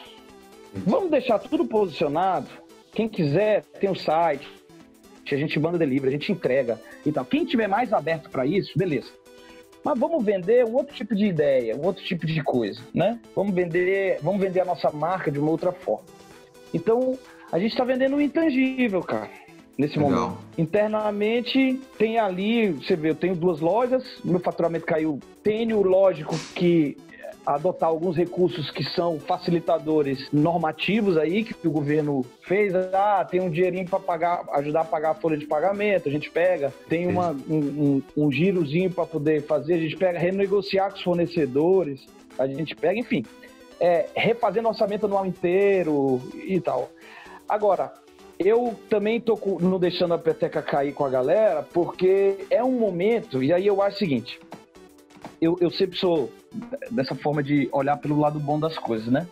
Vamos 0.73 1.09
deixar 1.09 1.39
tudo 1.39 1.65
posicionado. 1.65 2.47
Quem 2.91 3.07
quiser, 3.07 3.63
tem 3.79 3.89
o 3.89 3.93
um 3.93 3.95
site. 3.95 4.47
A 5.31 5.37
gente 5.37 5.59
manda 5.59 5.77
delivery, 5.77 6.09
a 6.09 6.17
gente 6.17 6.31
entrega 6.31 6.81
e 7.05 7.11
tal. 7.11 7.23
Quem 7.23 7.45
tiver 7.45 7.67
mais 7.67 7.93
aberto 7.93 8.31
para 8.31 8.47
isso, 8.47 8.75
beleza. 8.75 9.11
Mas 9.83 9.97
vamos 9.97 10.25
vender 10.25 10.65
um 10.65 10.73
outro 10.73 10.95
tipo 10.95 11.15
de 11.15 11.25
ideia, 11.25 11.75
um 11.75 11.85
outro 11.85 12.03
tipo 12.03 12.25
de 12.25 12.43
coisa, 12.43 12.81
né? 12.93 13.19
Vamos 13.35 13.53
vender, 13.53 14.17
vamos 14.23 14.41
vender 14.41 14.61
a 14.61 14.65
nossa 14.65 14.89
marca 14.89 15.31
de 15.31 15.37
uma 15.37 15.51
outra 15.51 15.71
forma. 15.71 16.05
Então, 16.73 17.15
a 17.51 17.59
gente 17.59 17.71
está 17.71 17.83
vendendo 17.83 18.15
um 18.15 18.21
intangível, 18.21 19.01
cara 19.01 19.29
nesse 19.79 19.97
Legal. 19.97 20.11
momento. 20.11 20.37
Internamente, 20.57 21.79
tem 21.97 22.19
ali, 22.19 22.73
você 22.73 22.97
vê, 22.97 23.11
eu 23.11 23.15
tenho 23.15 23.33
duas 23.33 23.61
lojas, 23.61 24.03
meu 24.25 24.41
faturamento 24.41 24.85
caiu. 24.85 25.19
Tenho, 25.41 25.81
lógico, 25.81 26.37
que 26.53 26.97
adotar 27.45 27.87
alguns 27.87 28.17
recursos 28.17 28.69
que 28.69 28.83
são 28.83 29.17
facilitadores 29.21 30.27
normativos 30.33 31.17
aí 31.17 31.45
que 31.45 31.65
o 31.65 31.71
governo 31.71 32.25
fez. 32.41 32.75
Ah, 32.75 33.25
tem 33.25 33.39
um 33.39 33.49
dinheirinho 33.49 33.87
para 33.87 33.99
pagar, 33.99 34.43
ajudar 34.55 34.81
a 34.81 34.85
pagar 34.85 35.11
a 35.11 35.15
folha 35.15 35.37
de 35.37 35.47
pagamento, 35.47 36.09
a 36.09 36.11
gente 36.11 36.29
pega. 36.29 36.73
Tem 36.89 37.07
uma, 37.07 37.31
um, 37.49 37.57
um, 37.57 38.25
um 38.25 38.31
girozinho 38.31 38.91
para 38.91 39.05
poder 39.05 39.43
fazer, 39.43 39.75
a 39.75 39.79
gente 39.79 39.95
pega, 39.95 40.19
renegociar 40.19 40.89
com 40.89 40.97
os 40.97 41.03
fornecedores, 41.03 42.05
a 42.37 42.45
gente 42.45 42.75
pega, 42.75 42.99
enfim, 42.99 43.23
é, 43.79 44.07
refazendo 44.13 44.67
o 44.67 44.71
orçamento 44.71 45.05
anual 45.05 45.25
inteiro 45.25 46.21
e 46.35 46.59
tal. 46.59 46.91
Agora, 47.47 47.93
eu 48.39 48.73
também 48.89 49.19
tô 49.19 49.37
não 49.59 49.77
deixando 49.77 50.13
a 50.13 50.17
peteca 50.17 50.61
cair 50.61 50.93
com 50.93 51.03
a 51.03 51.09
galera, 51.09 51.61
porque 51.61 52.37
é 52.49 52.63
um 52.63 52.71
momento, 52.71 53.43
e 53.43 53.51
aí 53.51 53.67
eu 53.67 53.81
acho 53.81 53.97
o 53.97 53.99
seguinte, 53.99 54.39
eu, 55.41 55.57
eu 55.59 55.69
sempre 55.69 55.97
sou 55.97 56.31
dessa 56.89 57.13
forma 57.15 57.43
de 57.43 57.67
olhar 57.71 57.97
pelo 57.97 58.17
lado 58.17 58.39
bom 58.39 58.57
das 58.57 58.77
coisas, 58.77 59.07
né? 59.07 59.27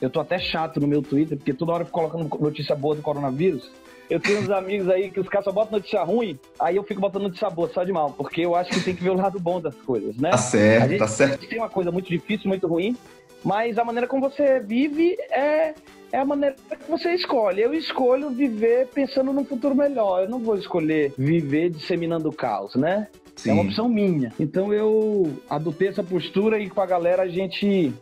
Eu 0.00 0.08
tô 0.08 0.18
até 0.20 0.38
chato 0.38 0.80
no 0.80 0.88
meu 0.88 1.02
Twitter, 1.02 1.36
porque 1.36 1.52
toda 1.52 1.72
hora 1.72 1.82
eu 1.82 1.86
fico 1.86 1.98
colocando 1.98 2.42
notícia 2.42 2.74
boa 2.74 2.96
do 2.96 3.02
coronavírus. 3.02 3.70
Eu 4.08 4.18
tenho 4.18 4.40
uns 4.40 4.50
amigos 4.50 4.88
aí 4.88 5.10
que 5.10 5.20
os 5.20 5.28
caras 5.28 5.44
só 5.44 5.52
botam 5.52 5.72
notícia 5.78 6.02
ruim, 6.02 6.38
aí 6.58 6.76
eu 6.76 6.82
fico 6.82 7.00
botando 7.00 7.24
notícia 7.24 7.50
boa, 7.50 7.68
só 7.68 7.84
de 7.84 7.92
mal, 7.92 8.10
porque 8.10 8.40
eu 8.40 8.56
acho 8.56 8.72
que 8.72 8.80
tem 8.80 8.96
que 8.96 9.04
ver 9.04 9.10
o 9.10 9.14
lado 9.14 9.38
bom 9.38 9.60
das 9.60 9.74
coisas, 9.76 10.16
né? 10.16 10.30
Tá 10.30 10.38
certo, 10.38 10.88
gente, 10.88 10.98
tá 10.98 11.06
certo. 11.06 11.46
Tem 11.46 11.58
uma 11.58 11.68
coisa 11.68 11.92
muito 11.92 12.08
difícil, 12.08 12.48
muito 12.48 12.66
ruim, 12.66 12.96
mas 13.44 13.78
a 13.78 13.84
maneira 13.84 14.08
como 14.08 14.28
você 14.28 14.58
vive 14.58 15.16
é, 15.30 15.74
é 16.12 16.18
a 16.18 16.24
maneira 16.24 16.56
que 16.70 16.90
você 16.90 17.14
escolhe. 17.14 17.62
Eu 17.62 17.72
escolho 17.72 18.30
viver 18.30 18.88
pensando 18.88 19.32
num 19.32 19.44
futuro 19.44 19.74
melhor. 19.74 20.22
Eu 20.22 20.28
não 20.28 20.38
vou 20.38 20.56
escolher 20.56 21.12
viver 21.16 21.70
disseminando 21.70 22.32
caos, 22.32 22.74
né? 22.74 23.08
Sim. 23.36 23.50
É 23.50 23.52
uma 23.52 23.62
opção 23.62 23.88
minha. 23.88 24.32
Então 24.38 24.72
eu 24.72 25.32
adotei 25.48 25.88
essa 25.88 26.02
postura 26.02 26.58
e 26.58 26.68
com 26.68 26.80
a 26.80 26.86
galera 26.86 27.22
a 27.22 27.28
gente 27.28 27.92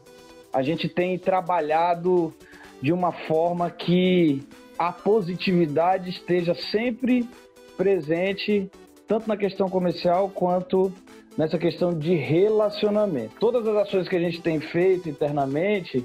a 0.53 0.63
gente 0.63 0.89
tem 0.89 1.19
trabalhado 1.19 2.33
de 2.81 2.93
uma 2.93 3.13
forma 3.13 3.71
que 3.71 4.43
a 4.79 4.91
positividade 4.93 6.11
esteja 6.11 6.55
sempre 6.55 7.29
presente, 7.77 8.71
tanto 9.07 9.29
na 9.29 9.37
questão 9.37 9.69
comercial 9.69 10.31
quanto 10.31 10.93
nessa 11.37 11.59
questão 11.59 11.93
de 11.97 12.15
relacionamento. 12.15 13.35
Todas 13.39 13.67
as 13.67 13.77
ações 13.77 14.09
que 14.09 14.17
a 14.17 14.21
gente 14.21 14.41
tem 14.41 14.59
feito 14.59 15.09
internamente 15.09 16.05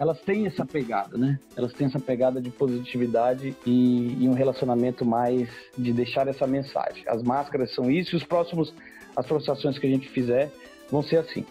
elas 0.00 0.18
têm 0.22 0.46
essa 0.46 0.64
pegada, 0.64 1.18
né? 1.18 1.38
Elas 1.54 1.74
têm 1.74 1.86
essa 1.86 2.00
pegada 2.00 2.40
de 2.40 2.48
positividade 2.48 3.54
e, 3.66 4.16
e, 4.18 4.26
um 4.26 4.32
relacionamento 4.32 5.04
mais 5.04 5.46
de 5.76 5.92
deixar 5.92 6.26
essa 6.26 6.46
mensagem. 6.46 7.04
As 7.06 7.22
máscaras 7.22 7.74
são 7.74 7.90
isso 7.90 8.14
e 8.14 8.16
os 8.16 8.24
próximos, 8.24 8.72
as 9.14 9.26
próximas 9.26 9.78
que 9.78 9.86
a 9.86 9.90
gente 9.90 10.08
fizer 10.08 10.50
vão 10.90 11.02
ser 11.02 11.18
assim. 11.18 11.44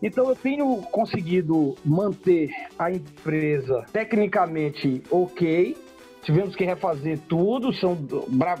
Então 0.00 0.28
eu 0.28 0.36
tenho 0.36 0.82
conseguido 0.92 1.74
manter 1.84 2.48
a 2.78 2.92
empresa 2.92 3.84
tecnicamente 3.92 5.02
ok, 5.10 5.76
tivemos 6.22 6.54
que 6.54 6.64
refazer 6.64 7.18
tudo, 7.28 7.72
são, 7.72 7.96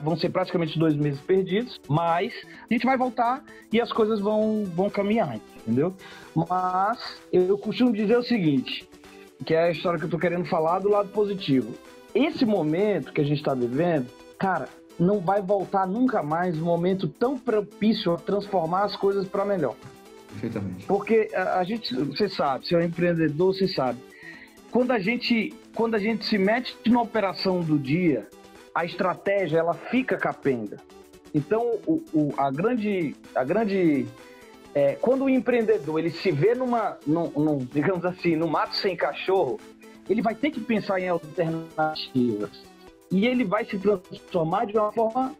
vão 0.02 0.16
ser 0.16 0.30
praticamente 0.30 0.78
dois 0.78 0.94
meses 0.94 1.20
perdidos, 1.20 1.80
mas 1.88 2.32
a 2.68 2.72
gente 2.72 2.86
vai 2.86 2.96
voltar 2.96 3.44
e 3.72 3.80
as 3.80 3.92
coisas 3.92 4.20
vão, 4.20 4.64
vão 4.64 4.88
caminhar, 4.88 5.38
entendeu? 5.56 5.94
Mas 6.34 7.20
eu 7.32 7.58
costumo 7.58 7.92
dizer 7.92 8.16
o 8.16 8.22
seguinte, 8.22 8.88
que 9.44 9.54
é 9.54 9.64
a 9.64 9.70
história 9.70 9.98
que 9.98 10.04
eu 10.04 10.10
tô 10.10 10.18
querendo 10.18 10.46
falar 10.46 10.78
do 10.80 10.88
lado 10.88 11.08
positivo. 11.10 11.72
Esse 12.14 12.44
momento 12.44 13.12
que 13.12 13.20
a 13.20 13.24
gente 13.24 13.38
está 13.38 13.54
vivendo, 13.54 14.06
cara, 14.38 14.68
não 14.98 15.20
vai 15.20 15.40
voltar 15.40 15.86
nunca 15.86 16.22
mais 16.22 16.60
um 16.60 16.64
momento 16.64 17.06
tão 17.06 17.38
propício 17.38 18.12
a 18.12 18.16
transformar 18.16 18.84
as 18.84 18.96
coisas 18.96 19.28
para 19.28 19.44
melhor. 19.44 19.76
Perfeitamente. 20.28 20.86
Porque 20.86 21.30
a, 21.34 21.58
a 21.60 21.64
gente, 21.64 21.94
você 21.94 22.28
sabe, 22.28 22.66
se 22.66 22.74
é 22.74 22.78
um 22.78 22.82
empreendedor, 22.82 23.54
você 23.54 23.68
sabe, 23.68 23.98
quando 24.70 24.90
a 24.90 24.98
gente 24.98 25.54
quando 25.78 25.94
a 25.94 25.98
gente 25.98 26.24
se 26.24 26.36
mete 26.36 26.76
na 26.86 27.00
operação 27.00 27.60
do 27.60 27.78
dia, 27.78 28.26
a 28.74 28.84
estratégia 28.84 29.58
ela 29.58 29.74
fica 29.74 30.16
capenga. 30.16 30.76
Então, 31.32 31.78
o, 31.86 32.02
o, 32.12 32.34
a 32.36 32.50
grande, 32.50 33.14
a 33.32 33.44
grande 33.44 34.04
é, 34.74 34.96
quando 34.96 35.26
o 35.26 35.30
empreendedor 35.30 36.00
ele 36.00 36.10
se 36.10 36.32
vê 36.32 36.52
numa, 36.52 36.98
num, 37.06 37.30
num, 37.30 37.58
digamos 37.58 38.04
assim, 38.04 38.34
no 38.34 38.48
mato 38.48 38.74
sem 38.74 38.96
cachorro, 38.96 39.60
ele 40.10 40.20
vai 40.20 40.34
ter 40.34 40.50
que 40.50 40.58
pensar 40.58 40.98
em 40.98 41.08
alternativas 41.08 42.60
e 43.12 43.24
ele 43.24 43.44
vai 43.44 43.64
se 43.64 43.78
transformar 43.78 44.64
de 44.64 44.76
uma 44.76 44.90
forma 44.90 45.32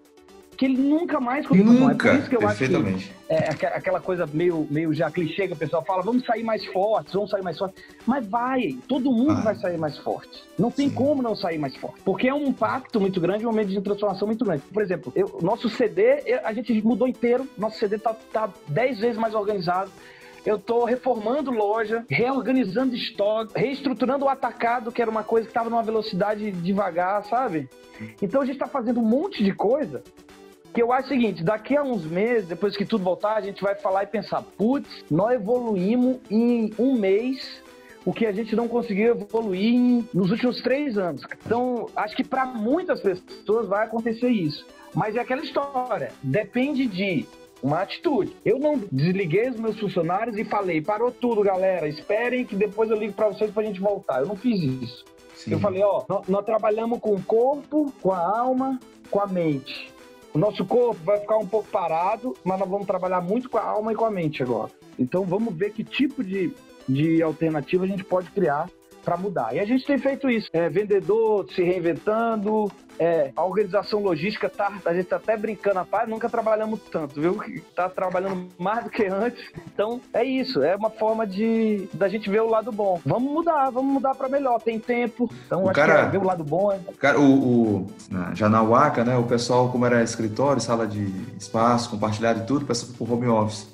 que 0.58 0.64
ele 0.64 0.76
nunca 0.76 1.20
mais 1.20 1.46
continua. 1.46 1.72
Nunca, 1.72 2.08
é 2.08 2.12
por 2.12 2.20
isso 2.20 2.28
que 2.28 2.36
eu 2.36 2.48
acho 2.48 2.58
que 2.58 3.64
é 3.64 3.68
aquela 3.68 4.00
coisa 4.00 4.26
meio, 4.26 4.66
meio 4.68 4.92
já 4.92 5.08
clichê 5.08 5.46
que 5.46 5.52
o 5.52 5.56
pessoal 5.56 5.84
fala, 5.84 6.02
vamos 6.02 6.24
sair 6.26 6.42
mais 6.42 6.66
fortes, 6.66 7.14
vamos 7.14 7.30
sair 7.30 7.42
mais 7.42 7.56
fortes. 7.56 7.80
Mas 8.04 8.26
vai, 8.26 8.76
todo 8.88 9.12
mundo 9.12 9.38
ah. 9.38 9.42
vai 9.42 9.54
sair 9.54 9.78
mais 9.78 9.96
forte. 9.98 10.42
Não 10.58 10.68
tem 10.68 10.88
Sim. 10.88 10.96
como 10.96 11.22
não 11.22 11.36
sair 11.36 11.58
mais 11.58 11.76
forte. 11.76 12.00
Porque 12.04 12.26
é 12.26 12.34
um 12.34 12.48
impacto 12.48 13.00
muito 13.00 13.20
grande, 13.20 13.46
um 13.46 13.50
momento 13.50 13.68
de 13.68 13.80
transformação 13.80 14.26
muito 14.26 14.44
grande. 14.44 14.62
Por 14.72 14.82
exemplo, 14.82 15.12
eu, 15.14 15.38
nosso 15.40 15.70
CD, 15.70 16.40
a 16.42 16.52
gente 16.52 16.72
mudou 16.82 17.06
inteiro, 17.06 17.46
nosso 17.56 17.78
CD 17.78 17.96
tá, 17.96 18.16
tá 18.32 18.50
10 18.66 18.98
vezes 18.98 19.16
mais 19.16 19.34
organizado. 19.34 19.92
Eu 20.44 20.56
estou 20.56 20.84
reformando 20.84 21.52
loja, 21.52 22.04
reorganizando 22.10 22.96
estoque, 22.96 23.52
reestruturando 23.54 24.24
o 24.24 24.28
atacado, 24.28 24.90
que 24.90 25.00
era 25.00 25.10
uma 25.10 25.22
coisa 25.22 25.46
que 25.46 25.50
estava 25.50 25.70
numa 25.70 25.84
velocidade 25.84 26.50
devagar, 26.50 27.24
sabe? 27.26 27.68
Então 28.20 28.40
a 28.40 28.44
gente 28.44 28.54
está 28.54 28.66
fazendo 28.66 28.98
um 28.98 29.04
monte 29.04 29.44
de 29.44 29.52
coisa 29.52 30.02
Que 30.72 30.82
eu 30.82 30.92
acho 30.92 31.06
o 31.06 31.08
seguinte, 31.08 31.42
daqui 31.42 31.76
a 31.76 31.82
uns 31.82 32.04
meses, 32.04 32.46
depois 32.48 32.76
que 32.76 32.84
tudo 32.84 33.02
voltar, 33.02 33.36
a 33.36 33.40
gente 33.40 33.62
vai 33.62 33.74
falar 33.74 34.04
e 34.04 34.06
pensar, 34.06 34.42
putz, 34.42 35.04
nós 35.10 35.34
evoluímos 35.34 36.18
em 36.30 36.72
um 36.78 36.94
mês 36.94 37.62
o 38.04 38.12
que 38.12 38.24
a 38.24 38.32
gente 38.32 38.56
não 38.56 38.68
conseguiu 38.68 39.10
evoluir 39.10 40.04
nos 40.14 40.30
últimos 40.30 40.62
três 40.62 40.96
anos. 40.96 41.22
Então, 41.44 41.88
acho 41.94 42.16
que 42.16 42.24
para 42.24 42.46
muitas 42.46 43.00
pessoas 43.00 43.68
vai 43.68 43.84
acontecer 43.84 44.28
isso. 44.28 44.66
Mas 44.94 45.16
é 45.16 45.20
aquela 45.20 45.42
história, 45.42 46.12
depende 46.22 46.86
de 46.86 47.26
uma 47.62 47.80
atitude. 47.80 48.34
Eu 48.44 48.58
não 48.58 48.78
desliguei 48.90 49.50
os 49.50 49.60
meus 49.60 49.78
funcionários 49.78 50.38
e 50.38 50.44
falei, 50.44 50.80
parou 50.80 51.10
tudo, 51.10 51.42
galera, 51.42 51.88
esperem 51.88 52.44
que 52.44 52.56
depois 52.56 52.90
eu 52.90 52.96
ligo 52.96 53.12
para 53.12 53.28
vocês 53.28 53.50
para 53.50 53.62
a 53.62 53.66
gente 53.66 53.80
voltar. 53.80 54.20
Eu 54.20 54.26
não 54.26 54.36
fiz 54.36 54.60
isso. 54.62 55.04
Sim. 55.34 55.52
Eu 55.52 55.60
falei, 55.60 55.82
ó, 55.82 56.04
nós, 56.08 56.26
nós 56.28 56.44
trabalhamos 56.44 57.00
com 57.00 57.14
o 57.14 57.22
corpo, 57.22 57.92
com 58.00 58.12
a 58.12 58.38
alma, 58.38 58.80
com 59.10 59.20
a 59.20 59.26
mente. 59.26 59.92
O 60.38 60.40
nosso 60.40 60.64
corpo 60.64 61.02
vai 61.02 61.18
ficar 61.18 61.36
um 61.36 61.46
pouco 61.48 61.68
parado, 61.68 62.32
mas 62.44 62.60
nós 62.60 62.68
vamos 62.68 62.86
trabalhar 62.86 63.20
muito 63.20 63.50
com 63.50 63.58
a 63.58 63.64
alma 63.64 63.92
e 63.92 63.96
com 63.96 64.04
a 64.04 64.10
mente 64.10 64.40
agora. 64.40 64.70
Então 64.96 65.24
vamos 65.24 65.52
ver 65.52 65.72
que 65.72 65.82
tipo 65.82 66.22
de, 66.22 66.52
de 66.88 67.20
alternativa 67.20 67.82
a 67.82 67.88
gente 67.88 68.04
pode 68.04 68.30
criar 68.30 68.70
para 69.08 69.16
mudar. 69.16 69.54
E 69.54 69.58
a 69.58 69.64
gente 69.64 69.86
tem 69.86 69.96
feito 69.96 70.28
isso. 70.28 70.50
É, 70.52 70.68
vendedor 70.68 71.46
se 71.54 71.62
reinventando, 71.62 72.70
é, 72.98 73.32
a 73.34 73.42
organização 73.42 74.02
logística 74.02 74.50
tá, 74.50 74.70
a 74.84 74.92
gente 74.92 75.06
tá 75.06 75.16
até 75.16 75.34
brincando, 75.34 75.76
rapaz, 75.76 76.06
nunca 76.06 76.28
trabalhamos 76.28 76.78
tanto, 76.92 77.18
viu? 77.18 77.40
Tá 77.74 77.88
trabalhando 77.88 78.48
mais 78.58 78.84
do 78.84 78.90
que 78.90 79.06
antes. 79.06 79.42
Então, 79.72 79.98
é 80.12 80.22
isso, 80.22 80.62
é 80.62 80.76
uma 80.76 80.90
forma 80.90 81.26
de 81.26 81.88
da 81.94 82.06
gente 82.06 82.28
ver 82.28 82.42
o 82.42 82.50
lado 82.50 82.70
bom. 82.70 83.00
Vamos 83.06 83.32
mudar, 83.32 83.70
vamos 83.70 83.94
mudar 83.94 84.14
para 84.14 84.28
melhor, 84.28 84.60
tem 84.60 84.78
tempo. 84.78 85.30
Então, 85.46 85.64
o 85.64 85.72
cara, 85.72 86.00
é 86.00 86.08
ver 86.10 86.18
o 86.18 86.24
lado 86.24 86.44
bom. 86.44 86.70
É... 86.70 86.78
Cara, 86.98 87.18
o, 87.18 87.84
o 87.84 87.86
já 88.34 88.46
na 88.46 88.62
Waka, 88.62 89.04
né, 89.04 89.16
o 89.16 89.24
pessoal, 89.24 89.70
como 89.70 89.86
era 89.86 90.02
escritório, 90.02 90.60
sala 90.60 90.86
de 90.86 91.06
espaço, 91.38 91.88
compartilhado 91.88 92.40
e 92.40 92.44
tudo, 92.44 92.66
passou 92.66 92.90
pro 92.94 93.14
home 93.14 93.26
office. 93.28 93.66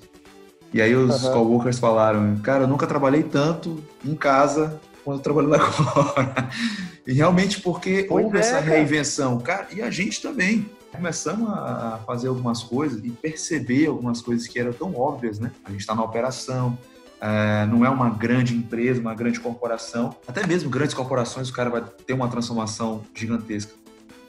E 0.72 0.80
aí 0.80 0.94
os 0.94 1.24
uhum. 1.24 1.32
coworkers 1.32 1.80
falaram, 1.80 2.36
cara, 2.36 2.64
eu 2.64 2.68
nunca 2.68 2.86
trabalhei 2.86 3.24
tanto 3.24 3.82
em 4.04 4.14
casa 4.14 4.80
quando 5.04 5.20
trabalhando 5.20 5.54
agora. 5.54 6.48
E 7.06 7.12
realmente 7.12 7.60
porque 7.60 8.06
pois 8.08 8.24
houve 8.24 8.38
é, 8.38 8.40
essa 8.40 8.60
reinvenção. 8.60 9.38
Cara. 9.38 9.64
cara, 9.64 9.74
e 9.74 9.82
a 9.82 9.90
gente 9.90 10.22
também. 10.22 10.70
Começamos 10.90 11.50
a 11.50 12.00
fazer 12.06 12.28
algumas 12.28 12.62
coisas 12.62 13.04
e 13.04 13.10
perceber 13.10 13.86
algumas 13.86 14.22
coisas 14.22 14.46
que 14.46 14.58
eram 14.58 14.72
tão 14.72 14.96
óbvias, 14.96 15.38
né? 15.38 15.50
A 15.64 15.70
gente 15.70 15.80
está 15.80 15.94
na 15.94 16.02
operação, 16.02 16.78
é, 17.20 17.66
não 17.66 17.84
é 17.84 17.90
uma 17.90 18.08
grande 18.08 18.54
empresa, 18.54 19.00
uma 19.00 19.14
grande 19.14 19.40
corporação. 19.40 20.14
Até 20.26 20.46
mesmo 20.46 20.70
grandes 20.70 20.94
corporações, 20.94 21.48
o 21.48 21.52
cara 21.52 21.68
vai 21.68 21.82
ter 22.06 22.14
uma 22.14 22.28
transformação 22.28 23.02
gigantesca. 23.14 23.74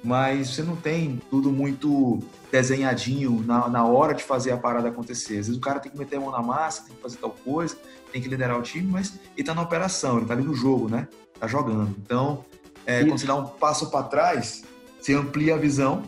Mas 0.05 0.51
você 0.51 0.61
não 0.61 0.75
tem 0.75 1.19
tudo 1.31 1.51
muito 1.51 2.19
desenhadinho 2.51 3.43
na, 3.43 3.67
na 3.67 3.85
hora 3.85 4.13
de 4.13 4.23
fazer 4.23 4.51
a 4.51 4.57
parada 4.57 4.87
acontecer. 4.87 5.39
Às 5.39 5.47
vezes 5.47 5.57
o 5.57 5.59
cara 5.59 5.79
tem 5.79 5.91
que 5.91 5.97
meter 5.97 6.17
a 6.17 6.19
mão 6.19 6.31
na 6.31 6.43
massa, 6.43 6.83
tem 6.83 6.95
que 6.95 7.01
fazer 7.01 7.17
tal 7.17 7.31
coisa, 7.31 7.75
tem 8.11 8.21
que 8.21 8.29
liderar 8.29 8.59
o 8.59 8.61
time, 8.61 8.89
mas 8.89 9.13
ele 9.35 9.45
tá 9.45 9.55
na 9.55 9.63
operação, 9.63 10.17
ele 10.17 10.27
tá 10.27 10.35
ali 10.35 10.43
no 10.43 10.53
jogo, 10.53 10.87
né? 10.87 11.07
Tá 11.39 11.47
jogando. 11.47 11.95
Então, 11.97 12.45
é, 12.85 13.03
quando 13.03 13.17
você 13.17 13.25
dá 13.25 13.33
um 13.35 13.47
passo 13.47 13.89
para 13.89 14.03
trás, 14.03 14.63
você 15.01 15.15
amplia 15.15 15.55
a 15.55 15.57
visão 15.57 16.03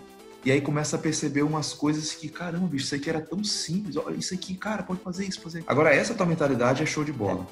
e 0.45 0.51
aí 0.51 0.61
começa 0.61 0.95
a 0.95 0.99
perceber 0.99 1.41
umas 1.41 1.73
coisas 1.73 2.11
que, 2.13 2.29
caramba, 2.29 2.67
bicho, 2.67 2.85
isso 2.85 2.95
aqui 2.95 3.09
era 3.09 3.19
tão 3.19 3.43
simples. 3.43 3.97
Olha, 3.97 4.15
isso 4.15 4.31
aqui, 4.31 4.53
cara, 4.53 4.83
pode 4.83 4.99
fazer 5.01 5.25
isso, 5.25 5.41
fazer. 5.41 5.63
Agora, 5.65 5.93
essa 5.93 6.13
tua 6.13 6.25
mentalidade 6.27 6.83
é 6.83 6.85
show 6.85 7.03
de 7.03 7.11
bola. 7.11 7.47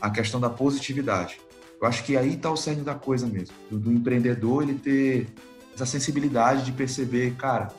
A 0.00 0.08
questão 0.08 0.40
da 0.40 0.48
positividade. 0.48 1.38
Eu 1.78 1.86
acho 1.86 2.02
que 2.04 2.16
aí 2.16 2.38
tá 2.38 2.50
o 2.50 2.56
cerne 2.56 2.82
da 2.82 2.94
coisa 2.94 3.26
mesmo. 3.26 3.54
Do, 3.70 3.78
do 3.78 3.92
empreendedor, 3.92 4.62
ele 4.62 4.74
ter 4.74 5.28
essa 5.74 5.86
sensibilidade 5.86 6.64
de 6.64 6.72
perceber, 6.72 7.34
cara, 7.36 7.72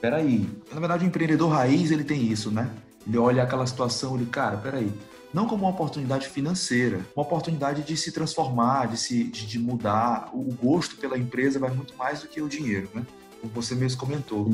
peraí. 0.00 0.48
Na 0.72 0.80
verdade, 0.80 1.04
o 1.04 1.08
empreendedor 1.08 1.50
raiz, 1.50 1.90
ele 1.90 2.04
tem 2.04 2.22
isso, 2.22 2.50
né? 2.50 2.70
Ele 3.06 3.18
olha 3.18 3.42
aquela 3.42 3.66
situação, 3.66 4.16
ele, 4.16 4.26
cara, 4.26 4.56
peraí 4.56 4.92
não 5.36 5.46
como 5.46 5.64
uma 5.64 5.70
oportunidade 5.70 6.28
financeira, 6.28 7.00
uma 7.14 7.22
oportunidade 7.22 7.82
de 7.82 7.94
se 7.94 8.10
transformar, 8.10 8.86
de 8.86 8.96
se 8.96 9.24
de, 9.24 9.46
de 9.46 9.58
mudar. 9.58 10.30
O 10.32 10.50
gosto 10.54 10.96
pela 10.96 11.18
empresa 11.18 11.58
vai 11.58 11.70
muito 11.70 11.94
mais 11.94 12.22
do 12.22 12.28
que 12.28 12.40
o 12.40 12.48
dinheiro, 12.48 12.88
né? 12.94 13.04
Como 13.42 13.52
você 13.52 13.74
mesmo 13.74 14.00
comentou. 14.00 14.48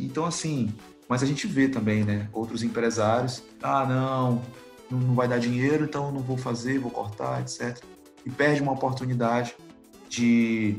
Então, 0.00 0.24
assim, 0.24 0.72
mas 1.06 1.22
a 1.22 1.26
gente 1.26 1.46
vê 1.46 1.68
também, 1.68 2.02
né? 2.02 2.30
Outros 2.32 2.62
empresários, 2.62 3.42
ah, 3.62 3.84
não, 3.84 4.42
não 4.90 5.14
vai 5.14 5.28
dar 5.28 5.38
dinheiro, 5.38 5.84
então 5.84 6.10
não 6.10 6.20
vou 6.20 6.38
fazer, 6.38 6.78
vou 6.78 6.90
cortar, 6.90 7.42
etc. 7.42 7.78
E 8.24 8.30
perde 8.30 8.62
uma 8.62 8.72
oportunidade 8.72 9.54
de 10.08 10.78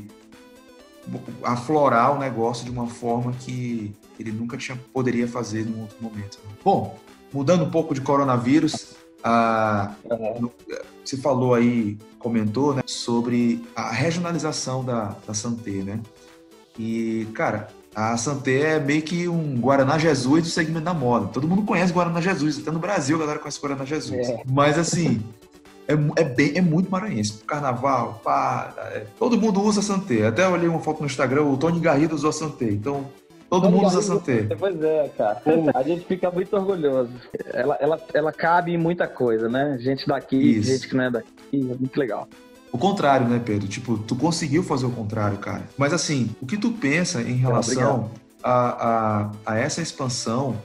aflorar 1.42 2.14
o 2.14 2.18
negócio 2.18 2.64
de 2.64 2.70
uma 2.70 2.86
forma 2.86 3.32
que 3.32 3.92
ele 4.18 4.32
nunca 4.32 4.56
tinha, 4.56 4.78
poderia 4.92 5.26
fazer 5.26 5.66
num 5.66 5.82
outro 5.82 5.96
momento. 6.00 6.38
Bom, 6.64 6.98
mudando 7.32 7.64
um 7.64 7.70
pouco 7.70 7.94
de 7.94 8.00
coronavírus, 8.00 8.94
a, 9.22 9.94
uhum. 10.04 10.50
Você 11.04 11.16
falou 11.16 11.54
aí, 11.54 11.98
comentou, 12.18 12.74
né, 12.74 12.82
sobre 12.86 13.62
a 13.74 13.90
regionalização 13.90 14.84
da, 14.84 15.16
da 15.26 15.34
Santé, 15.34 15.70
né? 15.70 16.00
E, 16.78 17.26
cara, 17.34 17.68
a 17.94 18.16
Santé 18.16 18.76
é 18.76 18.80
meio 18.80 19.02
que 19.02 19.28
um 19.28 19.60
Guaraná 19.60 19.98
Jesus 19.98 20.44
do 20.44 20.48
segmento 20.48 20.84
da 20.84 20.94
moda. 20.94 21.28
Todo 21.28 21.46
mundo 21.46 21.62
conhece 21.62 21.92
Guaraná 21.92 22.20
Jesus, 22.20 22.58
até 22.58 22.70
no 22.70 22.78
Brasil 22.78 23.16
a 23.16 23.20
galera 23.20 23.38
conhece 23.38 23.60
Guaraná 23.60 23.84
Jesus. 23.84 24.28
É. 24.28 24.42
Mas, 24.50 24.78
assim, 24.78 25.22
é, 25.88 25.94
é, 26.20 26.24
bem, 26.24 26.52
é 26.56 26.60
muito 26.60 26.90
maranhense. 26.90 27.42
Carnaval, 27.46 28.20
pá, 28.22 28.72
é, 28.92 29.06
todo 29.18 29.38
mundo 29.38 29.60
usa 29.62 29.82
Santé. 29.82 30.26
Até 30.26 30.48
olhei 30.48 30.68
uma 30.68 30.80
foto 30.80 31.00
no 31.00 31.06
Instagram, 31.06 31.44
o 31.44 31.56
Tony 31.56 31.80
Garrido 31.80 32.14
usou 32.14 32.30
a 32.30 32.32
Santé. 32.32 32.66
Então, 32.66 33.06
Todo 33.52 33.70
mundo 33.70 33.86
usa 33.86 34.00
Santé. 34.00 34.48
Pois 34.58 34.82
é, 34.82 35.10
cara. 35.10 35.42
A 35.74 35.82
gente 35.82 36.06
fica 36.06 36.30
muito 36.30 36.56
orgulhoso. 36.56 37.12
Ela, 37.52 37.76
ela, 37.82 38.00
ela 38.14 38.32
cabe 38.32 38.72
em 38.72 38.78
muita 38.78 39.06
coisa, 39.06 39.46
né? 39.46 39.76
Gente 39.78 40.06
daqui, 40.06 40.36
Isso. 40.36 40.70
gente 40.70 40.88
que 40.88 40.96
não 40.96 41.04
é 41.04 41.10
daqui. 41.10 41.30
É 41.52 41.58
muito 41.58 41.94
legal. 42.00 42.26
O 42.72 42.78
contrário, 42.78 43.28
né, 43.28 43.38
Pedro? 43.44 43.68
Tipo, 43.68 43.98
tu 43.98 44.16
conseguiu 44.16 44.62
fazer 44.62 44.86
o 44.86 44.90
contrário, 44.90 45.36
cara. 45.36 45.64
Mas 45.76 45.92
assim, 45.92 46.30
o 46.40 46.46
que 46.46 46.56
tu 46.56 46.70
pensa 46.70 47.20
em 47.20 47.34
relação 47.34 48.10
a, 48.42 48.52
a, 48.54 49.30
a, 49.44 49.58
essa 49.58 49.82
expansão 49.82 50.56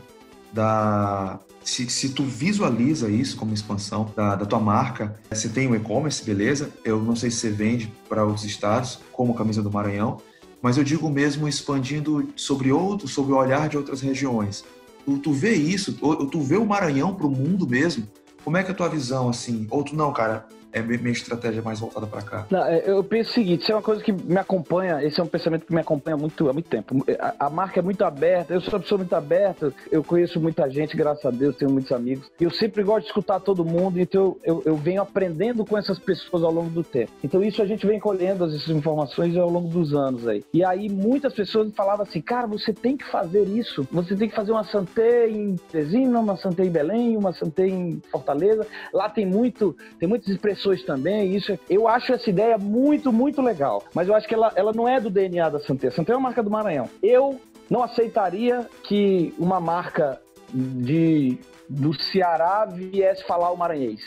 da. 0.53 1.37
Se, 1.67 1.89
se 1.89 2.09
tu 2.09 2.23
visualiza 2.23 3.09
isso 3.09 3.35
como 3.35 3.53
expansão 3.53 4.09
da, 4.15 4.37
da 4.37 4.45
tua 4.45 4.57
marca, 4.57 5.19
você 5.29 5.49
tem 5.49 5.67
o 5.67 5.75
e-commerce, 5.75 6.23
beleza? 6.23 6.71
Eu 6.81 7.03
não 7.03 7.13
sei 7.13 7.29
se 7.29 7.37
você 7.37 7.49
vende 7.49 7.93
para 8.07 8.23
outros 8.23 8.45
estados, 8.45 8.99
como 9.11 9.33
Camisa 9.33 9.61
do 9.61 9.69
Maranhão, 9.69 10.21
mas 10.61 10.77
eu 10.77 10.83
digo 10.85 11.09
mesmo 11.09 11.45
expandindo 11.45 12.29
sobre 12.37 12.71
outros, 12.71 13.11
sobre 13.11 13.33
o 13.33 13.35
olhar 13.35 13.67
de 13.67 13.75
outras 13.75 13.99
regiões. 13.99 14.63
Tu, 15.03 15.17
tu 15.17 15.33
vê 15.33 15.55
isso, 15.55 15.91
tu, 15.91 16.27
tu 16.27 16.39
vê 16.39 16.55
o 16.55 16.65
Maranhão 16.65 17.13
para 17.13 17.27
o 17.27 17.29
mundo 17.29 17.67
mesmo. 17.67 18.07
Como 18.45 18.55
é 18.55 18.63
que 18.63 18.69
é 18.69 18.73
a 18.73 18.77
tua 18.77 18.87
visão, 18.87 19.27
assim? 19.27 19.67
Ou 19.69 19.83
tu 19.83 19.93
não, 19.93 20.13
cara, 20.13 20.47
é 20.71 20.81
minha 20.81 21.11
estratégia 21.11 21.61
mais 21.61 21.79
voltada 21.79 22.05
para 22.05 22.21
cá? 22.21 22.47
Não, 22.49 22.65
é, 22.65 22.83
eu 22.85 23.03
penso 23.03 23.31
o 23.31 23.33
seguinte, 23.33 23.61
isso 23.63 23.71
é 23.71 23.75
uma 23.75 23.81
coisa 23.81 24.03
que 24.03 24.11
me 24.11 24.37
acompanha, 24.37 25.03
esse 25.03 25.19
é 25.19 25.23
um 25.23 25.27
pensamento 25.27 25.65
que 25.65 25.73
me 25.73 25.81
acompanha 25.81 26.17
muito, 26.17 26.49
há 26.49 26.53
muito 26.53 26.69
tempo. 26.69 27.03
A, 27.19 27.47
a, 27.47 27.49
marca 27.49 27.79
é 27.79 27.83
muito 27.83 28.03
aberta, 28.03 28.53
eu 28.53 28.61
sou 28.61 28.73
uma 28.73 28.79
pessoa 28.79 28.97
muito 28.97 29.13
aberta, 29.13 29.73
eu 29.91 30.03
conheço 30.03 30.39
muita 30.39 30.69
gente, 30.69 30.95
graças 30.95 31.25
a 31.25 31.31
Deus, 31.31 31.55
tenho 31.55 31.71
muitos 31.71 31.91
amigos. 31.91 32.29
Eu 32.39 32.51
sempre 32.51 32.83
gosto 32.83 33.03
de 33.03 33.07
escutar 33.07 33.39
todo 33.39 33.65
mundo, 33.65 33.99
então 33.99 34.37
eu, 34.43 34.61
eu, 34.65 34.75
venho 34.75 35.01
aprendendo 35.01 35.65
com 35.65 35.77
essas 35.77 35.97
pessoas 35.99 36.43
ao 36.43 36.51
longo 36.51 36.69
do 36.69 36.83
tempo. 36.83 37.11
Então 37.23 37.41
isso 37.41 37.61
a 37.61 37.65
gente 37.65 37.85
vem 37.85 37.99
colhendo 37.99 38.45
essas 38.45 38.69
informações 38.69 39.35
ao 39.37 39.49
longo 39.49 39.69
dos 39.69 39.93
anos 39.93 40.27
aí. 40.27 40.43
E 40.53 40.63
aí 40.63 40.89
muitas 40.89 41.33
pessoas 41.33 41.73
falavam 41.73 42.03
assim, 42.03 42.21
cara, 42.21 42.45
você 42.45 42.73
tem 42.73 42.95
que 42.95 43.05
fazer 43.05 43.43
isso, 43.43 43.87
você 43.91 44.15
tem 44.15 44.29
que 44.29 44.35
fazer 44.35 44.51
uma 44.51 44.63
Santé 44.63 45.29
em 45.29 45.55
Teresina, 45.71 46.19
uma 46.19 46.37
Santé 46.37 46.65
em 46.65 46.69
Belém, 46.69 47.17
uma 47.17 47.33
Santé 47.33 47.67
em 47.67 48.01
Fortaleza. 48.11 48.65
Lá 48.93 49.09
tem 49.09 49.25
muito, 49.25 49.75
tem 49.99 50.07
muitas 50.07 50.27
expressões 50.27 50.56
pessoas 50.57 50.83
também. 50.83 51.35
Isso, 51.35 51.57
eu 51.69 51.87
acho 51.87 52.13
essa 52.13 52.29
ideia 52.29 52.57
muito, 52.57 53.11
muito 53.11 53.41
legal. 53.41 53.83
Mas 53.93 54.07
eu 54.07 54.15
acho 54.15 54.27
que 54.27 54.33
ela, 54.33 54.51
ela 54.55 54.73
não 54.73 54.87
é 54.87 54.99
do 54.99 55.09
DNA 55.09 55.49
da 55.49 55.59
Santé. 55.59 55.89
Santé 55.91 56.11
é 56.11 56.15
uma 56.15 56.23
marca 56.23 56.43
do 56.43 56.49
Maranhão. 56.49 56.89
Eu 57.01 57.39
não 57.69 57.83
aceitaria 57.83 58.67
que 58.83 59.33
uma 59.37 59.59
marca 59.59 60.19
de, 60.53 61.37
do 61.69 61.93
Ceará 61.93 62.65
viesse 62.65 63.25
falar 63.25 63.51
o 63.51 63.57
maranhês, 63.57 64.01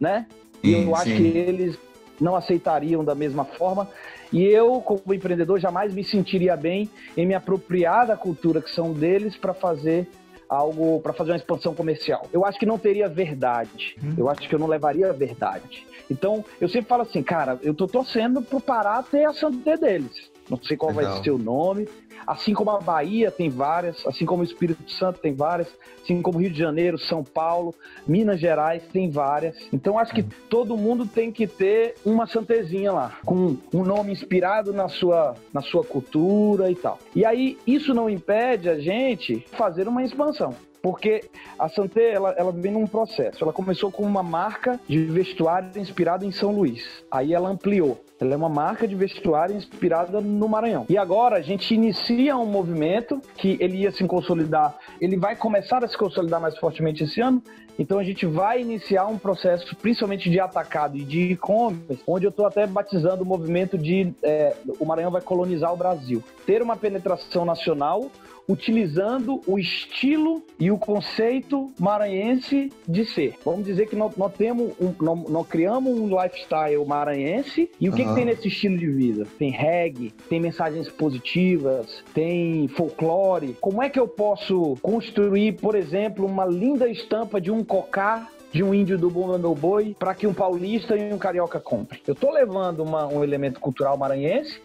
né? 0.00 0.26
E 0.62 0.72
eu 0.72 0.94
acho 0.94 1.04
que 1.04 1.26
eles 1.38 1.78
não 2.20 2.34
aceitariam 2.34 3.04
da 3.04 3.14
mesma 3.14 3.44
forma. 3.44 3.88
E 4.32 4.42
eu, 4.42 4.80
como 4.80 5.14
empreendedor, 5.14 5.58
jamais 5.60 5.94
me 5.94 6.02
sentiria 6.02 6.56
bem 6.56 6.90
em 7.16 7.26
me 7.26 7.34
apropriar 7.34 8.06
da 8.06 8.16
cultura 8.16 8.60
que 8.60 8.70
são 8.70 8.92
deles 8.92 9.36
para 9.36 9.54
fazer 9.54 10.08
algo 10.48 11.00
para 11.00 11.12
fazer 11.12 11.32
uma 11.32 11.36
expansão 11.36 11.74
comercial. 11.74 12.26
Eu 12.32 12.44
acho 12.44 12.58
que 12.58 12.66
não 12.66 12.78
teria 12.78 13.08
verdade. 13.08 13.96
Hum. 14.02 14.14
Eu 14.16 14.28
acho 14.28 14.48
que 14.48 14.54
eu 14.54 14.58
não 14.58 14.66
levaria 14.66 15.10
a 15.10 15.12
verdade. 15.12 15.86
Então, 16.10 16.44
eu 16.60 16.68
sempre 16.68 16.88
falo 16.88 17.02
assim, 17.02 17.22
cara, 17.22 17.58
eu 17.62 17.74
tô 17.74 17.86
torcendo 17.86 18.40
pro 18.40 18.60
Pará 18.60 19.02
ter 19.02 19.24
a 19.24 19.32
Santé 19.32 19.76
deles. 19.76 20.30
Não 20.48 20.58
sei 20.62 20.76
qual 20.76 20.94
Legal. 20.94 21.14
vai 21.14 21.22
ser 21.22 21.30
o 21.30 21.38
nome, 21.38 21.88
Assim 22.26 22.52
como 22.52 22.70
a 22.70 22.80
Bahia 22.80 23.30
tem 23.30 23.48
várias, 23.48 24.04
assim 24.04 24.26
como 24.26 24.42
o 24.42 24.44
Espírito 24.44 24.90
Santo 24.90 25.20
tem 25.20 25.32
várias, 25.32 25.68
assim 26.02 26.20
como 26.20 26.38
Rio 26.38 26.50
de 26.50 26.58
Janeiro, 26.58 26.98
São 26.98 27.22
Paulo, 27.22 27.72
Minas 28.06 28.40
Gerais 28.40 28.82
tem 28.92 29.08
várias. 29.10 29.56
Então 29.72 29.98
acho 29.98 30.12
que 30.12 30.22
todo 30.22 30.76
mundo 30.76 31.06
tem 31.06 31.30
que 31.30 31.46
ter 31.46 31.94
uma 32.04 32.26
santezinha 32.26 32.92
lá, 32.92 33.18
com 33.24 33.56
um 33.72 33.84
nome 33.84 34.12
inspirado 34.12 34.72
na 34.72 34.88
sua, 34.88 35.34
na 35.52 35.60
sua 35.60 35.84
cultura 35.84 36.68
e 36.70 36.74
tal. 36.74 36.98
E 37.14 37.24
aí 37.24 37.56
isso 37.64 37.94
não 37.94 38.10
impede 38.10 38.68
a 38.68 38.78
gente 38.78 39.46
fazer 39.52 39.86
uma 39.86 40.02
expansão. 40.02 40.54
Porque 40.86 41.24
a 41.58 41.68
Santé, 41.68 42.12
ela, 42.12 42.32
ela 42.38 42.52
vem 42.52 42.70
num 42.70 42.86
processo. 42.86 43.42
Ela 43.42 43.52
começou 43.52 43.90
com 43.90 44.04
uma 44.04 44.22
marca 44.22 44.78
de 44.88 45.04
vestuário 45.06 45.68
inspirada 45.74 46.24
em 46.24 46.30
São 46.30 46.52
Luís. 46.52 46.84
Aí 47.10 47.34
ela 47.34 47.48
ampliou. 47.48 48.00
Ela 48.20 48.34
é 48.34 48.36
uma 48.36 48.48
marca 48.48 48.86
de 48.86 48.94
vestuário 48.94 49.56
inspirada 49.56 50.20
no 50.20 50.48
Maranhão. 50.48 50.86
E 50.88 50.96
agora 50.96 51.38
a 51.38 51.42
gente 51.42 51.74
inicia 51.74 52.36
um 52.36 52.46
movimento 52.46 53.20
que 53.36 53.58
ele 53.60 53.78
ia 53.78 53.90
se 53.90 54.06
consolidar, 54.06 54.78
ele 55.00 55.16
vai 55.16 55.34
começar 55.34 55.84
a 55.84 55.88
se 55.88 55.98
consolidar 55.98 56.40
mais 56.40 56.56
fortemente 56.56 57.02
esse 57.02 57.20
ano. 57.20 57.42
Então 57.78 57.98
a 57.98 58.04
gente 58.04 58.26
vai 58.26 58.60
iniciar 58.60 59.06
um 59.06 59.18
processo, 59.18 59.74
principalmente 59.76 60.30
de 60.30 60.40
atacado 60.40 60.96
e 60.96 61.04
de 61.04 61.32
e-commerce, 61.32 62.02
onde 62.06 62.26
eu 62.26 62.30
estou 62.30 62.46
até 62.46 62.66
batizando 62.66 63.22
o 63.22 63.26
movimento 63.26 63.76
de 63.76 64.12
é, 64.22 64.56
o 64.78 64.84
Maranhão 64.84 65.10
vai 65.10 65.22
colonizar 65.22 65.72
o 65.72 65.76
Brasil. 65.76 66.22
Ter 66.46 66.62
uma 66.62 66.76
penetração 66.76 67.44
nacional 67.44 68.10
utilizando 68.48 69.40
o 69.46 69.58
estilo 69.58 70.42
e 70.58 70.70
o 70.70 70.78
conceito 70.78 71.70
maranhense 71.78 72.72
de 72.86 73.04
ser. 73.04 73.34
Vamos 73.44 73.64
dizer 73.64 73.88
que 73.88 73.96
nós, 73.96 74.16
nós 74.16 74.32
temos 74.34 74.72
um, 74.80 74.94
nós, 75.00 75.28
nós, 75.28 75.46
criamos 75.48 75.98
um 75.98 76.08
lifestyle 76.08 76.84
maranhense 76.86 77.70
e 77.80 77.88
o 77.88 77.92
que, 77.92 78.02
uhum. 78.02 78.08
que 78.08 78.14
tem 78.14 78.24
nesse 78.24 78.48
estilo 78.48 78.76
de 78.76 78.88
vida? 78.88 79.26
Tem 79.38 79.50
reggae, 79.50 80.12
tem 80.28 80.40
mensagens 80.40 80.88
positivas, 80.88 82.04
tem 82.14 82.68
folclore. 82.68 83.56
Como 83.60 83.82
é 83.82 83.90
que 83.90 83.98
eu 83.98 84.06
posso 84.06 84.76
construir, 84.80 85.54
por 85.54 85.74
exemplo, 85.74 86.26
uma 86.26 86.44
linda 86.44 86.88
estampa 86.88 87.40
de 87.40 87.50
um 87.50 87.64
cocá 87.66 88.28
de 88.52 88.62
um 88.62 88.72
índio 88.72 88.96
do 88.96 89.10
Bumba 89.10 89.38
Meu 89.38 89.54
Boi 89.54 89.94
para 89.98 90.14
que 90.14 90.26
um 90.26 90.32
paulista 90.32 90.96
e 90.96 91.12
um 91.12 91.18
carioca 91.18 91.60
comprem. 91.60 92.00
Eu 92.06 92.14
estou 92.14 92.30
levando 92.30 92.82
uma, 92.82 93.06
um 93.06 93.22
elemento 93.22 93.60
cultural 93.60 93.96
maranhense, 93.98 94.60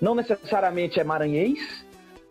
não 0.00 0.14
necessariamente 0.14 1.00
é 1.00 1.04
maranhês, 1.04 1.84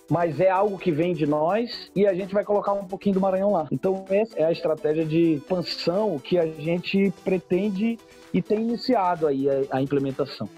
mas 0.10 0.40
é 0.40 0.50
algo 0.50 0.78
que 0.78 0.92
vem 0.92 1.14
de 1.14 1.26
nós 1.26 1.92
e 1.96 2.06
a 2.08 2.14
gente 2.14 2.34
vai 2.34 2.44
colocar 2.44 2.74
um 2.74 2.86
pouquinho 2.86 3.16
do 3.16 3.22
Maranhão 3.22 3.52
lá. 3.52 3.68
Então, 3.72 4.06
essa 4.10 4.38
é 4.40 4.44
a 4.44 4.52
estratégia 4.52 5.06
de 5.06 5.34
expansão 5.34 6.18
que 6.18 6.38
a 6.38 6.48
gente 6.48 7.14
pretende 7.24 7.98
e 8.34 8.42
tem 8.42 8.60
iniciado 8.62 9.28
aí 9.28 9.48
a, 9.50 9.78
a 9.78 9.82
implementação. 9.82 10.50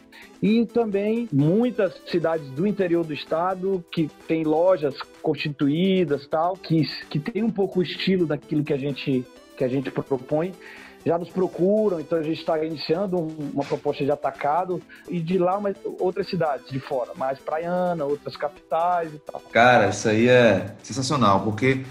E 0.42 0.66
também 0.66 1.28
muitas 1.32 1.94
cidades 2.08 2.50
do 2.52 2.66
interior 2.66 3.06
do 3.06 3.14
estado 3.14 3.84
que 3.92 4.10
tem 4.28 4.44
lojas 4.44 4.96
constituídas, 5.22 6.26
tal, 6.28 6.54
que, 6.56 6.84
que 7.10 7.20
tem 7.20 7.44
um 7.44 7.52
pouco 7.52 7.80
o 7.80 7.84
estilo 7.84 8.26
daquilo 8.26 8.64
que 8.64 8.74
a 8.74 8.78
gente 8.78 9.26
que 9.56 9.64
a 9.64 9.68
gente 9.68 9.92
propõe 9.92 10.54
já 11.06 11.18
nos 11.18 11.30
procuram, 11.30 12.00
então 12.00 12.20
a 12.20 12.22
gente 12.22 12.40
está 12.40 12.64
iniciando 12.64 13.18
uma 13.18 13.64
proposta 13.64 14.04
de 14.04 14.12
atacado 14.12 14.82
e 15.10 15.20
de 15.20 15.38
lá 15.38 15.58
uma, 15.58 15.74
outras 16.00 16.30
cidades 16.30 16.70
de 16.70 16.80
fora, 16.80 17.12
mais 17.16 17.40
praiana, 17.40 18.06
outras 18.06 18.38
capitais 18.38 19.14
e 19.14 19.18
tal. 19.20 19.42
Cara, 19.52 19.90
isso 19.90 20.08
aí 20.08 20.30
é 20.30 20.76
sensacional, 20.84 21.42
porque 21.42 21.84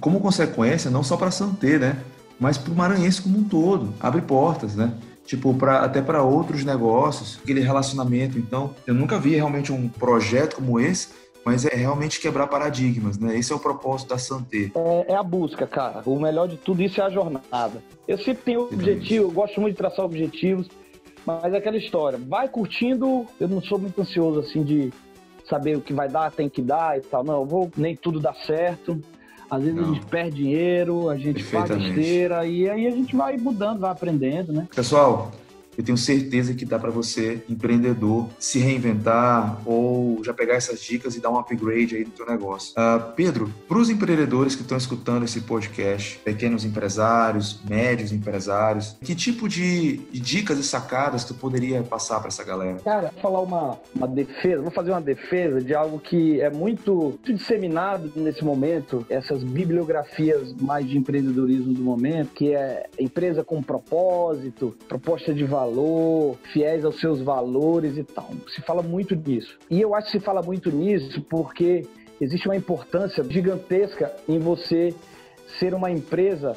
como 0.00 0.20
consequência, 0.20 0.90
não 0.90 1.02
só 1.02 1.16
para 1.16 1.30
Santé, 1.30 1.78
né, 1.78 2.02
mas 2.38 2.56
para 2.56 2.72
o 2.72 2.76
maranhense 2.76 3.20
como 3.20 3.38
um 3.38 3.44
todo, 3.44 3.92
abre 4.00 4.22
portas, 4.22 4.74
né? 4.74 4.94
Tipo, 5.26 5.54
pra, 5.54 5.84
até 5.84 6.00
para 6.00 6.22
outros 6.22 6.64
negócios, 6.64 7.38
aquele 7.40 7.60
relacionamento. 7.60 8.36
Então, 8.36 8.74
eu 8.84 8.94
nunca 8.94 9.16
vi 9.18 9.36
realmente 9.36 9.70
um 9.70 9.88
projeto 9.88 10.56
como 10.56 10.80
esse 10.80 11.08
mas 11.44 11.64
é 11.64 11.74
realmente 11.74 12.20
quebrar 12.20 12.46
paradigmas, 12.46 13.18
né? 13.18 13.36
Esse 13.36 13.52
é 13.52 13.56
o 13.56 13.58
propósito 13.58 14.08
da 14.08 14.18
Santé. 14.18 14.70
É, 14.74 15.12
é, 15.12 15.14
a 15.14 15.22
busca, 15.22 15.66
cara. 15.66 16.02
O 16.04 16.18
melhor 16.20 16.46
de 16.46 16.56
tudo 16.56 16.82
isso 16.82 17.00
é 17.00 17.04
a 17.04 17.10
jornada. 17.10 17.82
Eu 18.06 18.18
sempre 18.18 18.42
tenho 18.44 18.62
objetivo, 18.62 19.26
eu 19.26 19.30
gosto 19.30 19.60
muito 19.60 19.74
de 19.74 19.78
traçar 19.78 20.04
objetivos, 20.04 20.68
mas 21.24 21.52
é 21.52 21.56
aquela 21.56 21.76
história. 21.76 22.18
Vai 22.18 22.48
curtindo, 22.48 23.26
eu 23.38 23.48
não 23.48 23.62
sou 23.62 23.78
muito 23.78 24.00
ansioso 24.00 24.40
assim 24.40 24.62
de 24.62 24.92
saber 25.48 25.76
o 25.76 25.80
que 25.80 25.92
vai 25.92 26.08
dar, 26.08 26.30
tem 26.30 26.48
que 26.48 26.62
dar 26.62 26.98
e 26.98 27.00
tal. 27.00 27.24
Não, 27.24 27.40
eu 27.40 27.46
vou, 27.46 27.70
nem 27.76 27.96
tudo 27.96 28.20
dá 28.20 28.34
certo. 28.34 29.00
Às 29.50 29.64
vezes 29.64 29.76
não. 29.76 29.90
a 29.90 29.94
gente 29.94 30.06
perde 30.06 30.36
dinheiro, 30.36 31.08
a 31.08 31.16
gente 31.16 31.42
faz 31.42 31.68
besteira 31.68 32.46
e 32.46 32.70
aí 32.70 32.86
a 32.86 32.90
gente 32.90 33.16
vai 33.16 33.36
mudando, 33.36 33.80
vai 33.80 33.90
aprendendo, 33.90 34.52
né? 34.52 34.68
Pessoal, 34.74 35.32
eu 35.76 35.84
tenho 35.84 35.96
certeza 35.96 36.54
que 36.54 36.64
dá 36.64 36.78
para 36.78 36.90
você, 36.90 37.42
empreendedor, 37.48 38.28
se 38.38 38.58
reinventar 38.58 39.60
ou 39.66 40.22
já 40.24 40.34
pegar 40.34 40.54
essas 40.54 40.80
dicas 40.80 41.16
e 41.16 41.20
dar 41.20 41.30
um 41.30 41.38
upgrade 41.38 41.96
aí 41.96 42.04
no 42.04 42.10
teu 42.10 42.26
negócio. 42.26 42.72
Uh, 42.72 43.12
Pedro, 43.14 43.52
para 43.68 43.78
os 43.78 43.88
empreendedores 43.88 44.54
que 44.54 44.62
estão 44.62 44.76
escutando 44.76 45.24
esse 45.24 45.40
podcast, 45.42 46.18
pequenos 46.18 46.64
empresários, 46.64 47.60
médios 47.68 48.12
empresários, 48.12 48.96
que 49.02 49.14
tipo 49.14 49.48
de, 49.48 49.98
dicas 50.12 50.58
e 50.58 50.64
sacadas 50.64 51.24
tu 51.24 51.34
poderia 51.34 51.82
passar 51.82 52.18
para 52.18 52.28
essa 52.28 52.44
galera? 52.44 52.78
Cara, 52.84 53.10
vou 53.12 53.22
falar 53.22 53.40
uma, 53.40 53.78
uma 53.94 54.08
defesa, 54.08 54.62
vou 54.62 54.70
fazer 54.70 54.90
uma 54.90 55.00
defesa 55.00 55.60
de 55.60 55.74
algo 55.74 55.98
que 55.98 56.40
é 56.40 56.50
muito, 56.50 56.94
muito 56.94 57.32
disseminado 57.32 58.12
nesse 58.16 58.44
momento, 58.44 59.06
essas 59.08 59.42
bibliografias 59.42 60.52
mais 60.60 60.86
de 60.86 60.98
empreendedorismo 60.98 61.72
do 61.72 61.82
momento, 61.82 62.30
que 62.34 62.54
é 62.54 62.86
empresa 62.98 63.42
com 63.42 63.62
propósito, 63.62 64.76
proposta 64.88 65.32
de 65.32 65.44
valor 65.44 65.59
valor, 65.60 66.38
fiéis 66.52 66.84
aos 66.84 66.98
seus 66.98 67.20
valores 67.20 67.96
e 67.98 68.04
tal. 68.04 68.30
Se 68.48 68.62
fala 68.62 68.82
muito 68.82 69.14
disso. 69.14 69.58
E 69.70 69.80
eu 69.80 69.94
acho 69.94 70.06
que 70.06 70.12
se 70.12 70.20
fala 70.20 70.42
muito 70.42 70.70
nisso 70.70 71.20
porque 71.22 71.86
existe 72.20 72.48
uma 72.48 72.56
importância 72.56 73.22
gigantesca 73.24 74.14
em 74.28 74.38
você 74.38 74.94
ser 75.58 75.74
uma 75.74 75.90
empresa 75.90 76.56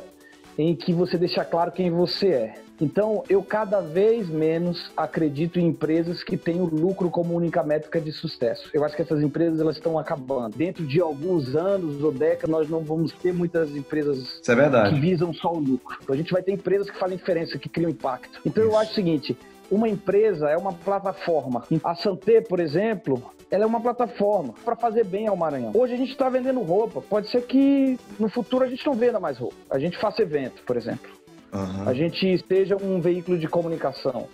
em 0.57 0.75
que 0.75 0.93
você 0.93 1.17
deixa 1.17 1.43
claro 1.43 1.71
quem 1.71 1.89
você 1.89 2.27
é. 2.27 2.53
Então, 2.81 3.23
eu 3.29 3.41
cada 3.43 3.79
vez 3.81 4.27
menos 4.27 4.91
acredito 4.97 5.59
em 5.59 5.67
empresas 5.67 6.23
que 6.23 6.35
têm 6.35 6.59
o 6.59 6.65
lucro 6.65 7.09
como 7.09 7.33
única 7.33 7.63
métrica 7.63 8.01
de 8.01 8.11
sucesso. 8.11 8.69
Eu 8.73 8.83
acho 8.83 8.95
que 8.95 9.01
essas 9.01 9.21
empresas 9.21 9.59
elas 9.59 9.77
estão 9.77 9.97
acabando. 9.97 10.57
Dentro 10.57 10.85
de 10.85 10.99
alguns 10.99 11.55
anos 11.55 12.03
ou 12.03 12.11
décadas, 12.11 12.49
nós 12.49 12.69
não 12.69 12.81
vamos 12.81 13.13
ter 13.13 13.33
muitas 13.33 13.75
empresas 13.75 14.41
é 14.47 14.89
que 14.89 14.99
visam 14.99 15.33
só 15.33 15.53
o 15.53 15.59
lucro. 15.59 15.97
Então, 16.01 16.13
a 16.13 16.17
gente 16.17 16.33
vai 16.33 16.41
ter 16.41 16.51
empresas 16.51 16.89
que 16.89 16.97
fazem 16.97 17.17
diferença, 17.17 17.57
que 17.57 17.69
criam 17.69 17.89
impacto. 17.89 18.41
Então, 18.45 18.63
Isso. 18.63 18.73
eu 18.73 18.77
acho 18.77 18.91
o 18.91 18.95
seguinte: 18.95 19.37
uma 19.73 19.89
empresa 19.89 20.49
é 20.49 20.55
uma 20.55 20.71
plataforma. 20.71 21.63
A 21.83 21.95
Santé, 21.95 22.41
por 22.41 22.59
exemplo, 22.59 23.33
ela 23.49 23.63
é 23.63 23.67
uma 23.67 23.81
plataforma 23.81 24.53
para 24.63 24.75
fazer 24.75 25.03
bem 25.03 25.27
ao 25.27 25.35
Maranhão. 25.35 25.71
Hoje 25.73 25.93
a 25.93 25.97
gente 25.97 26.11
está 26.11 26.29
vendendo 26.29 26.61
roupa. 26.61 27.01
Pode 27.01 27.29
ser 27.29 27.41
que 27.41 27.99
no 28.19 28.29
futuro 28.29 28.63
a 28.63 28.67
gente 28.67 28.85
não 28.85 28.93
venda 28.93 29.19
mais 29.19 29.39
roupa. 29.39 29.55
A 29.69 29.79
gente 29.79 29.97
faça 29.97 30.21
evento, 30.21 30.61
por 30.63 30.77
exemplo. 30.77 31.11
Uhum. 31.51 31.89
A 31.89 31.93
gente 31.93 32.43
seja 32.47 32.77
um 32.77 33.01
veículo 33.01 33.37
de 33.37 33.47
comunicação. 33.47 34.27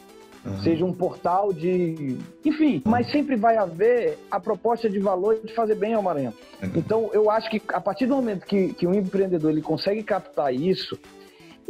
Uhum. 0.46 0.62
Seja 0.62 0.86
um 0.86 0.94
portal 0.94 1.54
de. 1.54 2.18
Enfim, 2.46 2.82
mas 2.86 3.12
sempre 3.12 3.36
vai 3.36 3.58
haver 3.58 4.18
a 4.32 4.40
proposta 4.40 4.90
de 4.90 5.00
valor 5.00 5.40
de 5.44 5.54
fazer 5.54 5.76
bem 5.76 5.94
ao 5.94 6.02
Maranhão. 6.02 6.34
Uhum. 6.62 6.72
Então, 6.76 7.10
eu 7.14 7.30
acho 7.30 7.50
que 7.50 7.62
a 7.70 7.82
partir 7.82 8.06
do 8.06 8.16
momento 8.16 8.46
que, 8.46 8.74
que 8.74 8.88
um 8.88 8.94
empreendedor 8.94 9.52
ele 9.52 9.62
consegue 9.62 10.02
captar 10.04 10.54
isso, 10.54 10.98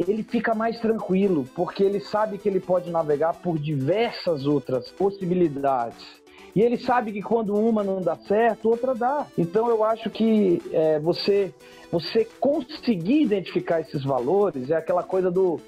ele 0.06 0.22
fica 0.22 0.54
mais 0.54 0.80
tranquilo, 0.80 1.46
porque 1.54 1.82
ele 1.82 2.00
sabe 2.00 2.38
que 2.38 2.48
ele 2.48 2.60
pode 2.60 2.90
navegar 2.90 3.34
por 3.34 3.58
diversas 3.58 4.46
outras 4.46 4.90
possibilidades. 4.90 6.20
E 6.54 6.62
ele 6.62 6.78
sabe 6.78 7.12
que 7.12 7.22
quando 7.22 7.54
uma 7.54 7.84
não 7.84 8.00
dá 8.00 8.16
certo, 8.16 8.68
outra 8.68 8.94
dá. 8.94 9.26
Então 9.38 9.68
eu 9.68 9.84
acho 9.84 10.10
que 10.10 10.60
é, 10.72 10.98
você 10.98 11.54
você 11.92 12.24
conseguir 12.38 13.22
identificar 13.22 13.80
esses 13.80 14.04
valores 14.04 14.70
é 14.70 14.76
aquela 14.76 15.02
coisa 15.02 15.30
do 15.30 15.60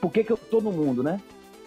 por 0.00 0.12
que, 0.12 0.24
que 0.24 0.32
eu 0.32 0.36
estou 0.36 0.60
no 0.60 0.72
mundo, 0.72 1.02
né? 1.02 1.20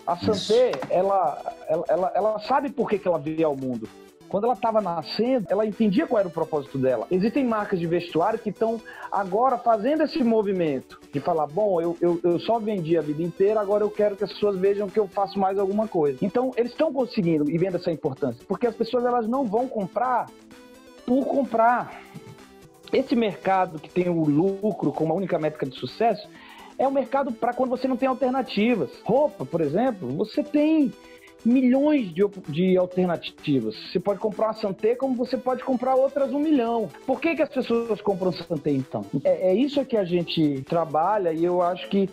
A 0.06 0.16
Santé, 0.16 0.72
ela, 0.90 1.56
ela, 1.68 1.84
ela, 1.90 2.12
ela, 2.16 2.40
sabe 2.40 2.70
por 2.70 2.90
que, 2.90 2.98
que 2.98 3.08
ela 3.08 3.20
veio 3.20 3.46
ao 3.46 3.58
mundo. 3.58 3.90
Quando 4.30 4.46
ela 4.46 4.54
estava 4.54 4.82
nascendo, 4.82 5.48
ela 5.50 5.66
entendia 5.66 6.06
qual 6.06 6.20
era 6.20 6.28
o 6.28 6.32
propósito 6.32 6.78
dela. 6.78 7.08
Existem 7.10 7.46
marcas 7.46 7.80
de 7.80 7.88
vestuário 7.88 8.40
que 8.40 8.50
estão 8.50 8.82
agora 9.12 9.58
fazendo 9.58 10.04
esse 10.04 10.24
movimento 10.24 11.00
de 11.12 11.20
falar: 11.20 11.48
bom, 11.48 11.82
eu, 11.82 11.98
eu, 12.02 12.20
eu 12.24 12.40
só 12.40 12.60
vendi 12.60 12.98
a 12.98 13.02
vida 13.02 13.24
inteira, 13.24 13.60
agora 13.60 13.84
eu 13.84 13.90
quero 13.90 14.16
que 14.16 14.24
as 14.24 14.34
pessoas 14.34 14.58
vejam 14.58 14.90
que 14.90 15.00
eu 15.00 15.08
faço 15.08 15.40
mais 15.40 15.58
alguma 15.58 15.88
coisa. 15.88 16.18
Então, 16.22 16.52
eles 16.58 16.72
estão 16.72 16.92
conseguindo 16.92 17.50
e 17.50 17.58
vendo 17.58 17.78
essa 17.78 17.92
importância, 17.92 18.44
porque 18.48 18.68
as 18.68 18.76
pessoas 18.76 19.06
elas 19.06 19.28
não 19.28 19.46
vão 19.46 19.68
comprar 19.68 20.28
por 21.06 21.26
comprar. 21.26 22.02
Esse 22.92 23.16
mercado 23.18 23.80
que 23.80 23.90
tem 23.90 24.08
o 24.08 24.24
lucro 24.24 24.94
como 24.94 25.12
a 25.12 25.16
única 25.16 25.38
métrica 25.38 25.66
de 25.66 25.78
sucesso 25.78 26.28
é 26.78 26.88
um 26.88 26.92
mercado 26.92 27.34
para 27.34 27.54
quando 27.54 27.70
você 27.70 27.88
não 27.88 27.98
tem 27.98 28.08
alternativas. 28.08 28.90
Roupa, 29.04 29.46
por 29.46 29.62
exemplo, 29.62 30.08
você 30.10 30.44
tem 30.44 30.94
milhões 31.46 32.14
de, 32.14 32.24
de 32.50 32.78
alternativas. 32.78 33.76
Você 33.92 34.00
pode 34.00 34.20
comprar 34.20 34.48
uma 34.48 34.54
Santé 34.54 34.96
como 34.96 35.16
você 35.16 35.38
pode 35.38 35.64
comprar 35.64 35.96
outras 35.96 36.32
um 36.32 36.40
milhão. 36.40 36.90
Por 37.06 37.20
que, 37.22 37.36
que 37.36 37.42
as 37.42 37.50
pessoas 37.50 38.02
compram 38.02 38.32
Santé 38.32 38.72
então? 38.72 39.06
É, 39.24 39.52
é 39.52 39.54
isso 39.54 39.84
que 39.86 39.98
a 39.98 40.04
gente 40.04 40.62
trabalha 40.64 41.32
e 41.32 41.44
eu 41.44 41.62
acho 41.62 41.88
que 41.90 42.10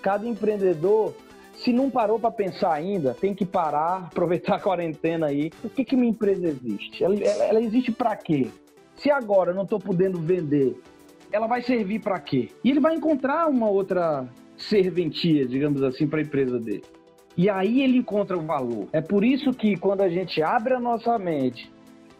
cada 0.00 0.26
empreendedor 0.26 1.14
Se 1.54 1.72
não 1.72 1.90
parou 1.90 2.18
para 2.18 2.30
pensar 2.30 2.72
ainda, 2.72 3.14
tem 3.14 3.34
que 3.34 3.44
parar, 3.44 4.08
aproveitar 4.10 4.56
a 4.56 4.60
quarentena 4.60 5.26
aí. 5.26 5.50
Por 5.50 5.70
que, 5.70 5.84
que 5.84 5.96
minha 5.96 6.10
empresa 6.10 6.48
existe? 6.48 7.04
Ela, 7.04 7.14
ela, 7.22 7.44
ela 7.44 7.60
existe 7.60 7.92
para 7.92 8.16
quê? 8.16 8.48
Se 8.96 9.10
agora 9.10 9.50
eu 9.50 9.54
não 9.54 9.64
estou 9.64 9.78
podendo 9.78 10.18
vender, 10.18 10.76
ela 11.30 11.46
vai 11.46 11.62
servir 11.62 12.00
para 12.00 12.18
quê? 12.18 12.48
E 12.64 12.70
ele 12.70 12.80
vai 12.80 12.94
encontrar 12.94 13.48
uma 13.48 13.68
outra 13.68 14.28
serventia, 14.56 15.46
digamos 15.46 15.82
assim, 15.82 16.06
para 16.06 16.20
a 16.20 16.22
empresa 16.22 16.58
dele. 16.58 16.84
E 17.36 17.48
aí 17.48 17.82
ele 17.82 17.98
encontra 17.98 18.36
o 18.36 18.42
valor. 18.42 18.88
É 18.92 19.00
por 19.00 19.24
isso 19.24 19.52
que 19.52 19.76
quando 19.76 20.02
a 20.02 20.08
gente 20.08 20.42
abre 20.42 20.74
a 20.74 20.80
nossa 20.80 21.18
mente, 21.18 21.70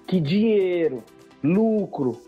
que 0.07 0.21
dinheiro, 0.21 1.03
lucro, 1.43 2.21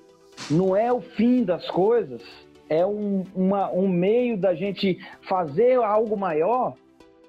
não 0.51 0.77
é 0.77 0.93
o 0.93 1.01
fim 1.01 1.45
das 1.45 1.69
coisas, 1.71 2.23
é 2.69 2.85
um, 2.85 3.25
uma, 3.35 3.71
um 3.71 3.89
meio 3.89 4.37
da 4.37 4.55
gente 4.55 4.99
fazer 5.29 5.77
algo 5.83 6.17
maior, 6.17 6.75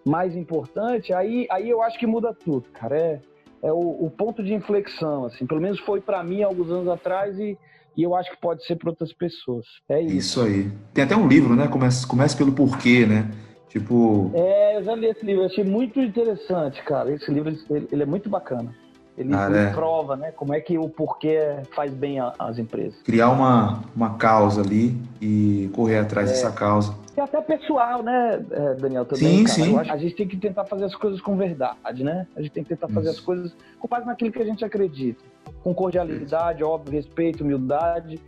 mais 0.06 0.36
importante, 0.36 1.14
aí, 1.14 1.48
aí 1.50 1.70
eu 1.70 1.82
acho 1.82 1.98
que 1.98 2.06
muda 2.06 2.34
tudo, 2.34 2.70
cara. 2.72 2.98
É, 2.98 3.20
é 3.64 3.72
o, 3.72 4.06
o 4.06 4.12
ponto 4.12 4.44
de 4.44 4.54
inflexão, 4.54 5.26
assim. 5.26 5.46
Pelo 5.46 5.62
menos 5.62 5.80
foi 5.80 6.00
para 6.00 6.24
mim 6.24 6.44
alguns 6.44 6.70
anos 6.70 6.88
atrás 6.88 7.38
e, 7.40 7.58
e 7.98 8.04
eu 8.04 8.16
acho 8.16 8.30
que 8.32 8.38
pode 8.40 8.64
ser 8.66 8.76
para 8.76 8.92
outras 8.92 9.12
pessoas. 9.14 9.66
É 9.90 10.00
isso. 10.02 10.16
Isso 10.16 10.42
aí. 10.42 10.72
Tem 10.94 11.04
até 11.04 11.16
um 11.16 11.28
livro, 11.28 11.56
né? 11.56 11.68
Começa, 11.68 12.08
começa 12.08 12.38
pelo 12.38 12.52
porquê, 12.52 13.06
né? 13.06 13.32
Tipo. 13.76 14.32
É, 14.34 14.78
eu 14.78 14.84
já 14.84 14.96
li 14.96 15.08
esse 15.08 15.26
livro, 15.26 15.44
achei 15.44 15.66
muito 15.66 16.00
interessante, 16.00 16.82
cara. 16.84 17.12
Esse 17.12 17.30
livro 17.30 17.54
ele, 17.70 17.88
ele 17.92 18.04
é 18.04 18.06
muito 18.06 18.30
bacana. 18.30 18.74
Ele, 19.18 19.34
ah, 19.36 19.48
ele 19.50 19.58
é. 19.58 19.70
prova, 19.72 20.16
né? 20.16 20.32
Como 20.32 20.54
é 20.54 20.62
que 20.62 20.78
o 20.78 20.88
porquê 20.88 21.40
faz 21.76 21.94
bem 21.94 22.18
às 22.40 22.58
empresas. 22.58 23.02
Criar 23.04 23.32
uma, 23.32 23.84
uma 23.94 24.16
causa 24.16 24.62
ali 24.62 24.98
e 25.22 25.70
correr 25.74 25.98
atrás 25.98 26.30
é. 26.30 26.34
dessa 26.34 26.54
causa. 26.54 26.96
E 27.18 27.20
até 27.20 27.42
pessoal, 27.42 28.02
né, 28.02 28.46
é, 28.50 28.74
Daniel? 28.76 29.04
Também, 29.04 29.46
sim, 29.46 29.74
cara. 29.74 29.84
sim. 29.84 29.92
a 29.92 29.98
gente 29.98 30.16
tem 30.16 30.28
que 30.28 30.38
tentar 30.38 30.64
fazer 30.64 30.86
as 30.86 30.96
coisas 30.96 31.20
com 31.20 31.36
verdade, 31.36 32.02
né? 32.02 32.28
A 32.34 32.42
gente 32.42 32.52
tem 32.52 32.64
que 32.64 32.70
tentar 32.70 32.88
fazer 32.88 33.10
Isso. 33.10 33.20
as 33.20 33.26
coisas 33.26 33.56
com 33.78 33.90
base 33.90 34.06
naquilo 34.06 34.32
que 34.32 34.42
a 34.42 34.46
gente 34.46 34.64
acredita. 34.64 35.22
Com 35.62 35.74
cordialidade, 35.74 36.62
Isso. 36.62 36.70
óbvio, 36.70 36.94
respeito, 36.94 37.44
humildade. 37.44 38.22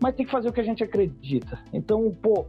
Mas 0.00 0.14
tem 0.14 0.24
que 0.24 0.30
fazer 0.32 0.48
o 0.48 0.52
que 0.52 0.60
a 0.60 0.64
gente 0.64 0.82
acredita. 0.84 1.58
Então, 1.72 2.16
pô, 2.22 2.46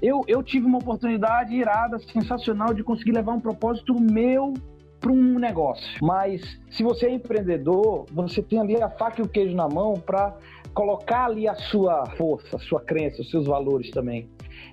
eu, 0.00 0.22
eu 0.26 0.42
tive 0.42 0.66
uma 0.66 0.78
oportunidade 0.78 1.54
irada, 1.54 1.98
sensacional, 1.98 2.74
de 2.74 2.82
conseguir 2.82 3.12
levar 3.12 3.32
um 3.32 3.40
propósito 3.40 3.94
meu 3.98 4.54
para 5.00 5.12
um 5.12 5.38
negócio. 5.38 5.86
Mas 6.02 6.58
se 6.70 6.82
você 6.82 7.06
é 7.06 7.10
empreendedor, 7.10 8.06
você 8.12 8.42
tem 8.42 8.58
ali 8.58 8.80
a 8.82 8.90
faca 8.90 9.20
e 9.20 9.24
o 9.24 9.28
queijo 9.28 9.54
na 9.54 9.68
mão 9.68 9.94
para 9.94 10.36
colocar 10.74 11.24
ali 11.24 11.48
a 11.48 11.54
sua 11.54 12.04
força, 12.16 12.56
a 12.56 12.58
sua 12.58 12.80
crença, 12.80 13.22
os 13.22 13.30
seus 13.30 13.46
valores 13.46 13.90
também. 13.90 14.28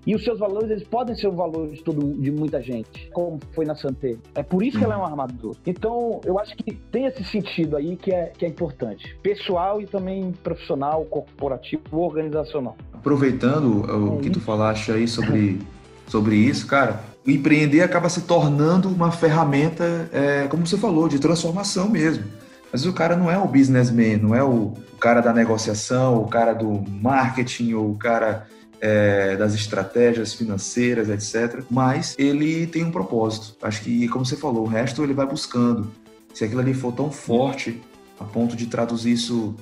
E 0.06 0.16
os 0.16 0.24
seus 0.24 0.40
valores, 0.40 0.70
eles 0.70 0.84
podem 0.84 1.16
ser 1.16 1.28
o 1.28 1.32
valor 1.32 1.70
de, 1.70 1.82
todo, 1.82 2.14
de 2.14 2.32
muita 2.32 2.62
gente, 2.62 3.10
como 3.14 3.40
foi 3.54 3.66
na 3.66 3.76
Santé. 3.76 4.18
É 4.36 4.44
por 4.44 4.64
isso 4.64 4.78
que 4.78 4.84
ela 4.84 4.96
é 4.96 4.98
um 4.98 5.06
armador. 5.06 5.56
Então, 5.66 6.20
eu 6.26 6.38
acho 6.40 6.56
que 6.58 6.74
tem 6.92 7.06
esse 7.06 7.24
sentido 7.24 7.78
aí 7.78 7.96
que 7.96 8.14
é, 8.14 8.32
que 8.38 8.46
é 8.46 8.48
importante. 8.48 9.18
Pessoal 9.22 9.82
e 9.82 9.88
também 9.88 10.32
profissional, 10.44 11.06
corporativo, 11.06 11.84
organizacional. 11.94 12.76
Aproveitando 12.94 13.86
o 13.90 14.20
é 14.20 14.22
que 14.22 14.30
tu 14.30 14.40
falaste 14.40 14.92
aí 14.92 15.08
sobre, 15.08 15.60
sobre 16.08 16.36
isso, 16.36 16.68
cara, 16.68 17.02
o 17.26 17.30
empreender 17.30 17.82
acaba 17.82 18.10
se 18.10 18.22
tornando 18.22 18.90
uma 18.90 19.12
ferramenta, 19.12 20.10
é, 20.12 20.48
como 20.48 20.68
você 20.68 20.78
falou, 20.78 21.08
de 21.08 21.20
transformação 21.20 21.90
mesmo. 21.90 22.26
Mas 22.72 22.86
o 22.86 22.92
cara 22.92 23.16
não 23.16 23.30
é 23.30 23.38
o 23.38 23.48
businessman, 23.48 24.18
não 24.18 24.36
é 24.36 24.44
o, 24.44 24.74
o 24.94 24.98
cara 25.00 25.22
da 25.22 25.32
negociação, 25.32 26.18
o 26.18 26.28
cara 26.28 26.54
do 26.54 26.84
marketing 27.02 27.74
ou 27.74 27.92
o 27.92 27.96
cara 27.96 28.48
é, 28.84 29.38
das 29.38 29.54
estratégias 29.54 30.34
financeiras, 30.34 31.08
etc. 31.08 31.64
Mas 31.72 32.16
ele 32.20 32.68
tem 32.68 32.84
um 32.84 32.92
propósito. 32.92 33.56
Acho 33.62 33.82
que, 33.82 34.10
como 34.10 34.26
você 34.26 34.36
falou, 34.36 34.64
o 34.64 34.68
resto 34.68 35.02
ele 35.02 35.14
vai 35.14 35.26
buscando. 35.26 35.90
Se 36.34 36.44
aquilo 36.44 36.60
ali 36.60 36.74
for 36.74 36.92
tão 36.92 37.10
forte 37.10 37.82
a 38.20 38.26
ponto 38.26 38.58
de 38.58 38.66
traduzir 38.66 39.14
isso, 39.14 39.56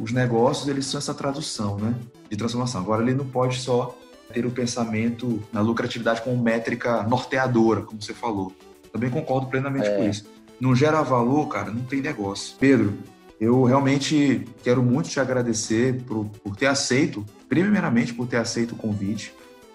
os 0.00 0.12
negócios 0.12 0.68
eles 0.68 0.86
são 0.86 0.98
essa 0.98 1.12
tradução, 1.12 1.76
né, 1.76 1.92
de 2.30 2.36
transformação. 2.36 2.80
Agora 2.80 3.02
ele 3.02 3.14
não 3.14 3.26
pode 3.26 3.58
só 3.58 3.98
ter 4.32 4.46
o 4.46 4.50
pensamento 4.50 5.42
na 5.52 5.60
lucratividade 5.60 6.22
como 6.22 6.40
métrica 6.40 7.02
norteadora, 7.02 7.82
como 7.82 8.00
você 8.00 8.14
falou. 8.14 8.52
Também 8.92 9.10
concordo 9.10 9.48
plenamente 9.48 9.88
é. 9.88 9.96
com 9.96 10.08
isso. 10.08 10.24
Não 10.60 10.74
gera 10.74 11.02
valor, 11.02 11.48
cara, 11.48 11.72
não 11.72 11.82
tem 11.82 12.00
negócio. 12.00 12.54
Pedro, 12.60 12.96
eu 13.40 13.64
realmente 13.64 14.46
quero 14.62 14.82
muito 14.82 15.08
te 15.08 15.20
agradecer 15.20 16.02
por, 16.06 16.24
por 16.42 16.56
ter 16.56 16.66
aceito, 16.66 17.24
primeiramente 17.48 18.14
por 18.14 18.26
ter 18.26 18.38
aceito 18.38 18.72
o 18.72 18.76
convite 18.76 19.34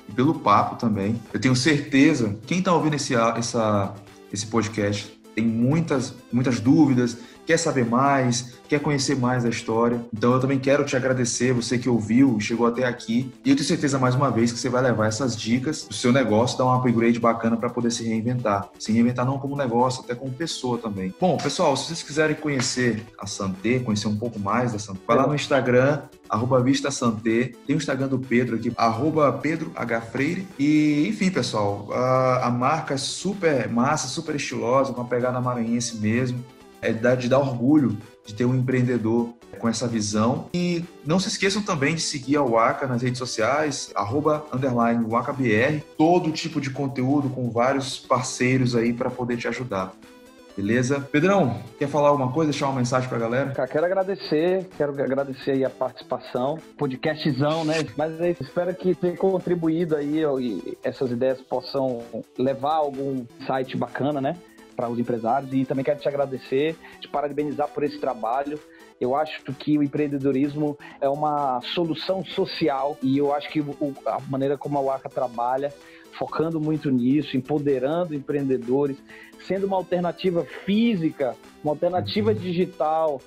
e 0.10 0.12
pelo 0.12 0.36
papo 0.40 0.76
também. 0.76 1.20
Eu 1.32 1.40
tenho 1.40 1.56
certeza, 1.56 2.38
quem 2.48 2.60
está 2.60 2.74
ouvindo 2.74 2.96
esse, 2.96 3.14
essa, 3.16 3.94
esse 4.32 4.48
podcast 4.48 5.20
tem 5.36 5.46
muitas, 5.46 6.14
muitas 6.32 6.60
dúvidas, 6.60 7.18
quer 7.46 7.58
saber 7.58 7.86
mais, 7.86 8.54
quer 8.68 8.80
conhecer 8.80 9.18
mais 9.18 9.44
da 9.44 9.50
história. 9.50 10.00
Então 10.14 10.34
eu 10.34 10.40
também 10.40 10.60
quero 10.60 10.86
te 10.86 10.96
agradecer, 10.96 11.54
você 11.54 11.78
que 11.78 11.90
ouviu 11.90 12.38
e 12.38 12.42
chegou 12.42 12.66
até 12.66 12.86
aqui. 12.86 13.32
E 13.44 13.50
eu 13.50 13.56
tenho 13.56 13.68
certeza 13.68 14.00
mais 14.00 14.16
uma 14.16 14.32
vez 14.32 14.52
que 14.52 14.60
você 14.60 14.70
vai 14.70 14.82
levar 14.82 15.08
essas 15.08 15.36
dicas 15.36 15.84
do 15.84 15.94
seu 15.94 16.12
negócio, 16.14 16.58
dar 16.58 16.66
um 16.66 16.74
upgrade 16.74 17.20
bacana 17.20 17.58
para 17.58 17.70
poder 17.70 17.92
se 17.92 18.04
reinventar. 18.04 18.70
Se 18.80 18.92
reinventar 18.92 19.26
não 19.26 19.38
como 19.38 19.58
negócio, 19.58 20.04
até 20.04 20.16
como 20.16 20.32
pessoa 20.32 20.78
também. 20.78 21.14
Bom, 21.20 21.38
pessoal, 21.38 21.76
se 21.76 21.88
vocês 21.88 22.04
quiserem 22.04 22.36
conhecer 22.36 23.04
a 23.20 23.28
Santé, 23.28 23.80
conhecer 23.80 24.08
um 24.08 24.16
pouco 24.16 24.40
mais 24.40 24.72
da 24.72 24.80
Santé, 24.80 25.00
vai 25.06 25.18
lá 25.18 25.28
no 25.28 25.36
Instagram, 25.36 26.04
arroba. 26.30 26.62
Tem 26.62 27.76
o 27.76 27.78
Instagram 27.78 28.08
do 28.08 28.20
Pedro 28.20 28.56
aqui, 28.56 28.72
arroba 28.78 29.34
Pedro 29.34 29.72
H. 29.76 30.02
Freire. 30.02 30.48
E, 30.58 31.08
enfim, 31.10 31.30
pessoal, 31.30 31.90
a, 31.92 32.48
a 32.48 32.52
marca 32.52 32.94
é 32.94 32.98
super 32.98 33.68
massa, 33.70 34.08
super 34.08 34.36
estilosa, 34.36 34.94
com 34.94 35.02
uma 35.02 35.08
pegada 35.10 35.42
maranhense 35.42 35.98
mesmo 35.98 36.42
é 36.82 36.92
de 36.92 37.30
dar 37.30 37.40
orgulho 37.40 37.98
de 38.26 38.34
ter 38.34 38.46
um 38.46 38.56
empreendedor 38.56 39.30
com 39.60 39.68
essa 39.68 39.88
visão. 39.88 40.50
E 40.54 40.84
não 41.06 41.20
se 41.20 41.28
esqueçam 41.28 41.62
também 41.62 41.96
de 41.96 42.02
seguir 42.02 42.38
a 42.38 42.42
Waka 42.42 42.88
nas 42.88 43.02
redes 43.02 43.20
sociais, 43.20 43.92
arroba, 43.96 44.46
underline, 44.54 45.06
WakaBR, 45.06 45.84
todo 45.98 46.32
tipo 46.32 46.60
de 46.60 46.70
conteúdo 46.70 47.30
com 47.30 47.50
vários 47.50 48.00
parceiros 48.00 48.76
aí 48.76 48.94
para 48.94 49.10
poder 49.10 49.38
te 49.38 49.48
ajudar. 49.48 49.94
Beleza? 50.56 51.00
Pedrão, 51.00 51.62
quer 51.80 51.88
falar 51.88 52.10
alguma 52.10 52.32
coisa, 52.32 52.52
deixar 52.52 52.68
uma 52.68 52.76
mensagem 52.76 53.08
para 53.08 53.18
a 53.18 53.22
galera? 53.22 53.68
Quero 53.68 53.86
agradecer, 53.86 54.68
quero 54.78 54.92
agradecer 54.92 55.52
aí 55.52 55.64
a 55.64 55.70
participação, 55.70 56.58
podcastzão, 56.78 57.64
né? 57.64 57.76
Mas 57.96 58.20
aí, 58.20 58.36
espero 58.40 58.76
que 58.76 58.94
tenha 58.94 59.16
contribuído 59.16 59.96
aí 59.96 60.22
essas 60.84 61.10
ideias 61.10 61.40
possam 61.42 62.04
levar 62.38 62.76
algum 62.76 63.26
site 63.48 63.78
bacana, 63.78 64.20
né? 64.20 64.36
Para 64.82 64.90
os 64.90 64.98
empresários 64.98 65.54
e 65.54 65.64
também 65.64 65.86
quero 65.86 66.00
te 66.00 66.08
agradecer, 66.08 66.76
te 67.00 67.08
parabenizar 67.08 67.68
por 67.68 67.84
esse 67.84 68.00
trabalho. 68.00 68.60
Eu 69.00 69.16
acho 69.16 69.44
que 69.44 69.78
o 69.78 69.84
empreendedorismo 69.84 70.76
é 71.00 71.08
uma 71.08 71.62
solução 71.74 72.26
social 72.26 72.98
e 73.02 73.18
eu 73.18 73.34
acho 73.34 73.50
que 73.50 73.64
a 74.06 74.20
maneira 74.28 74.58
como 74.58 74.80
a 74.80 74.82
Waka 74.82 75.08
trabalha, 75.08 75.72
focando 76.18 76.60
muito 76.60 76.90
nisso, 76.90 77.38
empoderando 77.38 78.16
empreendedores, 78.16 78.98
sendo 79.48 79.68
uma 79.68 79.78
alternativa 79.78 80.44
física, 80.66 81.36
uma 81.64 81.74
alternativa 81.74 82.34
digital, 82.34 83.22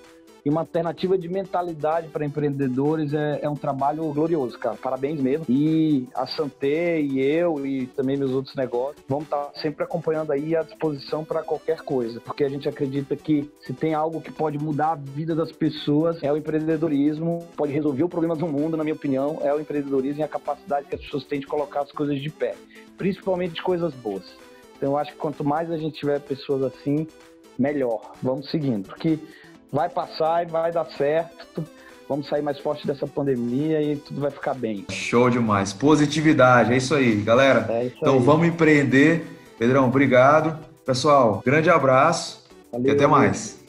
e 0.44 0.50
uma 0.50 0.60
alternativa 0.60 1.16
de 1.16 1.28
mentalidade 1.28 2.08
para 2.08 2.24
empreendedores 2.24 3.14
é, 3.14 3.40
é, 3.42 3.48
um 3.48 3.54
trabalho 3.54 4.04
glorioso, 4.12 4.58
cara. 4.58 4.76
Parabéns 4.76 5.20
mesmo. 5.20 5.46
E 5.48 6.06
a 6.14 6.26
Santé 6.26 7.00
e 7.00 7.20
eu 7.20 7.64
e 7.64 7.86
também 7.86 8.16
meus 8.16 8.32
outros 8.32 8.54
negócios 8.54 9.02
vamos 9.08 9.24
estar 9.24 9.44
tá 9.44 9.60
sempre 9.60 9.84
acompanhando 9.84 10.32
aí 10.32 10.54
à 10.54 10.62
disposição 10.62 11.24
para 11.24 11.42
qualquer 11.42 11.80
coisa, 11.80 12.20
porque 12.20 12.44
a 12.44 12.48
gente 12.48 12.68
acredita 12.68 13.16
que 13.16 13.50
se 13.60 13.72
tem 13.72 13.94
algo 13.94 14.20
que 14.20 14.30
pode 14.30 14.58
mudar 14.58 14.92
a 14.92 14.94
vida 14.96 15.34
das 15.34 15.50
pessoas 15.50 16.22
é 16.22 16.32
o 16.32 16.36
empreendedorismo, 16.36 17.46
pode 17.56 17.72
resolver 17.72 18.02
o 18.02 18.08
problema 18.08 18.36
do 18.36 18.46
mundo, 18.46 18.76
na 18.76 18.84
minha 18.84 18.94
opinião, 18.94 19.38
é 19.42 19.52
o 19.54 19.60
empreendedorismo 19.60 20.20
e 20.20 20.22
a 20.22 20.28
capacidade 20.28 20.86
que 20.86 20.94
as 20.94 21.00
pessoas 21.00 21.24
têm 21.24 21.40
de 21.40 21.46
colocar 21.46 21.82
as 21.82 21.92
coisas 21.92 22.20
de 22.20 22.30
pé, 22.30 22.54
principalmente 22.96 23.54
de 23.54 23.62
coisas 23.62 23.94
boas. 23.94 24.24
Então 24.76 24.92
eu 24.92 24.98
acho 24.98 25.12
que 25.12 25.18
quanto 25.18 25.44
mais 25.44 25.70
a 25.70 25.76
gente 25.76 25.98
tiver 25.98 26.20
pessoas 26.20 26.62
assim, 26.62 27.06
melhor. 27.58 28.12
Vamos 28.22 28.50
seguindo, 28.50 28.88
porque 28.88 29.18
vai 29.74 29.88
passar 29.88 30.46
e 30.46 30.50
vai 30.50 30.70
dar 30.70 30.86
certo. 30.96 31.64
Vamos 32.08 32.28
sair 32.28 32.42
mais 32.42 32.60
forte 32.60 32.86
dessa 32.86 33.08
pandemia 33.08 33.82
e 33.82 33.96
tudo 33.96 34.20
vai 34.20 34.30
ficar 34.30 34.54
bem. 34.54 34.86
Show 34.88 35.28
demais. 35.28 35.72
Positividade, 35.72 36.72
é 36.72 36.76
isso 36.76 36.94
aí, 36.94 37.16
galera. 37.16 37.66
É 37.68 37.86
isso 37.86 37.96
então 37.98 38.14
aí. 38.14 38.22
vamos 38.22 38.46
empreender. 38.46 39.26
Pedrão, 39.58 39.86
obrigado. 39.86 40.56
Pessoal, 40.86 41.42
grande 41.44 41.70
abraço 41.70 42.44
Valeu, 42.70 42.88
e 42.88 42.90
até 42.92 43.06
mais. 43.06 43.63